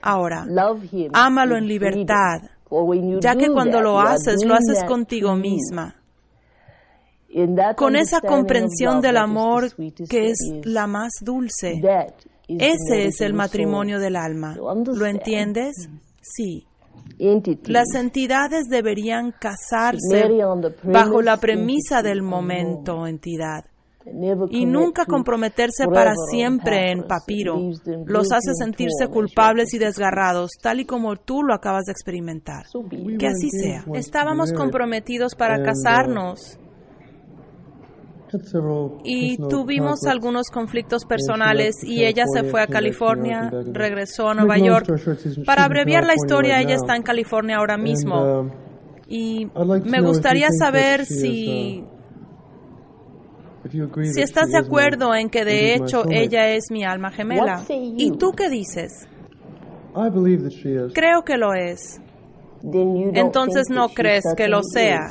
Ahora, 0.00 0.46
ámalo 1.12 1.56
en 1.56 1.66
libertad, 1.66 2.42
ya 3.20 3.36
que 3.36 3.48
cuando 3.48 3.80
lo 3.80 4.00
haces, 4.00 4.44
lo 4.44 4.54
haces 4.54 4.84
contigo 4.84 5.34
misma. 5.34 5.96
Con 7.76 7.96
esa 7.96 8.20
comprensión 8.20 9.00
del 9.00 9.16
amor 9.16 9.74
que 10.08 10.30
es 10.30 10.38
la 10.64 10.86
más 10.86 11.12
dulce. 11.20 11.80
Ese 12.46 13.06
es 13.06 13.20
el 13.20 13.32
matrimonio 13.32 13.98
del 13.98 14.16
alma. 14.16 14.56
¿Lo 14.56 15.06
entiendes? 15.06 15.88
Sí. 16.20 16.66
Las 17.66 17.94
entidades 17.94 18.66
deberían 18.68 19.32
casarse 19.32 20.28
bajo 20.82 21.22
la 21.22 21.36
premisa 21.36 22.02
del 22.02 22.22
momento, 22.22 23.06
entidad, 23.06 23.64
y 24.50 24.66
nunca 24.66 25.06
comprometerse 25.06 25.86
para 25.86 26.14
siempre 26.30 26.90
en 26.90 27.04
papiro. 27.04 27.58
Los 28.06 28.32
hace 28.32 28.52
sentirse 28.54 29.08
culpables 29.08 29.72
y 29.74 29.78
desgarrados, 29.78 30.50
tal 30.60 30.80
y 30.80 30.84
como 30.84 31.16
tú 31.16 31.42
lo 31.42 31.54
acabas 31.54 31.84
de 31.84 31.92
experimentar. 31.92 32.66
Que 33.18 33.26
así 33.28 33.50
sea. 33.50 33.84
Estábamos 33.94 34.52
comprometidos 34.52 35.34
para 35.34 35.62
casarnos 35.62 36.58
y 39.04 39.36
tuvimos 39.36 40.04
algunos 40.06 40.48
conflictos 40.48 41.04
personales 41.04 41.82
y 41.82 42.04
ella 42.04 42.24
se 42.26 42.44
fue 42.44 42.62
a 42.62 42.66
California, 42.66 43.50
regresó 43.72 44.28
a 44.28 44.34
Nueva 44.34 44.58
York. 44.58 44.86
Para 45.44 45.64
abreviar 45.64 46.04
la 46.04 46.14
historia, 46.14 46.60
ella 46.60 46.74
está 46.74 46.96
en 46.96 47.02
California 47.02 47.56
ahora 47.56 47.76
mismo. 47.76 48.42
Uh, 48.42 48.50
y 49.08 49.50
me 49.84 50.00
gustaría 50.00 50.48
saber 50.50 51.04
si 51.04 51.84
si 54.12 54.20
estás 54.20 54.50
de 54.50 54.58
acuerdo 54.58 55.14
en 55.14 55.30
que 55.30 55.44
de 55.44 55.74
hecho 55.74 56.04
ella 56.10 56.50
es 56.50 56.70
mi 56.70 56.84
alma 56.84 57.10
gemela. 57.10 57.64
¿Y 57.68 58.10
tú 58.18 58.32
qué 58.32 58.50
dices? 58.50 59.08
Creo 60.92 61.22
que 61.22 61.36
lo 61.36 61.54
es. 61.54 62.00
Entonces 63.14 63.68
no 63.70 63.88
crees 63.88 64.24
que 64.36 64.48
lo 64.48 64.62
sea. 64.62 65.10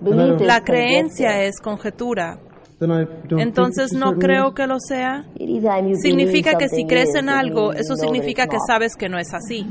La 0.00 0.62
creencia 0.62 1.42
es 1.42 1.60
conjetura. 1.60 2.38
Entonces 3.38 3.92
no 3.92 4.14
creo 4.14 4.54
que 4.54 4.66
lo 4.66 4.80
sea. 4.80 5.26
Significa 6.00 6.54
que 6.54 6.68
si 6.68 6.86
crees 6.86 7.14
en 7.14 7.28
algo, 7.28 7.72
eso 7.72 7.94
significa 7.96 8.46
que 8.46 8.56
sabes 8.66 8.96
que 8.96 9.08
no 9.08 9.18
es 9.18 9.34
así. 9.34 9.66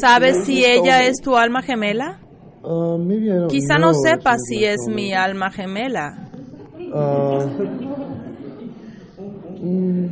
¿Sabes 0.00 0.44
si 0.44 0.64
ella 0.64 1.04
es 1.04 1.20
tu 1.20 1.36
alma 1.36 1.62
gemela? 1.62 2.18
Uh, 2.62 3.46
Quizá 3.48 3.78
no 3.78 3.92
sepas 3.94 4.40
si 4.48 4.64
es 4.64 4.88
mi 4.88 5.12
alma 5.12 5.50
gemela. 5.50 6.30
Uh, 6.92 7.42
mm, 9.62 10.08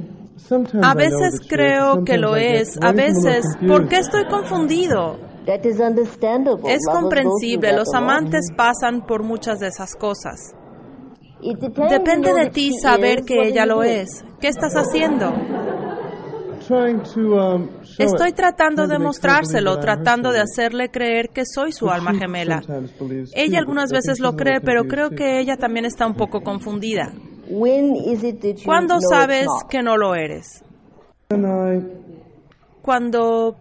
a 0.83 0.95
veces 0.95 1.41
creo 1.49 2.05
que 2.05 2.19
lo 2.19 2.37
es, 2.37 2.79
a 2.81 2.93
veces, 2.93 3.45
¿por 3.67 3.89
qué 3.89 3.97
estoy 3.97 4.27
confundido? 4.27 5.17
Es 6.67 6.87
comprensible, 6.87 7.73
los 7.73 7.93
amantes 7.95 8.47
pasan 8.57 9.07
por 9.07 9.23
muchas 9.23 9.59
de 9.61 9.69
esas 9.69 9.95
cosas. 9.95 10.55
Depende 11.91 12.33
de 12.33 12.51
ti 12.51 12.73
saber 12.81 13.25
que 13.25 13.49
ella 13.49 13.67
lo 13.67 13.83
es. 13.83 14.25
¿Qué 14.41 14.49
estás 14.49 14.73
haciendo? 14.75 15.33
Um, 16.71 17.69
Estoy 17.99 18.33
tratando 18.33 18.87
de 18.87 18.99
mostrárselo, 18.99 19.79
tratando 19.81 20.33
de 20.33 20.41
hacerle 20.41 20.91
creer 20.91 21.29
que 21.29 21.45
soy 21.45 21.73
su 21.73 21.91
alma 21.91 22.15
gemela. 22.15 22.63
Ella 23.35 23.59
algunas 23.59 23.91
veces 23.91 24.19
lo 24.19 24.35
cree, 24.35 24.61
pero 24.63 24.85
creo 24.85 25.11
que 25.11 25.41
ella 25.41 25.59
también 25.59 25.85
está 25.85 26.07
un 26.07 26.15
poco 26.15 26.41
confundida. 26.41 27.13
¿Cuándo 28.65 29.01
sabes 29.01 29.47
que 29.69 29.83
no 29.83 29.99
lo 29.99 30.15
eres? 30.15 30.65
Cuando 32.81 33.57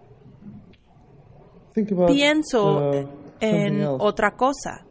pienso 2.08 2.92
uh, 2.92 3.08
en 3.40 3.84
otra 3.84 4.36
cosa. 4.36 4.86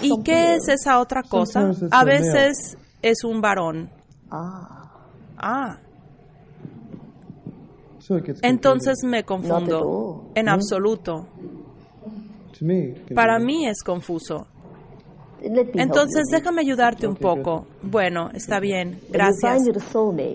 ¿Y 0.00 0.22
qué 0.22 0.54
es 0.54 0.68
esa 0.68 1.00
otra 1.00 1.22
cosa? 1.22 1.70
A 1.90 2.04
veces 2.04 2.78
es 3.02 3.24
un 3.24 3.40
varón. 3.40 3.90
Ah. 4.30 5.78
Entonces 8.42 8.98
me 9.04 9.24
confundo. 9.24 10.30
En 10.34 10.48
absoluto. 10.48 11.28
Para 13.14 13.38
mí 13.38 13.66
es 13.66 13.82
confuso. 13.82 14.46
Entonces 15.74 16.24
déjame 16.30 16.62
ayudarte 16.62 17.06
un 17.06 17.16
poco. 17.16 17.66
Bueno, 17.82 18.30
está 18.32 18.60
bien, 18.60 19.00
gracias. 19.10 19.62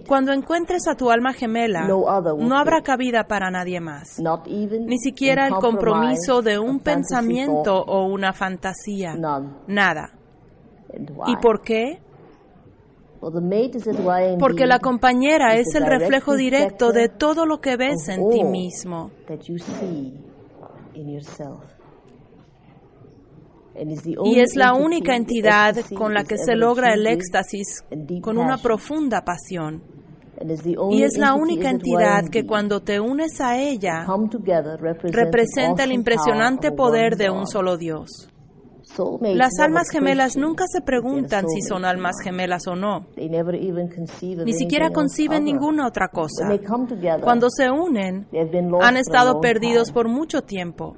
Cuando 0.07 0.31
encuentres 0.31 0.87
a 0.87 0.95
tu 0.95 1.09
alma 1.09 1.33
gemela, 1.33 1.87
no 1.87 2.57
habrá 2.57 2.81
cabida 2.81 3.27
para 3.27 3.49
nadie 3.49 3.79
más, 3.79 4.19
ni 4.19 4.99
siquiera 4.99 5.47
el 5.47 5.55
compromiso 5.55 6.41
de 6.41 6.59
un 6.59 6.79
pensamiento 6.79 7.75
o 7.75 8.05
una 8.05 8.33
fantasía, 8.33 9.15
nada. 9.67 10.11
¿Y 11.27 11.35
por 11.37 11.61
qué? 11.61 12.01
Porque 14.39 14.65
la 14.65 14.79
compañera 14.79 15.55
es 15.55 15.75
el 15.75 15.85
reflejo 15.85 16.35
directo 16.35 16.91
de 16.91 17.09
todo 17.09 17.45
lo 17.45 17.59
que 17.59 17.75
ves 17.75 18.07
en 18.07 18.29
ti 18.29 18.43
mismo. 18.43 19.11
Y 24.25 24.39
es 24.39 24.55
la 24.55 24.73
única 24.73 25.15
entidad 25.15 25.75
con 25.95 26.13
la 26.13 26.23
que 26.23 26.37
se 26.37 26.55
logra 26.55 26.93
el 26.93 27.07
éxtasis 27.07 27.83
con 28.21 28.37
una 28.37 28.57
profunda 28.57 29.23
pasión. 29.23 29.81
Y 30.91 31.03
es 31.03 31.17
la 31.17 31.33
única 31.33 31.69
entidad 31.69 32.29
que 32.29 32.45
cuando 32.45 32.81
te 32.81 32.99
unes 32.99 33.41
a 33.41 33.57
ella 33.57 34.05
representa 35.03 35.83
el 35.83 35.91
impresionante 35.91 36.71
poder 36.71 37.17
de 37.17 37.29
un 37.29 37.47
solo 37.47 37.77
Dios. 37.77 38.29
Las 39.21 39.59
almas 39.59 39.89
gemelas 39.91 40.35
nunca 40.35 40.65
se 40.67 40.81
preguntan 40.81 41.47
si 41.47 41.61
son 41.61 41.85
almas 41.85 42.15
gemelas 42.23 42.67
o 42.67 42.75
no. 42.75 43.07
Ni 43.17 44.53
siquiera 44.53 44.89
conciben 44.89 45.43
ninguna 45.43 45.87
otra 45.87 46.07
cosa. 46.09 46.49
Cuando 47.21 47.49
se 47.49 47.69
unen, 47.69 48.27
han 48.81 48.97
estado 48.97 49.39
perdidos 49.39 49.91
por 49.91 50.07
mucho 50.07 50.41
tiempo 50.41 50.95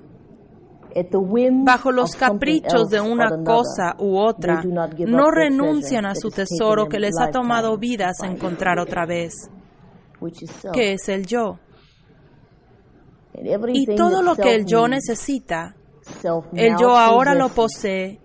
bajo 1.63 1.91
los 1.91 2.15
caprichos 2.15 2.89
de 2.89 3.01
una 3.01 3.43
cosa 3.43 3.95
u 3.99 4.17
otra, 4.17 4.63
no 4.63 5.31
renuncian 5.31 6.05
a 6.05 6.15
su 6.15 6.29
tesoro 6.29 6.87
que 6.87 6.99
les 6.99 7.19
ha 7.19 7.31
tomado 7.31 7.77
vidas 7.77 8.21
encontrar 8.23 8.79
otra 8.79 9.05
vez, 9.05 9.49
que 10.73 10.93
es 10.93 11.09
el 11.09 11.25
yo. 11.25 11.59
Y 13.73 13.95
todo 13.95 14.21
lo 14.21 14.35
que 14.35 14.55
el 14.55 14.65
yo 14.65 14.87
necesita, 14.87 15.75
el 16.53 16.75
yo 16.77 16.97
ahora 16.97 17.33
lo 17.33 17.49
posee 17.49 18.19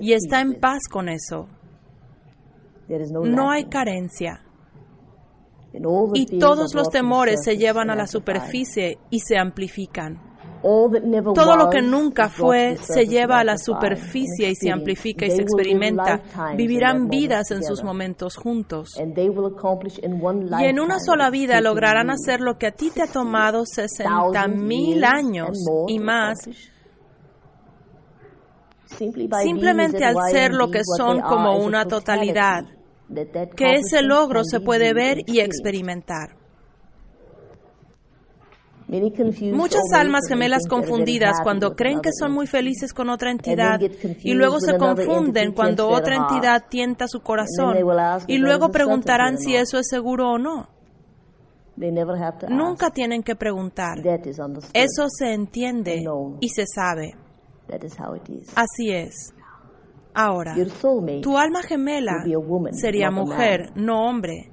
y 0.00 0.12
está 0.12 0.40
en 0.40 0.60
paz 0.60 0.82
con 0.90 1.08
eso. 1.08 1.48
No 2.88 3.50
hay 3.50 3.64
carencia. 3.64 4.42
Y 6.12 6.38
todos 6.38 6.74
los 6.74 6.88
temores 6.90 7.42
se 7.42 7.56
llevan 7.56 7.90
a 7.90 7.96
la 7.96 8.06
superficie 8.06 8.98
y 9.10 9.20
se 9.20 9.38
amplifican. 9.38 10.33
Todo 11.34 11.56
lo 11.56 11.68
que 11.68 11.82
nunca 11.82 12.30
fue 12.30 12.78
se 12.78 13.04
lleva 13.06 13.40
a 13.40 13.44
la 13.44 13.58
superficie 13.58 14.48
y 14.48 14.54
se 14.54 14.70
amplifica 14.70 15.26
y 15.26 15.30
se 15.30 15.42
experimenta. 15.42 16.22
Vivirán 16.56 17.08
vidas 17.08 17.50
en 17.50 17.62
sus 17.62 17.84
momentos 17.84 18.36
juntos. 18.36 18.94
Y 18.98 20.64
en 20.64 20.80
una 20.80 20.98
sola 21.00 21.28
vida 21.30 21.60
lograrán 21.60 22.08
hacer 22.08 22.40
lo 22.40 22.56
que 22.56 22.68
a 22.68 22.72
ti 22.72 22.90
te 22.90 23.02
ha 23.02 23.06
tomado 23.06 23.66
60 23.66 24.48
mil 24.48 25.04
años 25.04 25.58
y 25.86 25.98
más. 25.98 26.38
simplemente 29.42 30.02
al 30.02 30.16
ser 30.30 30.54
lo 30.54 30.70
que 30.70 30.80
son 30.96 31.20
como 31.20 31.58
una 31.58 31.84
totalidad, 31.84 32.64
que 33.54 33.74
ese 33.74 34.02
logro 34.02 34.44
se 34.44 34.60
puede 34.60 34.94
ver 34.94 35.18
y 35.26 35.40
experimentar. 35.40 36.43
Muchas 39.52 39.82
almas 39.94 40.26
gemelas 40.28 40.66
confundidas 40.68 41.40
cuando 41.42 41.74
creen 41.74 42.00
que 42.00 42.10
son 42.12 42.32
muy 42.32 42.46
felices 42.46 42.92
con 42.92 43.08
otra 43.08 43.30
entidad 43.30 43.80
y 44.22 44.34
luego 44.34 44.60
se 44.60 44.76
confunden 44.76 45.52
cuando 45.52 45.88
otra 45.88 46.16
entidad 46.16 46.64
tienta 46.68 47.08
su 47.08 47.20
corazón 47.20 47.76
y 48.26 48.38
luego 48.38 48.70
preguntarán 48.70 49.38
si 49.38 49.56
eso 49.56 49.78
es 49.78 49.88
seguro 49.88 50.32
o 50.32 50.38
no. 50.38 50.68
Nunca 52.48 52.90
tienen 52.90 53.22
que 53.22 53.34
preguntar. 53.34 53.98
Eso 54.72 55.06
se 55.08 55.32
entiende 55.32 56.04
y 56.40 56.48
se 56.50 56.64
sabe. 56.66 57.14
Así 58.54 58.90
es. 58.90 59.34
Ahora, 60.14 60.54
tu 61.22 61.36
alma 61.36 61.62
gemela 61.62 62.24
sería 62.72 63.10
mujer, 63.10 63.72
no 63.74 64.06
hombre. 64.06 64.50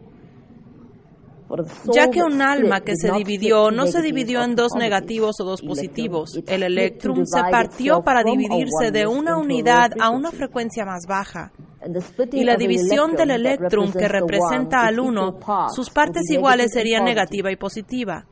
Ya 1.94 2.10
que 2.10 2.24
un 2.24 2.42
alma 2.42 2.82
que 2.82 2.96
se 2.96 3.12
dividió 3.12 3.72
no 3.72 3.88
se 3.88 4.02
dividió 4.02 4.44
en 4.44 4.56
dos 4.56 4.74
negativos 4.76 5.40
o 5.40 5.44
dos 5.44 5.62
positivos, 5.62 6.40
el 6.48 6.64
electrum 6.64 7.26
se 7.26 7.42
partió 7.50 8.02
para 8.02 8.24
dividirse 8.24 8.92
de 8.92 9.08
una 9.08 9.38
unidad 9.38 9.92
a 10.00 10.10
una 10.10 10.32
frecuencia 10.32 10.86
más 10.86 11.06
baja. 11.08 11.52
Y 12.32 12.44
la 12.44 12.56
división 12.56 13.16
del 13.16 13.32
electrum 13.32 13.92
que 13.92 14.08
representa 14.08 14.86
al 14.86 15.00
uno, 15.00 15.40
sus 15.74 15.90
partes 15.90 16.30
iguales 16.30 16.72
serían 16.74 17.04
negativa 17.04 17.52
y 17.52 17.56
positiva. 17.56 18.26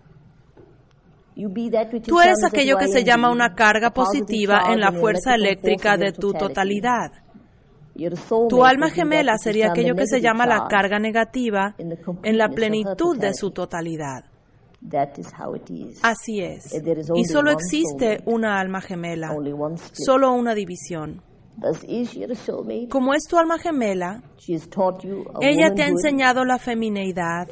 Tú 2.06 2.20
eres 2.20 2.44
aquello 2.46 2.78
que 2.78 2.90
se 2.90 3.04
llama 3.04 3.32
una 3.32 3.56
carga 3.56 3.92
positiva 3.92 4.74
en 4.74 4.82
la 4.82 4.92
fuerza 4.92 5.36
eléctrica 5.36 5.96
de 5.98 6.12
tu 6.12 6.34
totalidad. 6.34 7.12
Tu 8.50 8.64
alma 8.64 8.90
gemela 8.90 9.38
sería 9.38 9.72
aquello 9.72 9.96
que 9.96 10.08
se 10.08 10.22
llama 10.22 10.46
la 10.46 10.68
carga 10.68 11.00
negativa 11.00 11.76
en 11.78 12.38
la 12.38 12.50
plenitud 12.50 13.18
de 13.18 13.34
su 13.34 13.52
totalidad. 13.52 14.26
Así 16.04 16.40
es. 16.40 16.74
Y 17.16 17.26
solo 17.26 17.52
existe 17.52 18.22
una 18.26 18.60
alma 18.60 18.82
gemela, 18.82 19.36
solo 19.94 20.32
una 20.34 20.54
división. 20.54 21.22
Como 22.90 23.14
es 23.14 23.24
tu 23.26 23.38
alma 23.38 23.58
gemela, 23.60 24.24
ella 25.42 25.74
te 25.74 25.84
ha 25.84 25.88
enseñado 25.88 26.46
la 26.46 26.58
femineidad, 26.58 27.50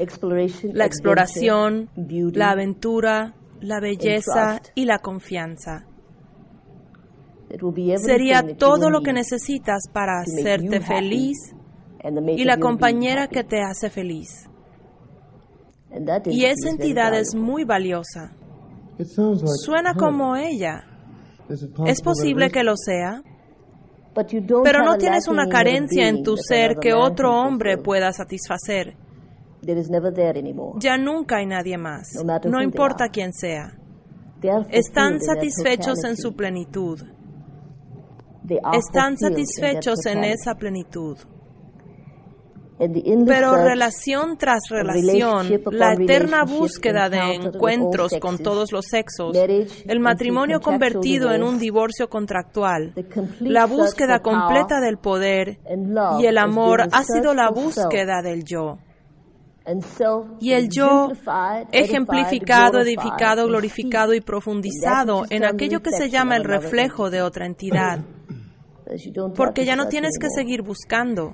la 0.73 0.85
exploración, 0.85 1.89
la 2.33 2.51
aventura, 2.51 3.33
la 3.59 3.79
belleza 3.81 4.61
y 4.75 4.85
la 4.85 4.99
confianza. 4.99 5.85
Sería 7.97 8.43
todo 8.57 8.89
lo 8.89 9.01
que 9.01 9.13
necesitas 9.13 9.83
para 9.91 10.19
hacerte 10.19 10.81
feliz 10.81 11.53
y 12.35 12.43
la 12.43 12.57
compañera 12.57 13.27
que 13.27 13.43
te 13.43 13.61
hace 13.61 13.89
feliz. 13.89 14.49
Y 16.25 16.45
esa 16.45 16.69
entidad 16.69 17.13
es 17.13 17.33
muy 17.35 17.63
valiosa. 17.63 18.33
Suena 19.63 19.93
como 19.93 20.35
ella. 20.35 20.83
Es 21.85 22.01
posible 22.01 22.49
que 22.49 22.63
lo 22.63 22.75
sea, 22.75 23.21
pero 24.63 24.83
no 24.83 24.97
tienes 24.97 25.27
una 25.27 25.47
carencia 25.47 26.07
en 26.07 26.23
tu 26.23 26.35
ser 26.35 26.77
que 26.77 26.93
otro 26.93 27.39
hombre 27.39 27.77
pueda 27.77 28.11
satisfacer. 28.11 28.95
Ya 30.79 30.97
nunca 30.97 31.37
hay 31.37 31.45
nadie 31.45 31.77
más, 31.77 32.09
no 32.45 32.61
importa 32.61 33.09
quién 33.09 33.33
sea. 33.33 33.77
Están 34.69 35.19
satisfechos 35.21 36.03
en 36.03 36.17
su 36.17 36.35
plenitud. 36.35 36.99
Están 38.73 39.17
satisfechos 39.17 40.05
en 40.05 40.23
esa 40.23 40.55
plenitud. 40.55 41.17
Pero 43.25 43.55
relación 43.55 44.37
tras 44.37 44.69
relación, 44.69 45.47
la 45.71 45.93
eterna 45.93 46.43
búsqueda 46.43 47.09
de 47.09 47.33
encuentros 47.33 48.13
con 48.21 48.37
todos 48.37 48.71
los 48.71 48.85
sexos, 48.85 49.35
el 49.35 49.99
matrimonio 49.99 50.59
convertido 50.59 51.33
en 51.33 51.41
un 51.41 51.57
divorcio 51.57 52.07
contractual, 52.07 52.93
la 53.39 53.65
búsqueda 53.65 54.19
completa 54.19 54.79
del 54.79 54.97
poder 54.97 55.59
y 56.19 56.25
el 56.25 56.37
amor 56.37 56.83
ha 56.91 57.03
sido 57.03 57.33
la 57.33 57.49
búsqueda 57.49 58.21
del 58.21 58.43
yo. 58.43 58.77
Y 60.39 60.53
el 60.53 60.69
yo 60.69 61.09
ejemplificado, 61.71 62.79
edificado, 62.79 63.47
glorificado 63.47 64.13
y 64.13 64.21
profundizado 64.21 65.23
en 65.29 65.43
aquello 65.43 65.81
que 65.81 65.91
se 65.91 66.09
llama 66.09 66.37
el 66.37 66.45
reflejo 66.45 67.09
de 67.09 67.21
otra 67.21 67.45
entidad. 67.45 67.99
Porque 69.35 69.65
ya 69.65 69.75
no 69.75 69.87
tienes 69.87 70.17
que 70.19 70.29
seguir 70.29 70.61
buscando. 70.61 71.33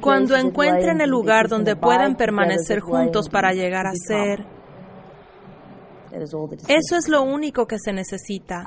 Cuando 0.00 0.36
encuentren 0.36 1.00
el 1.00 1.10
lugar 1.10 1.48
donde 1.48 1.74
puedan 1.74 2.16
permanecer 2.16 2.78
juntos 2.78 3.28
para 3.28 3.52
llegar 3.52 3.86
a 3.88 3.92
ser, 3.92 4.46
eso 6.68 6.96
es 6.96 7.08
lo 7.08 7.22
único 7.22 7.66
que 7.66 7.78
se 7.78 7.92
necesita. 7.92 8.64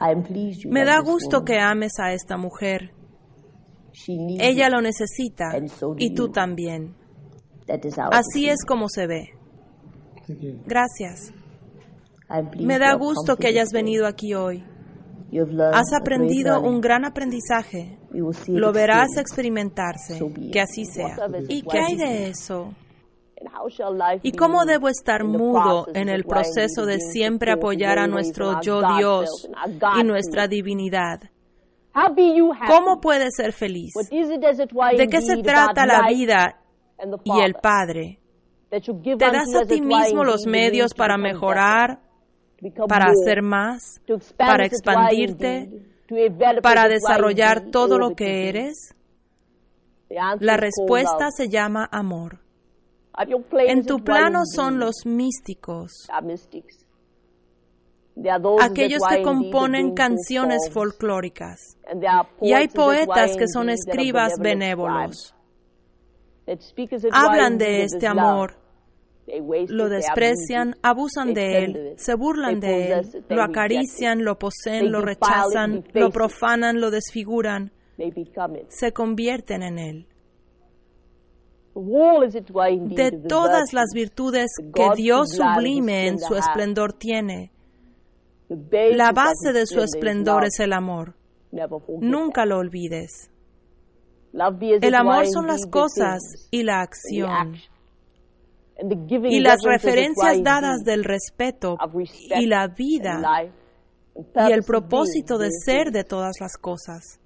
Me 0.67 0.83
da 0.83 0.99
gusto 0.99 1.43
que 1.43 1.59
ames 1.59 1.93
a 1.99 2.11
esta 2.11 2.37
mujer. 2.37 2.91
Ella 4.07 4.69
lo 4.69 4.81
necesita 4.81 5.51
y 5.97 6.13
tú 6.13 6.29
también. 6.29 6.98
Así 8.11 8.49
es 8.49 8.65
como 8.65 8.89
se 8.89 9.07
ve. 9.07 9.33
Gracias. 10.65 11.33
Me 12.59 12.77
da 12.77 12.93
gusto 12.93 13.37
que 13.37 13.47
hayas 13.47 13.69
venido 13.71 14.05
aquí 14.05 14.33
hoy. 14.33 14.63
Has 15.73 15.93
aprendido 15.93 16.61
un 16.61 16.81
gran 16.81 17.05
aprendizaje. 17.05 17.97
Lo 18.47 18.71
verás 18.71 19.17
experimentarse. 19.17 20.19
Que 20.51 20.61
así 20.61 20.85
sea. 20.85 21.15
¿Y 21.47 21.61
qué 21.63 21.79
hay 21.79 21.95
de 21.95 22.29
eso? 22.29 22.73
¿Y 24.23 24.33
cómo 24.33 24.65
debo 24.65 24.89
estar 24.89 25.23
mudo 25.23 25.87
en 25.93 26.09
el 26.09 26.25
proceso 26.25 26.85
de 26.85 26.99
siempre 26.99 27.51
apoyar 27.51 27.97
a 27.99 28.07
nuestro 28.07 28.61
yo 28.61 28.81
Dios 28.97 29.49
y 29.99 30.03
nuestra 30.03 30.47
divinidad? 30.47 31.21
¿Cómo 32.67 32.99
puedes 33.01 33.35
ser 33.35 33.53
feliz? 33.53 33.93
¿De 34.97 35.07
qué 35.07 35.21
se 35.21 35.37
trata 35.37 35.85
la 35.85 36.07
vida 36.07 36.59
y 37.23 37.39
el 37.41 37.55
Padre. 37.55 38.19
Te 38.69 39.31
das 39.31 39.55
a 39.55 39.65
ti 39.65 39.81
mismo 39.81 40.23
los 40.23 40.45
medios 40.45 40.93
para 40.93 41.17
mejorar, 41.17 42.01
para 42.87 43.05
hacer 43.07 43.41
más, 43.41 44.01
para 44.37 44.65
expandirte, 44.65 45.69
para 46.61 46.87
desarrollar 46.87 47.71
todo 47.71 47.97
lo 47.97 48.15
que 48.15 48.47
eres. 48.49 48.95
La 50.39 50.57
respuesta 50.57 51.31
se 51.31 51.49
llama 51.49 51.87
amor. 51.91 52.39
En 53.67 53.85
tu 53.85 54.03
plano 54.03 54.41
son 54.45 54.79
los 54.79 55.05
místicos, 55.05 56.07
aquellos 58.61 59.01
que 59.09 59.21
componen 59.23 59.95
canciones 59.95 60.69
folclóricas. 60.71 61.77
Y 62.39 62.53
hay 62.53 62.67
poetas 62.67 63.35
que 63.35 63.47
son 63.47 63.69
escribas 63.69 64.33
benévolos 64.39 65.33
hablan 67.11 67.57
de 67.57 67.83
este 67.83 68.07
amor, 68.07 68.55
lo 69.67 69.89
desprecian, 69.89 70.75
abusan 70.81 71.33
de 71.33 71.63
él, 71.63 71.93
se 71.97 72.15
burlan 72.15 72.59
de 72.59 72.91
él, 72.91 73.25
lo 73.29 73.43
acarician, 73.43 74.23
lo 74.23 74.37
poseen, 74.39 74.91
lo 74.91 75.01
rechazan, 75.01 75.83
lo 75.93 76.09
profanan, 76.09 76.81
lo 76.81 76.91
desfiguran, 76.91 77.71
se 78.67 78.91
convierten 78.91 79.63
en 79.63 79.79
él. 79.79 80.07
De 81.75 83.11
todas 83.27 83.73
las 83.73 83.89
virtudes 83.93 84.47
que 84.73 84.89
Dios 84.95 85.29
sublime 85.31 86.07
en 86.07 86.19
su 86.19 86.35
esplendor 86.35 86.93
tiene, 86.93 87.51
la 88.49 89.11
base 89.11 89.53
de 89.53 89.65
su 89.67 89.81
esplendor 89.81 90.45
es 90.45 90.59
el 90.59 90.73
amor. 90.73 91.15
Nunca 92.01 92.45
lo 92.45 92.57
olvides. 92.57 93.31
El 94.33 94.95
amor 94.95 95.27
son 95.27 95.47
las 95.47 95.65
cosas 95.65 96.19
y 96.51 96.63
la 96.63 96.81
acción. 96.81 97.55
Y 99.29 99.39
las 99.41 99.61
referencias 99.63 100.41
dadas 100.41 100.83
del 100.85 101.03
respeto 101.03 101.77
y 102.39 102.45
la 102.45 102.67
vida 102.67 103.21
y 104.15 104.51
el 104.51 104.63
propósito 104.63 105.37
de 105.37 105.49
ser 105.51 105.91
de 105.91 106.03
todas 106.03 106.35
las 106.39 106.57
cosas. 106.57 107.19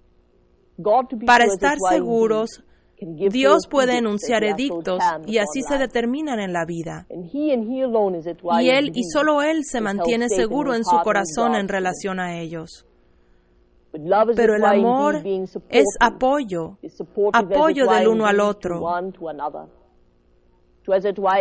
Para 1.25 1.45
estar 1.45 1.77
seguros 1.89 2.63
Dios 3.05 3.67
puede 3.69 3.97
enunciar 3.97 4.43
edictos 4.43 4.99
y 5.25 5.37
así 5.37 5.61
se 5.61 5.77
determinan 5.77 6.39
en 6.39 6.53
la 6.53 6.65
vida. 6.65 7.05
Y 7.09 8.69
Él 8.69 8.91
y 8.93 9.03
solo 9.03 9.41
Él 9.41 9.63
se 9.63 9.81
mantiene 9.81 10.29
seguro 10.29 10.73
en 10.73 10.83
su 10.83 10.97
corazón 11.03 11.55
en 11.55 11.67
relación 11.67 12.19
a 12.19 12.39
ellos. 12.39 12.85
Pero 14.35 14.55
el 14.55 14.65
amor 14.65 15.21
es 15.69 15.85
apoyo, 15.99 16.77
apoyo 17.33 17.85
del 17.87 18.07
uno 18.07 18.25
al 18.25 18.39
otro. 18.39 18.81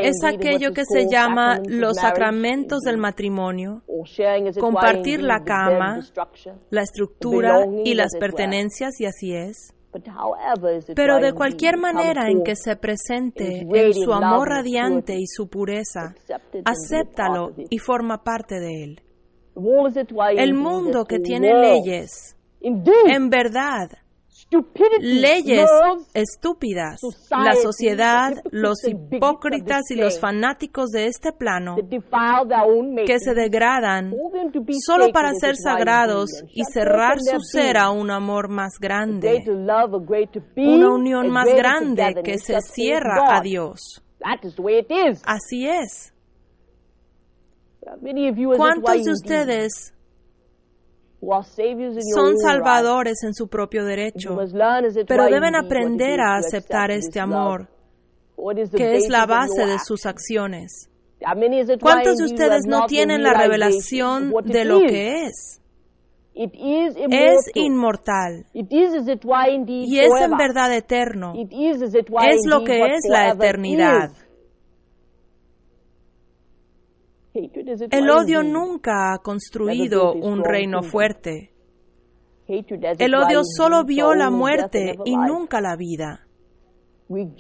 Es 0.03 0.23
aquello 0.23 0.73
que 0.73 0.85
se 0.85 1.09
llama 1.11 1.61
los 1.67 1.97
sacramentos 1.97 2.81
del 2.81 2.99
matrimonio, 2.99 3.83
compartir 4.61 5.23
la 5.23 5.43
cama, 5.43 6.01
la 6.71 6.83
estructura 6.83 7.67
y 7.85 7.95
las 7.95 8.13
pertenencias, 8.21 9.01
y 9.01 9.07
así 9.07 9.35
es. 9.35 9.75
Pero 10.95 11.19
de 11.19 11.33
cualquier 11.33 11.77
manera 11.77 12.29
en 12.29 12.45
que 12.45 12.55
se 12.55 12.77
presente 12.77 13.67
en 13.69 13.95
su 13.95 14.13
amor 14.13 14.49
radiante 14.49 15.17
y 15.19 15.27
su 15.27 15.49
pureza, 15.49 16.15
acéptalo 16.65 17.53
y 17.69 17.79
forma 17.79 18.23
parte 18.23 18.61
de 18.61 18.85
él. 18.85 19.01
El 20.37 20.55
mundo 20.55 21.05
que 21.05 21.19
tiene 21.19 21.53
leyes, 21.53 22.37
en 22.63 23.31
verdad, 23.31 23.91
leyes 25.01 25.71
estúpidas. 26.15 27.01
La 27.31 27.55
sociedad, 27.55 28.33
los 28.51 28.87
hipócritas 28.87 29.91
y 29.91 29.97
los 29.97 30.21
fanáticos 30.21 30.91
de 30.91 31.07
este 31.07 31.33
plano 31.33 31.77
que 31.77 33.19
se 33.19 33.35
degradan 33.35 34.13
solo 34.85 35.11
para 35.13 35.33
ser 35.35 35.57
sagrados 35.57 36.31
y 36.53 36.65
cerrar 36.65 37.19
su 37.21 37.41
ser 37.41 37.77
a 37.77 37.91
un 37.91 38.11
amor 38.11 38.49
más 38.49 38.79
grande, 38.81 39.43
una 40.57 40.91
unión 40.91 41.31
más 41.31 41.47
grande 41.55 42.15
que 42.23 42.39
se 42.39 42.61
cierra 42.61 43.39
a 43.39 43.41
Dios. 43.41 44.03
Así 45.25 45.67
es. 45.67 46.13
¿Cuántos 48.57 49.03
de 49.03 49.13
ustedes 49.13 49.92
son 52.15 52.37
salvadores 52.39 53.23
en 53.23 53.33
su 53.35 53.49
propio 53.49 53.85
derecho, 53.85 54.37
pero 55.07 55.27
deben 55.27 55.55
aprender 55.55 56.21
a 56.21 56.37
aceptar 56.37 56.91
este 56.91 57.21
amor, 57.21 57.69
que 58.77 58.97
es 58.97 59.09
la 59.09 59.27
base 59.27 59.65
de 59.65 59.79
sus 59.79 60.05
acciones. 60.07 60.89
¿Cuántos 61.81 62.17
de 62.17 62.25
ustedes 62.25 62.67
no 62.67 62.87
tienen 62.87 63.23
la 63.23 63.35
revelación 63.35 64.33
de 64.45 64.65
lo 64.65 64.81
que 64.81 65.27
es? 65.27 65.61
Es 66.35 67.51
inmortal 67.55 68.47
y 68.55 69.99
es 69.99 70.11
en 70.21 70.37
verdad 70.37 70.75
eterno. 70.75 71.35
Es 71.37 72.47
lo 72.47 72.65
que 72.65 72.81
es 72.95 73.01
la 73.09 73.29
eternidad. 73.31 74.11
El 77.35 78.11
odio 78.11 78.43
nunca 78.43 79.15
ha 79.15 79.19
construido 79.19 80.13
un 80.13 80.45
reino 80.45 80.83
fuerte. 80.83 81.51
El 82.47 83.15
odio 83.15 83.43
solo 83.45 83.85
vio 83.85 84.15
la 84.15 84.31
muerte 84.31 84.97
y 85.05 85.17
nunca 85.17 85.61
la 85.61 85.77
vida. 85.77 86.27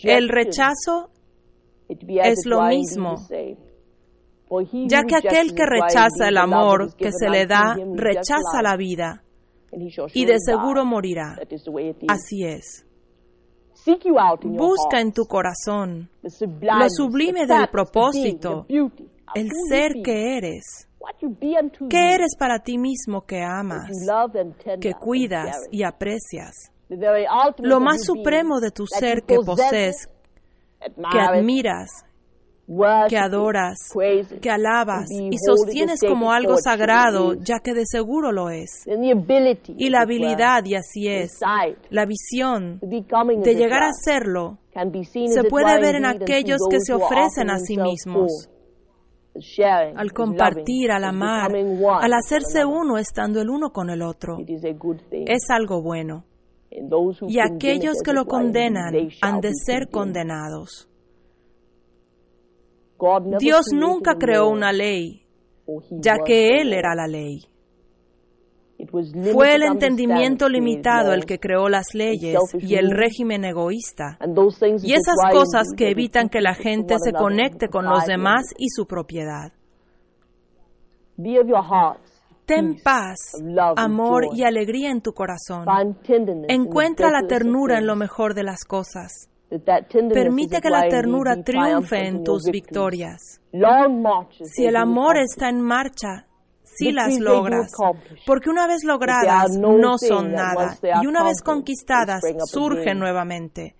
El 0.03 0.28
rechazo 0.28 1.11
es 1.88 2.47
lo 2.47 2.62
mismo, 2.62 3.16
ya 4.86 5.03
que 5.03 5.16
aquel 5.16 5.55
que 5.55 5.66
rechaza 5.66 6.28
el 6.28 6.36
amor 6.38 6.95
que 6.97 7.11
se 7.12 7.28
le 7.28 7.47
da, 7.47 7.76
rechaza 7.95 8.62
la 8.62 8.76
vida. 8.76 9.22
y 10.14 10.24
de 10.26 10.38
seguro 10.38 10.84
morirá. 10.84 11.36
Así 12.09 12.45
es. 12.45 12.86
Busca 14.45 15.01
en 15.01 15.12
tu 15.12 15.24
corazón 15.24 16.09
lo 16.22 16.88
sublime 16.88 17.47
del 17.47 17.68
propósito, 17.68 18.66
el 19.34 19.50
ser 19.68 19.92
que 20.04 20.36
eres. 20.36 20.88
¿Qué 21.90 22.14
eres 22.14 22.36
para 22.38 22.60
ti 22.60 22.78
mismo 22.78 23.22
que 23.22 23.42
amas, 23.42 23.90
que 24.80 24.94
cuidas 24.94 25.56
y 25.70 25.82
aprecias? 25.82 26.70
Lo 27.58 27.80
más 27.80 28.04
supremo 28.04 28.60
de 28.60 28.70
tu 28.70 28.86
ser 28.86 29.22
que 29.22 29.36
posees, 29.44 30.08
que 30.80 31.18
admiras, 31.18 32.04
que 33.08 33.18
adoras, 33.18 33.78
que 34.40 34.50
alabas 34.50 35.10
y 35.10 35.36
sostienes 35.38 36.00
como 36.06 36.32
algo 36.32 36.56
sagrado, 36.58 37.34
ya 37.34 37.58
que 37.58 37.74
de 37.74 37.84
seguro 37.86 38.30
lo 38.30 38.50
es. 38.50 38.84
Y 39.76 39.90
la 39.90 40.02
habilidad, 40.02 40.64
y 40.64 40.76
así 40.76 41.08
es, 41.08 41.32
la 41.90 42.06
visión 42.06 42.78
de 42.80 43.54
llegar 43.54 43.82
a 43.82 43.92
serlo, 43.92 44.58
se 44.72 45.44
puede 45.44 45.80
ver 45.80 45.96
en 45.96 46.06
aquellos 46.06 46.58
que 46.70 46.80
se 46.80 46.92
ofrecen 46.92 47.50
a 47.50 47.58
sí 47.58 47.76
mismos 47.76 48.48
al 49.96 50.12
compartir, 50.12 50.90
al 50.90 51.04
amar, 51.04 51.52
al 51.54 52.12
hacerse 52.12 52.64
uno 52.64 52.98
estando 52.98 53.40
el 53.40 53.48
uno 53.48 53.70
con 53.70 53.90
el 53.90 54.02
otro. 54.02 54.38
Es 54.38 55.50
algo 55.50 55.82
bueno. 55.82 56.24
Y 57.28 57.38
aquellos 57.38 57.96
que 58.04 58.12
lo 58.12 58.26
condenan 58.26 58.94
han 59.20 59.40
de 59.40 59.50
ser 59.54 59.88
condenados. 59.90 60.88
Dios 63.38 63.66
nunca 63.72 64.16
creó 64.16 64.48
una 64.48 64.72
ley, 64.72 65.26
ya 65.90 66.18
que 66.24 66.60
Él 66.60 66.72
era 66.72 66.94
la 66.94 67.06
ley. 67.06 67.51
Fue 69.32 69.54
el 69.54 69.62
entendimiento 69.62 70.48
limitado 70.48 71.12
el 71.12 71.24
que 71.24 71.38
creó 71.38 71.68
las 71.68 71.94
leyes 71.94 72.38
y 72.58 72.74
el 72.74 72.90
régimen 72.90 73.44
egoísta, 73.44 74.18
y 74.82 74.92
esas 74.92 75.16
cosas 75.30 75.68
que 75.76 75.90
evitan 75.90 76.28
que 76.28 76.40
la 76.40 76.54
gente 76.54 76.96
se 76.98 77.12
conecte 77.12 77.68
con 77.68 77.84
los 77.84 78.06
demás 78.06 78.42
y 78.58 78.68
su 78.68 78.86
propiedad. 78.86 79.52
Ten 82.44 82.76
paz, 82.82 83.40
amor 83.76 84.26
y 84.34 84.42
alegría 84.42 84.90
en 84.90 85.00
tu 85.00 85.12
corazón. 85.12 85.64
Encuentra 86.48 87.10
la 87.10 87.26
ternura 87.26 87.78
en 87.78 87.86
lo 87.86 87.94
mejor 87.94 88.34
de 88.34 88.42
las 88.42 88.64
cosas. 88.64 89.28
Permite 90.12 90.60
que 90.60 90.70
la 90.70 90.88
ternura 90.88 91.42
triunfe 91.42 92.06
en 92.06 92.24
tus 92.24 92.44
victorias. 92.50 93.40
Si 94.44 94.64
el 94.64 94.76
amor 94.76 95.18
está 95.18 95.50
en 95.50 95.60
marcha, 95.60 96.26
si 96.76 96.92
las 96.92 97.18
logras, 97.18 97.72
porque 98.26 98.50
una 98.50 98.66
vez 98.66 98.84
logradas 98.84 99.56
no 99.58 99.98
son 99.98 100.32
nada 100.32 100.76
y 101.02 101.06
una 101.06 101.24
vez 101.24 101.42
conquistadas 101.42 102.22
surgen 102.46 102.98
nuevamente. 102.98 103.76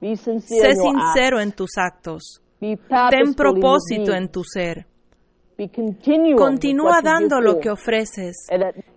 Sé 0.00 0.74
sincero 0.74 1.40
en 1.40 1.52
tus 1.52 1.78
actos. 1.78 2.42
Ten 2.58 3.34
propósito 3.34 4.12
en 4.12 4.30
tu 4.30 4.42
ser. 4.44 4.86
Continúa 6.36 7.00
dando 7.02 7.40
lo 7.40 7.60
que 7.60 7.70
ofreces 7.70 8.46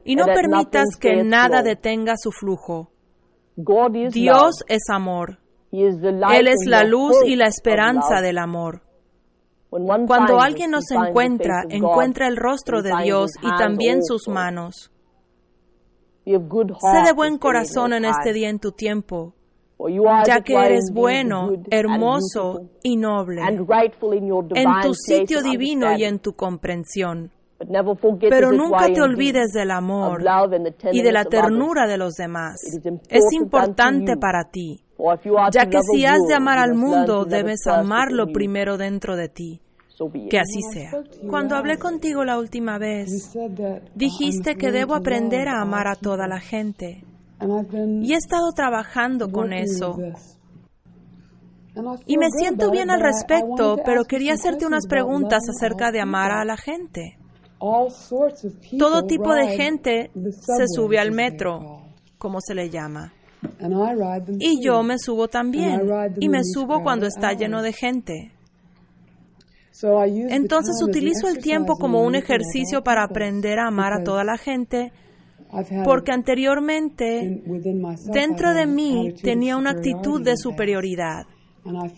y 0.03 0.15
no 0.15 0.25
permitas 0.25 0.97
que 0.99 1.23
nada 1.23 1.61
detenga 1.61 2.13
su 2.17 2.31
flujo. 2.31 2.91
Dios 3.55 4.63
es 4.67 4.89
amor. 4.89 5.39
Él 5.71 6.47
es 6.47 6.65
la 6.65 6.83
luz 6.83 7.15
y 7.25 7.35
la 7.35 7.47
esperanza 7.47 8.21
del 8.21 8.37
amor. 8.37 8.84
Cuando 10.07 10.39
alguien 10.39 10.71
nos 10.71 10.89
encuentra, 10.91 11.63
encuentra 11.69 12.27
el 12.27 12.37
rostro 12.37 12.81
de 12.81 12.91
Dios 13.03 13.31
y 13.41 13.49
también 13.57 14.03
sus 14.03 14.27
manos. 14.27 14.91
Sé 16.25 17.01
de 17.05 17.13
buen 17.13 17.37
corazón 17.37 17.93
en 17.93 18.05
este 18.05 18.33
día 18.33 18.49
en 18.49 18.59
tu 18.59 18.71
tiempo, 18.71 19.33
ya 20.25 20.41
que 20.41 20.55
eres 20.55 20.91
bueno, 20.93 21.49
hermoso 21.69 22.69
y 22.83 22.95
noble, 22.97 23.41
en 23.43 24.81
tu 24.81 24.93
sitio 24.93 25.41
divino 25.43 25.95
y 25.97 26.03
en 26.03 26.19
tu 26.19 26.33
comprensión. 26.33 27.31
Pero 28.29 28.51
nunca 28.51 28.87
te 28.93 29.01
olvides 29.01 29.51
del 29.53 29.71
amor 29.71 30.21
y 30.91 31.01
de 31.01 31.11
la 31.11 31.25
ternura 31.25 31.87
de 31.87 31.97
los 31.97 32.13
demás. 32.15 32.55
Es 33.09 33.33
importante 33.33 34.17
para 34.17 34.49
ti, 34.49 34.81
ya 35.51 35.67
que 35.67 35.79
si 35.81 36.05
has 36.05 36.21
de 36.27 36.33
amar 36.35 36.57
al 36.59 36.75
mundo, 36.75 37.25
debes 37.25 37.67
amarlo 37.67 38.27
primero 38.27 38.77
dentro 38.77 39.15
de 39.15 39.29
ti. 39.29 39.61
Que 40.29 40.39
así 40.39 40.61
sea. 40.73 40.91
Cuando 41.29 41.55
hablé 41.55 41.77
contigo 41.77 42.23
la 42.23 42.37
última 42.37 42.77
vez, 42.77 43.33
dijiste 43.95 44.55
que 44.55 44.71
debo 44.71 44.93
aprender 44.95 45.47
a 45.47 45.61
amar 45.61 45.87
a 45.87 45.95
toda 45.95 46.27
la 46.27 46.39
gente. 46.39 47.03
Y 48.01 48.13
he 48.13 48.15
estado 48.15 48.51
trabajando 48.53 49.29
con 49.29 49.53
eso. 49.53 49.97
Y 52.05 52.17
me 52.17 52.29
siento 52.31 52.71
bien 52.71 52.89
al 52.89 53.01
respecto, 53.01 53.77
pero 53.85 54.05
quería 54.05 54.33
hacerte 54.33 54.65
unas 54.65 54.87
preguntas 54.87 55.43
acerca 55.49 55.91
de 55.91 56.01
amar 56.01 56.31
a 56.31 56.45
la 56.45 56.57
gente. 56.57 57.17
Todo 58.77 59.05
tipo 59.05 59.33
de 59.33 59.47
gente 59.57 60.11
se 60.13 60.67
sube 60.67 60.99
al 60.99 61.11
metro, 61.11 61.83
como 62.17 62.39
se 62.41 62.53
le 62.53 62.69
llama. 62.69 63.13
Y 64.39 64.63
yo 64.63 64.83
me 64.83 64.97
subo 64.97 65.27
también. 65.27 65.81
Y 66.19 66.29
me 66.29 66.43
subo 66.43 66.81
cuando 66.81 67.07
está 67.07 67.33
lleno 67.33 67.61
de 67.61 67.73
gente. 67.73 68.31
Entonces 70.29 70.81
utilizo 70.83 71.27
el 71.27 71.39
tiempo 71.39 71.75
como 71.77 72.03
un 72.03 72.15
ejercicio 72.15 72.83
para 72.83 73.03
aprender 73.03 73.59
a 73.59 73.67
amar 73.67 73.93
a 73.93 74.03
toda 74.03 74.23
la 74.23 74.37
gente 74.37 74.91
porque 75.83 76.11
anteriormente 76.11 77.43
dentro 78.11 78.53
de 78.53 78.65
mí 78.65 79.13
tenía 79.21 79.57
una 79.57 79.71
actitud 79.71 80.21
de 80.21 80.37
superioridad. 80.37 81.25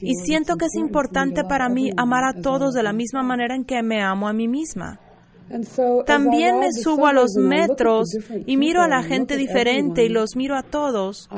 Y 0.01 0.13
siento 0.15 0.55
que 0.55 0.65
es 0.65 0.75
importante 0.75 1.43
para 1.43 1.67
mí 1.67 1.89
amar 1.97 2.23
a 2.23 2.41
todos 2.41 2.73
de 2.73 2.83
la 2.83 2.93
misma 2.93 3.23
manera 3.23 3.55
en 3.55 3.65
que 3.65 3.81
me 3.83 4.01
amo 4.01 4.27
a 4.27 4.33
mí 4.33 4.47
misma. 4.47 4.99
También 6.05 6.59
me 6.59 6.73
subo 6.73 7.07
a 7.07 7.13
los 7.13 7.35
metros 7.35 8.09
y 8.45 8.57
miro 8.57 8.81
a 8.81 8.87
la 8.87 9.01
gente 9.01 9.37
diferente 9.37 10.03
y 10.03 10.09
los 10.09 10.35
miro 10.35 10.57
a 10.57 10.63
todos 10.63 11.29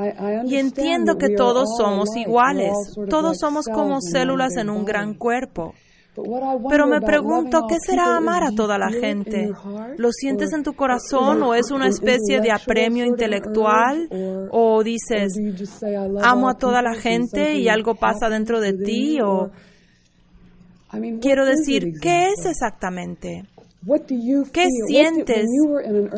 y 0.45 0.55
entiendo 0.55 1.17
que 1.17 1.29
todos 1.29 1.77
somos 1.77 2.15
iguales, 2.15 2.71
todos 3.09 3.37
somos 3.39 3.67
como 3.67 4.01
células 4.01 4.57
en 4.57 4.69
un 4.69 4.83
gran 4.83 5.13
cuerpo. 5.13 5.73
Pero 6.69 6.87
me 6.87 7.01
pregunto, 7.01 7.65
¿qué 7.67 7.75
será 7.79 8.17
amar 8.17 8.43
a 8.43 8.51
toda 8.51 8.77
la 8.77 8.89
gente? 8.89 9.51
¿Lo 9.97 10.11
sientes 10.11 10.53
en 10.53 10.63
tu 10.63 10.73
corazón 10.73 11.43
o 11.43 11.53
es 11.53 11.71
una 11.71 11.87
especie 11.87 12.41
de 12.41 12.51
apremio 12.51 13.05
intelectual? 13.05 14.09
¿O 14.51 14.83
dices, 14.83 15.33
amo 16.21 16.49
a 16.49 16.55
toda 16.55 16.81
la 16.81 16.95
gente 16.95 17.55
y 17.55 17.69
algo 17.69 17.95
pasa 17.95 18.29
dentro 18.29 18.59
de 18.59 18.73
ti? 18.73 19.19
¿O 19.21 19.51
quiero 21.21 21.45
decir, 21.45 21.93
qué 22.01 22.29
es 22.29 22.45
exactamente? 22.45 23.43
¿Qué 24.51 24.67
sientes 24.87 25.45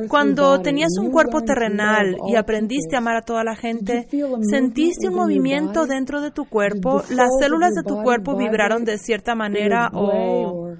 cuando 0.08 0.62
tenías 0.62 0.98
un 1.00 1.12
cuerpo 1.12 1.42
terrenal 1.42 2.18
y 2.28 2.36
aprendiste 2.36 2.96
a 2.96 3.00
amar 3.00 3.18
a 3.18 3.22
toda 3.22 3.44
la 3.44 3.56
gente? 3.56 4.08
¿Sentiste 4.42 5.10
un 5.10 5.16
movimiento 5.16 5.86
dentro 5.86 6.22
de 6.22 6.32
tu 6.32 6.46
cuerpo? 6.46 7.04
¿Las 7.12 7.30
células 7.40 7.74
de 7.76 7.84
tu 7.84 8.02
cuerpo 8.02 8.36
vibraron 8.36 8.84
de 8.84 8.98
cierta 8.98 9.36
manera 9.36 9.92
o...? 9.94 10.76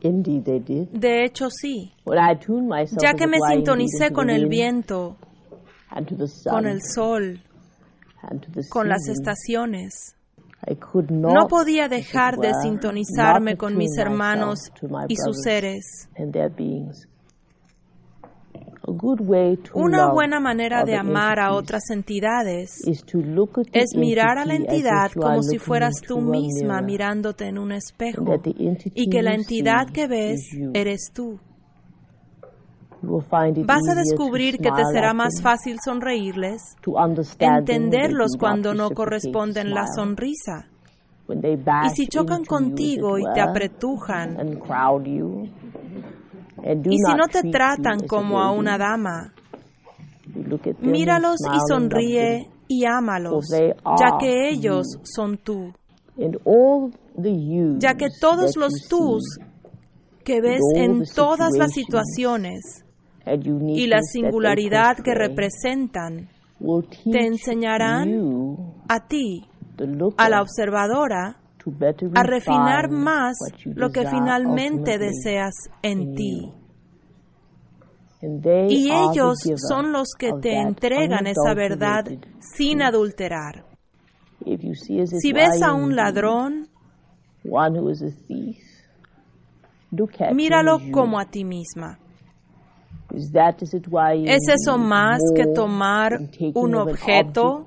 De 0.00 1.24
hecho, 1.24 1.50
sí. 1.50 1.92
Ya 3.02 3.14
que 3.14 3.26
me 3.26 3.38
sintonicé 3.50 4.12
con 4.12 4.30
el 4.30 4.46
viento, 4.46 5.16
con 6.48 6.66
el 6.66 6.82
sol, 6.82 7.40
con 8.70 8.88
las 8.88 9.08
estaciones, 9.08 10.14
no 11.10 11.46
podía 11.48 11.88
dejar 11.88 12.36
de 12.36 12.52
sintonizarme 12.62 13.56
con 13.56 13.76
mis 13.76 13.96
hermanos 13.96 14.70
y 15.08 15.16
sus 15.16 15.42
seres. 15.42 16.08
Una 19.74 20.10
buena 20.10 20.40
manera 20.40 20.84
de 20.84 20.96
amar 20.96 21.38
a 21.40 21.52
otras 21.52 21.90
entidades 21.90 22.80
es 23.72 23.96
mirar 23.96 24.38
a 24.38 24.44
la 24.44 24.54
entidad 24.54 25.10
como 25.12 25.42
si 25.42 25.58
fueras 25.58 25.94
tú 26.06 26.20
misma 26.20 26.80
mirándote 26.80 27.48
en 27.48 27.58
un 27.58 27.72
espejo 27.72 28.24
y 28.94 29.10
que 29.10 29.22
la 29.22 29.34
entidad 29.34 29.90
que 29.92 30.06
ves 30.06 30.50
eres 30.74 31.10
tú. 31.12 31.38
Vas 33.00 33.88
a 33.88 33.94
descubrir 33.94 34.58
que 34.58 34.70
te 34.70 34.84
será 34.92 35.14
más 35.14 35.40
fácil 35.40 35.78
sonreírles, 35.84 36.76
entenderlos 37.38 38.32
cuando 38.38 38.74
no 38.74 38.90
corresponden 38.90 39.70
la 39.70 39.86
sonrisa. 39.86 40.66
Y 41.28 41.90
si 41.90 42.08
chocan 42.08 42.44
contigo 42.44 43.18
y 43.18 43.24
te 43.34 43.40
apretujan, 43.40 44.58
y 46.84 46.96
si 46.96 47.14
no 47.14 47.28
te 47.28 47.42
tratan 47.50 48.00
como 48.06 48.40
a 48.40 48.50
una 48.50 48.78
dama, 48.78 49.32
míralos 50.80 51.36
y 51.40 51.58
sonríe 51.68 52.50
y 52.66 52.84
ámalos, 52.84 53.48
ya 53.50 54.18
que 54.18 54.48
ellos 54.50 54.86
son 55.04 55.38
tú. 55.38 55.72
Ya 56.16 57.94
que 57.94 58.08
todos 58.20 58.56
los 58.56 58.88
tus 58.88 59.38
que 60.24 60.40
ves 60.40 60.60
en 60.74 61.04
todas 61.14 61.56
las 61.56 61.72
situaciones 61.72 62.84
y 63.34 63.86
la 63.86 64.00
singularidad 64.02 64.96
que 64.98 65.14
representan 65.14 66.28
te 67.10 67.26
enseñarán 67.26 68.08
a 68.88 69.06
ti, 69.06 69.46
a 70.16 70.28
la 70.28 70.42
observadora, 70.42 71.36
a 72.14 72.22
refinar 72.22 72.90
más 72.90 73.36
lo 73.64 73.90
que 73.90 74.06
finalmente 74.06 74.98
deseas 74.98 75.54
en 75.82 76.14
ti. 76.14 76.52
Y 78.20 78.90
ellos 78.90 79.38
son 79.68 79.92
los 79.92 80.08
que 80.18 80.32
te 80.42 80.56
entregan 80.58 81.26
esa 81.26 81.54
verdad 81.54 82.04
sin 82.40 82.82
adulterar. 82.82 83.64
Si 85.20 85.32
ves 85.32 85.62
a 85.62 85.72
un 85.74 85.94
ladrón, 85.94 86.68
míralo 90.34 90.78
como 90.90 91.20
a 91.20 91.26
ti 91.26 91.44
misma. 91.44 91.98
¿Es 94.26 94.48
eso 94.48 94.78
más 94.78 95.18
que 95.34 95.46
tomar 95.54 96.18
un 96.54 96.74
objeto, 96.74 97.66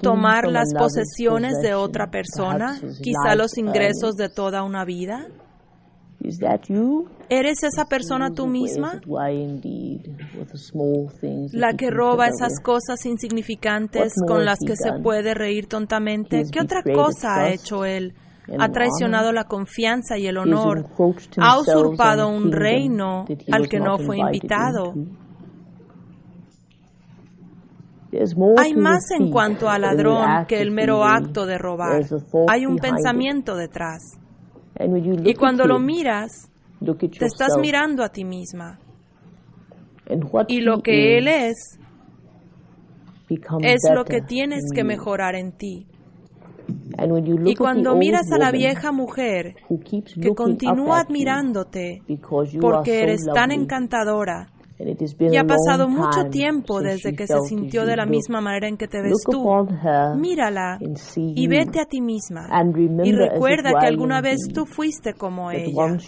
tomar 0.00 0.48
las 0.48 0.72
posesiones 0.74 1.60
de 1.62 1.74
otra 1.74 2.10
persona, 2.10 2.80
quizá 3.02 3.34
los 3.36 3.56
ingresos 3.58 4.16
de 4.16 4.28
toda 4.28 4.62
una 4.64 4.84
vida? 4.84 5.26
¿Eres 7.30 7.62
esa 7.62 7.86
persona 7.86 8.30
tú 8.32 8.46
misma? 8.46 9.00
La 11.52 11.74
que 11.74 11.90
roba 11.90 12.26
esas 12.26 12.60
cosas 12.60 13.06
insignificantes 13.06 14.14
con 14.26 14.44
las 14.44 14.58
que 14.58 14.76
se 14.76 14.92
puede 15.02 15.32
reír 15.34 15.66
tontamente. 15.66 16.42
¿Qué 16.50 16.60
otra 16.60 16.82
cosa 16.82 17.36
ha 17.36 17.50
hecho 17.50 17.84
él? 17.84 18.14
Ha 18.58 18.68
traicionado 18.68 19.32
la 19.32 19.44
confianza 19.44 20.18
y 20.18 20.26
el 20.26 20.38
honor, 20.38 20.86
ha 21.38 21.58
usurpado 21.58 22.28
un 22.28 22.50
reino 22.52 23.24
al 23.52 23.68
que 23.68 23.80
no 23.80 23.98
fue 23.98 24.18
invitado. 24.18 24.94
Hay 28.58 28.74
más 28.74 29.10
en 29.12 29.30
cuanto 29.30 29.68
al 29.68 29.82
ladrón 29.82 30.46
que 30.48 30.60
el 30.60 30.72
mero 30.72 31.04
acto 31.04 31.46
de 31.46 31.58
robar. 31.58 32.02
Hay 32.48 32.66
un 32.66 32.76
pensamiento 32.76 33.54
detrás. 33.56 34.18
Y 35.24 35.34
cuando 35.34 35.66
lo 35.66 35.78
miras, 35.78 36.50
te 36.80 37.26
estás 37.26 37.56
mirando 37.60 38.02
a 38.02 38.08
ti 38.08 38.24
misma. 38.24 38.78
Y 40.48 40.60
lo 40.60 40.80
que 40.80 41.18
Él 41.18 41.28
es, 41.28 41.78
es 43.28 43.80
lo 43.94 44.04
que 44.04 44.22
tienes 44.22 44.62
que 44.74 44.82
mejorar 44.82 45.36
en 45.36 45.52
ti. 45.52 45.86
Y 47.44 47.54
cuando 47.54 47.96
miras 47.96 48.30
a 48.32 48.38
la 48.38 48.50
vieja 48.50 48.92
mujer 48.92 49.54
que 50.20 50.34
continúa 50.34 51.00
admirándote 51.00 52.02
porque 52.60 53.02
eres 53.02 53.22
tan 53.32 53.52
encantadora, 53.52 54.48
y 55.30 55.36
ha 55.36 55.44
pasado 55.44 55.88
mucho 55.88 56.30
tiempo 56.30 56.80
desde 56.80 57.14
que 57.14 57.26
se 57.26 57.38
sintió 57.46 57.84
de 57.84 57.96
la 57.96 58.06
misma 58.06 58.40
manera 58.40 58.66
en 58.66 58.78
que 58.78 58.88
te 58.88 59.02
ves 59.02 59.12
tú. 59.30 59.44
Mírala 60.16 60.78
y 61.16 61.46
vete 61.46 61.80
a 61.80 61.84
ti 61.84 62.00
misma. 62.00 62.48
Y 63.04 63.12
recuerda 63.12 63.72
que 63.78 63.86
alguna 63.86 64.22
vez 64.22 64.38
tú 64.52 64.64
fuiste 64.64 65.12
como 65.14 65.50
ella. 65.50 65.98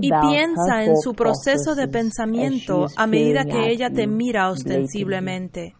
Y 0.00 0.10
piensa 0.10 0.84
en 0.84 0.96
su 0.96 1.12
proceso 1.12 1.74
de 1.74 1.88
pensamiento 1.88 2.86
a 2.96 3.06
medida 3.06 3.44
que 3.44 3.70
ella 3.70 3.90
te 3.90 4.06
mira 4.06 4.48
ostensiblemente. 4.48 5.74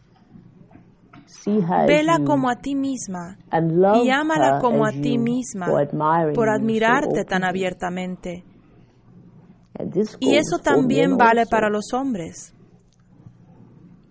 Vela 1.87 2.21
como 2.25 2.49
a 2.49 2.57
ti 2.57 2.75
misma 2.75 3.37
y 4.03 4.11
ámala 4.11 4.59
como 4.61 4.87
a 4.87 4.93
ti 4.93 5.19
misma 5.19 5.67
por 6.35 6.49
admirarte 6.49 7.25
tan 7.25 7.45
abiertamente. 7.45 8.45
Y 10.21 10.37
eso 10.37 10.59
también 10.59 11.17
vale 11.17 11.47
para 11.47 11.69
los 11.69 11.93
hombres. 11.93 12.55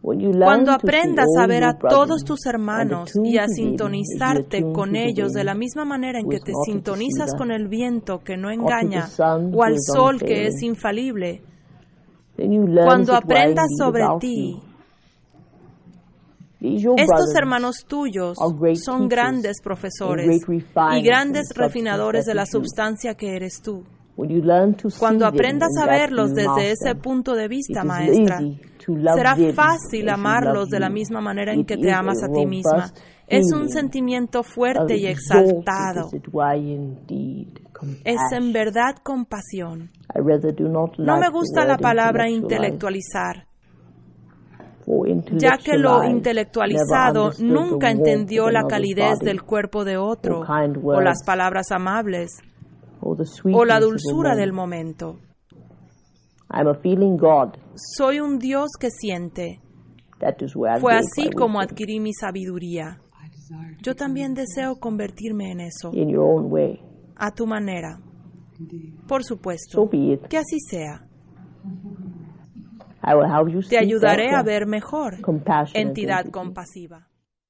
Cuando 0.01 0.73
aprendas 0.73 1.27
a 1.39 1.47
ver 1.47 1.64
a 1.64 1.77
todos 1.77 2.26
tus 2.26 2.45
hermanos 2.45 3.14
y 3.23 3.38
a 3.38 3.47
sintonizarte 3.47 4.61
con 4.73 4.97
ellos 4.97 5.31
de 5.31 5.45
la 5.45 5.55
misma 5.55 5.85
manera 5.85 6.19
en 6.19 6.27
que 6.27 6.39
te 6.39 6.51
sintonizas 6.65 7.34
con 7.35 7.51
el 7.51 7.69
viento 7.69 8.19
que 8.19 8.35
no 8.35 8.51
engaña 8.51 9.07
o 9.53 9.64
al 9.64 9.76
sol 9.80 10.19
que 10.19 10.47
es 10.47 10.61
infalible, 10.61 11.41
cuando 12.85 13.15
aprendas 13.15 13.69
sobre 13.77 14.03
ti 14.19 14.61
estos 16.64 17.35
hermanos 17.35 17.85
tuyos 17.88 18.38
son 18.76 19.10
grandes 19.10 19.61
profesores 19.61 20.41
y 20.94 21.02
grandes 21.02 21.49
refinadores 21.56 22.26
de 22.26 22.34
la 22.34 22.45
substancia 22.45 23.15
que 23.15 23.35
eres 23.35 23.61
tú. 23.61 23.84
Cuando 24.99 25.26
aprendas 25.26 25.72
a 25.81 25.88
verlos 25.88 26.34
desde 26.34 26.72
ese 26.72 26.95
punto 26.95 27.34
de 27.34 27.48
vista, 27.48 27.84
maestra, 27.84 28.40
será 29.15 29.35
fácil 29.53 30.07
amarlos 30.10 30.69
de 30.69 30.80
la 30.80 30.90
misma 30.90 31.19
manera 31.19 31.53
en 31.53 31.65
que 31.65 31.77
te 31.77 31.91
amas 31.91 32.23
a 32.23 32.31
ti 32.31 32.45
misma. 32.45 32.94
Es 33.27 33.52
un 33.52 33.69
sentimiento 33.69 34.44
fuerte 34.44 34.98
y 34.98 35.07
exaltado. 35.07 36.10
Es 38.06 38.19
en 38.31 38.53
verdad 38.53 38.95
compasión. 39.03 39.90
No 40.99 41.18
me 41.18 41.30
gusta 41.30 41.65
la 41.65 41.77
palabra 41.77 42.30
intelectualizar 42.30 43.48
ya 45.38 45.57
que 45.64 45.77
lo 45.77 46.03
intelectualizado 46.03 47.31
nunca 47.39 47.91
entendió 47.91 48.49
la 48.49 48.64
calidez 48.64 49.19
del 49.19 49.43
cuerpo 49.43 49.84
de 49.85 49.97
otro, 49.97 50.41
o 50.84 51.01
las 51.01 51.23
palabras 51.26 51.72
amables, 51.72 52.39
o 53.01 53.65
la 53.65 53.80
dulzura 53.80 54.35
del 54.35 54.53
momento. 54.53 55.19
Soy 57.76 58.19
un 58.19 58.38
Dios 58.38 58.72
que 58.80 58.89
siente. 58.89 59.60
Fue 60.80 60.93
así 60.93 61.30
como 61.31 61.60
adquirí 61.60 61.99
mi 61.99 62.14
sabiduría. 62.14 62.99
Yo 63.81 63.95
también 63.95 64.34
deseo 64.34 64.76
convertirme 64.80 65.51
en 65.51 65.60
eso. 65.61 65.91
A 67.15 67.31
tu 67.31 67.45
manera. 67.45 67.99
Por 69.07 69.23
supuesto. 69.23 69.89
Que 70.30 70.38
así 70.38 70.60
sea. 70.69 71.05
Te 73.69 73.77
ayudaré 73.77 74.31
a 74.31 74.43
ver 74.43 74.65
mejor. 74.65 75.21
Entidad 75.73 76.25
compasiva. 76.31 77.07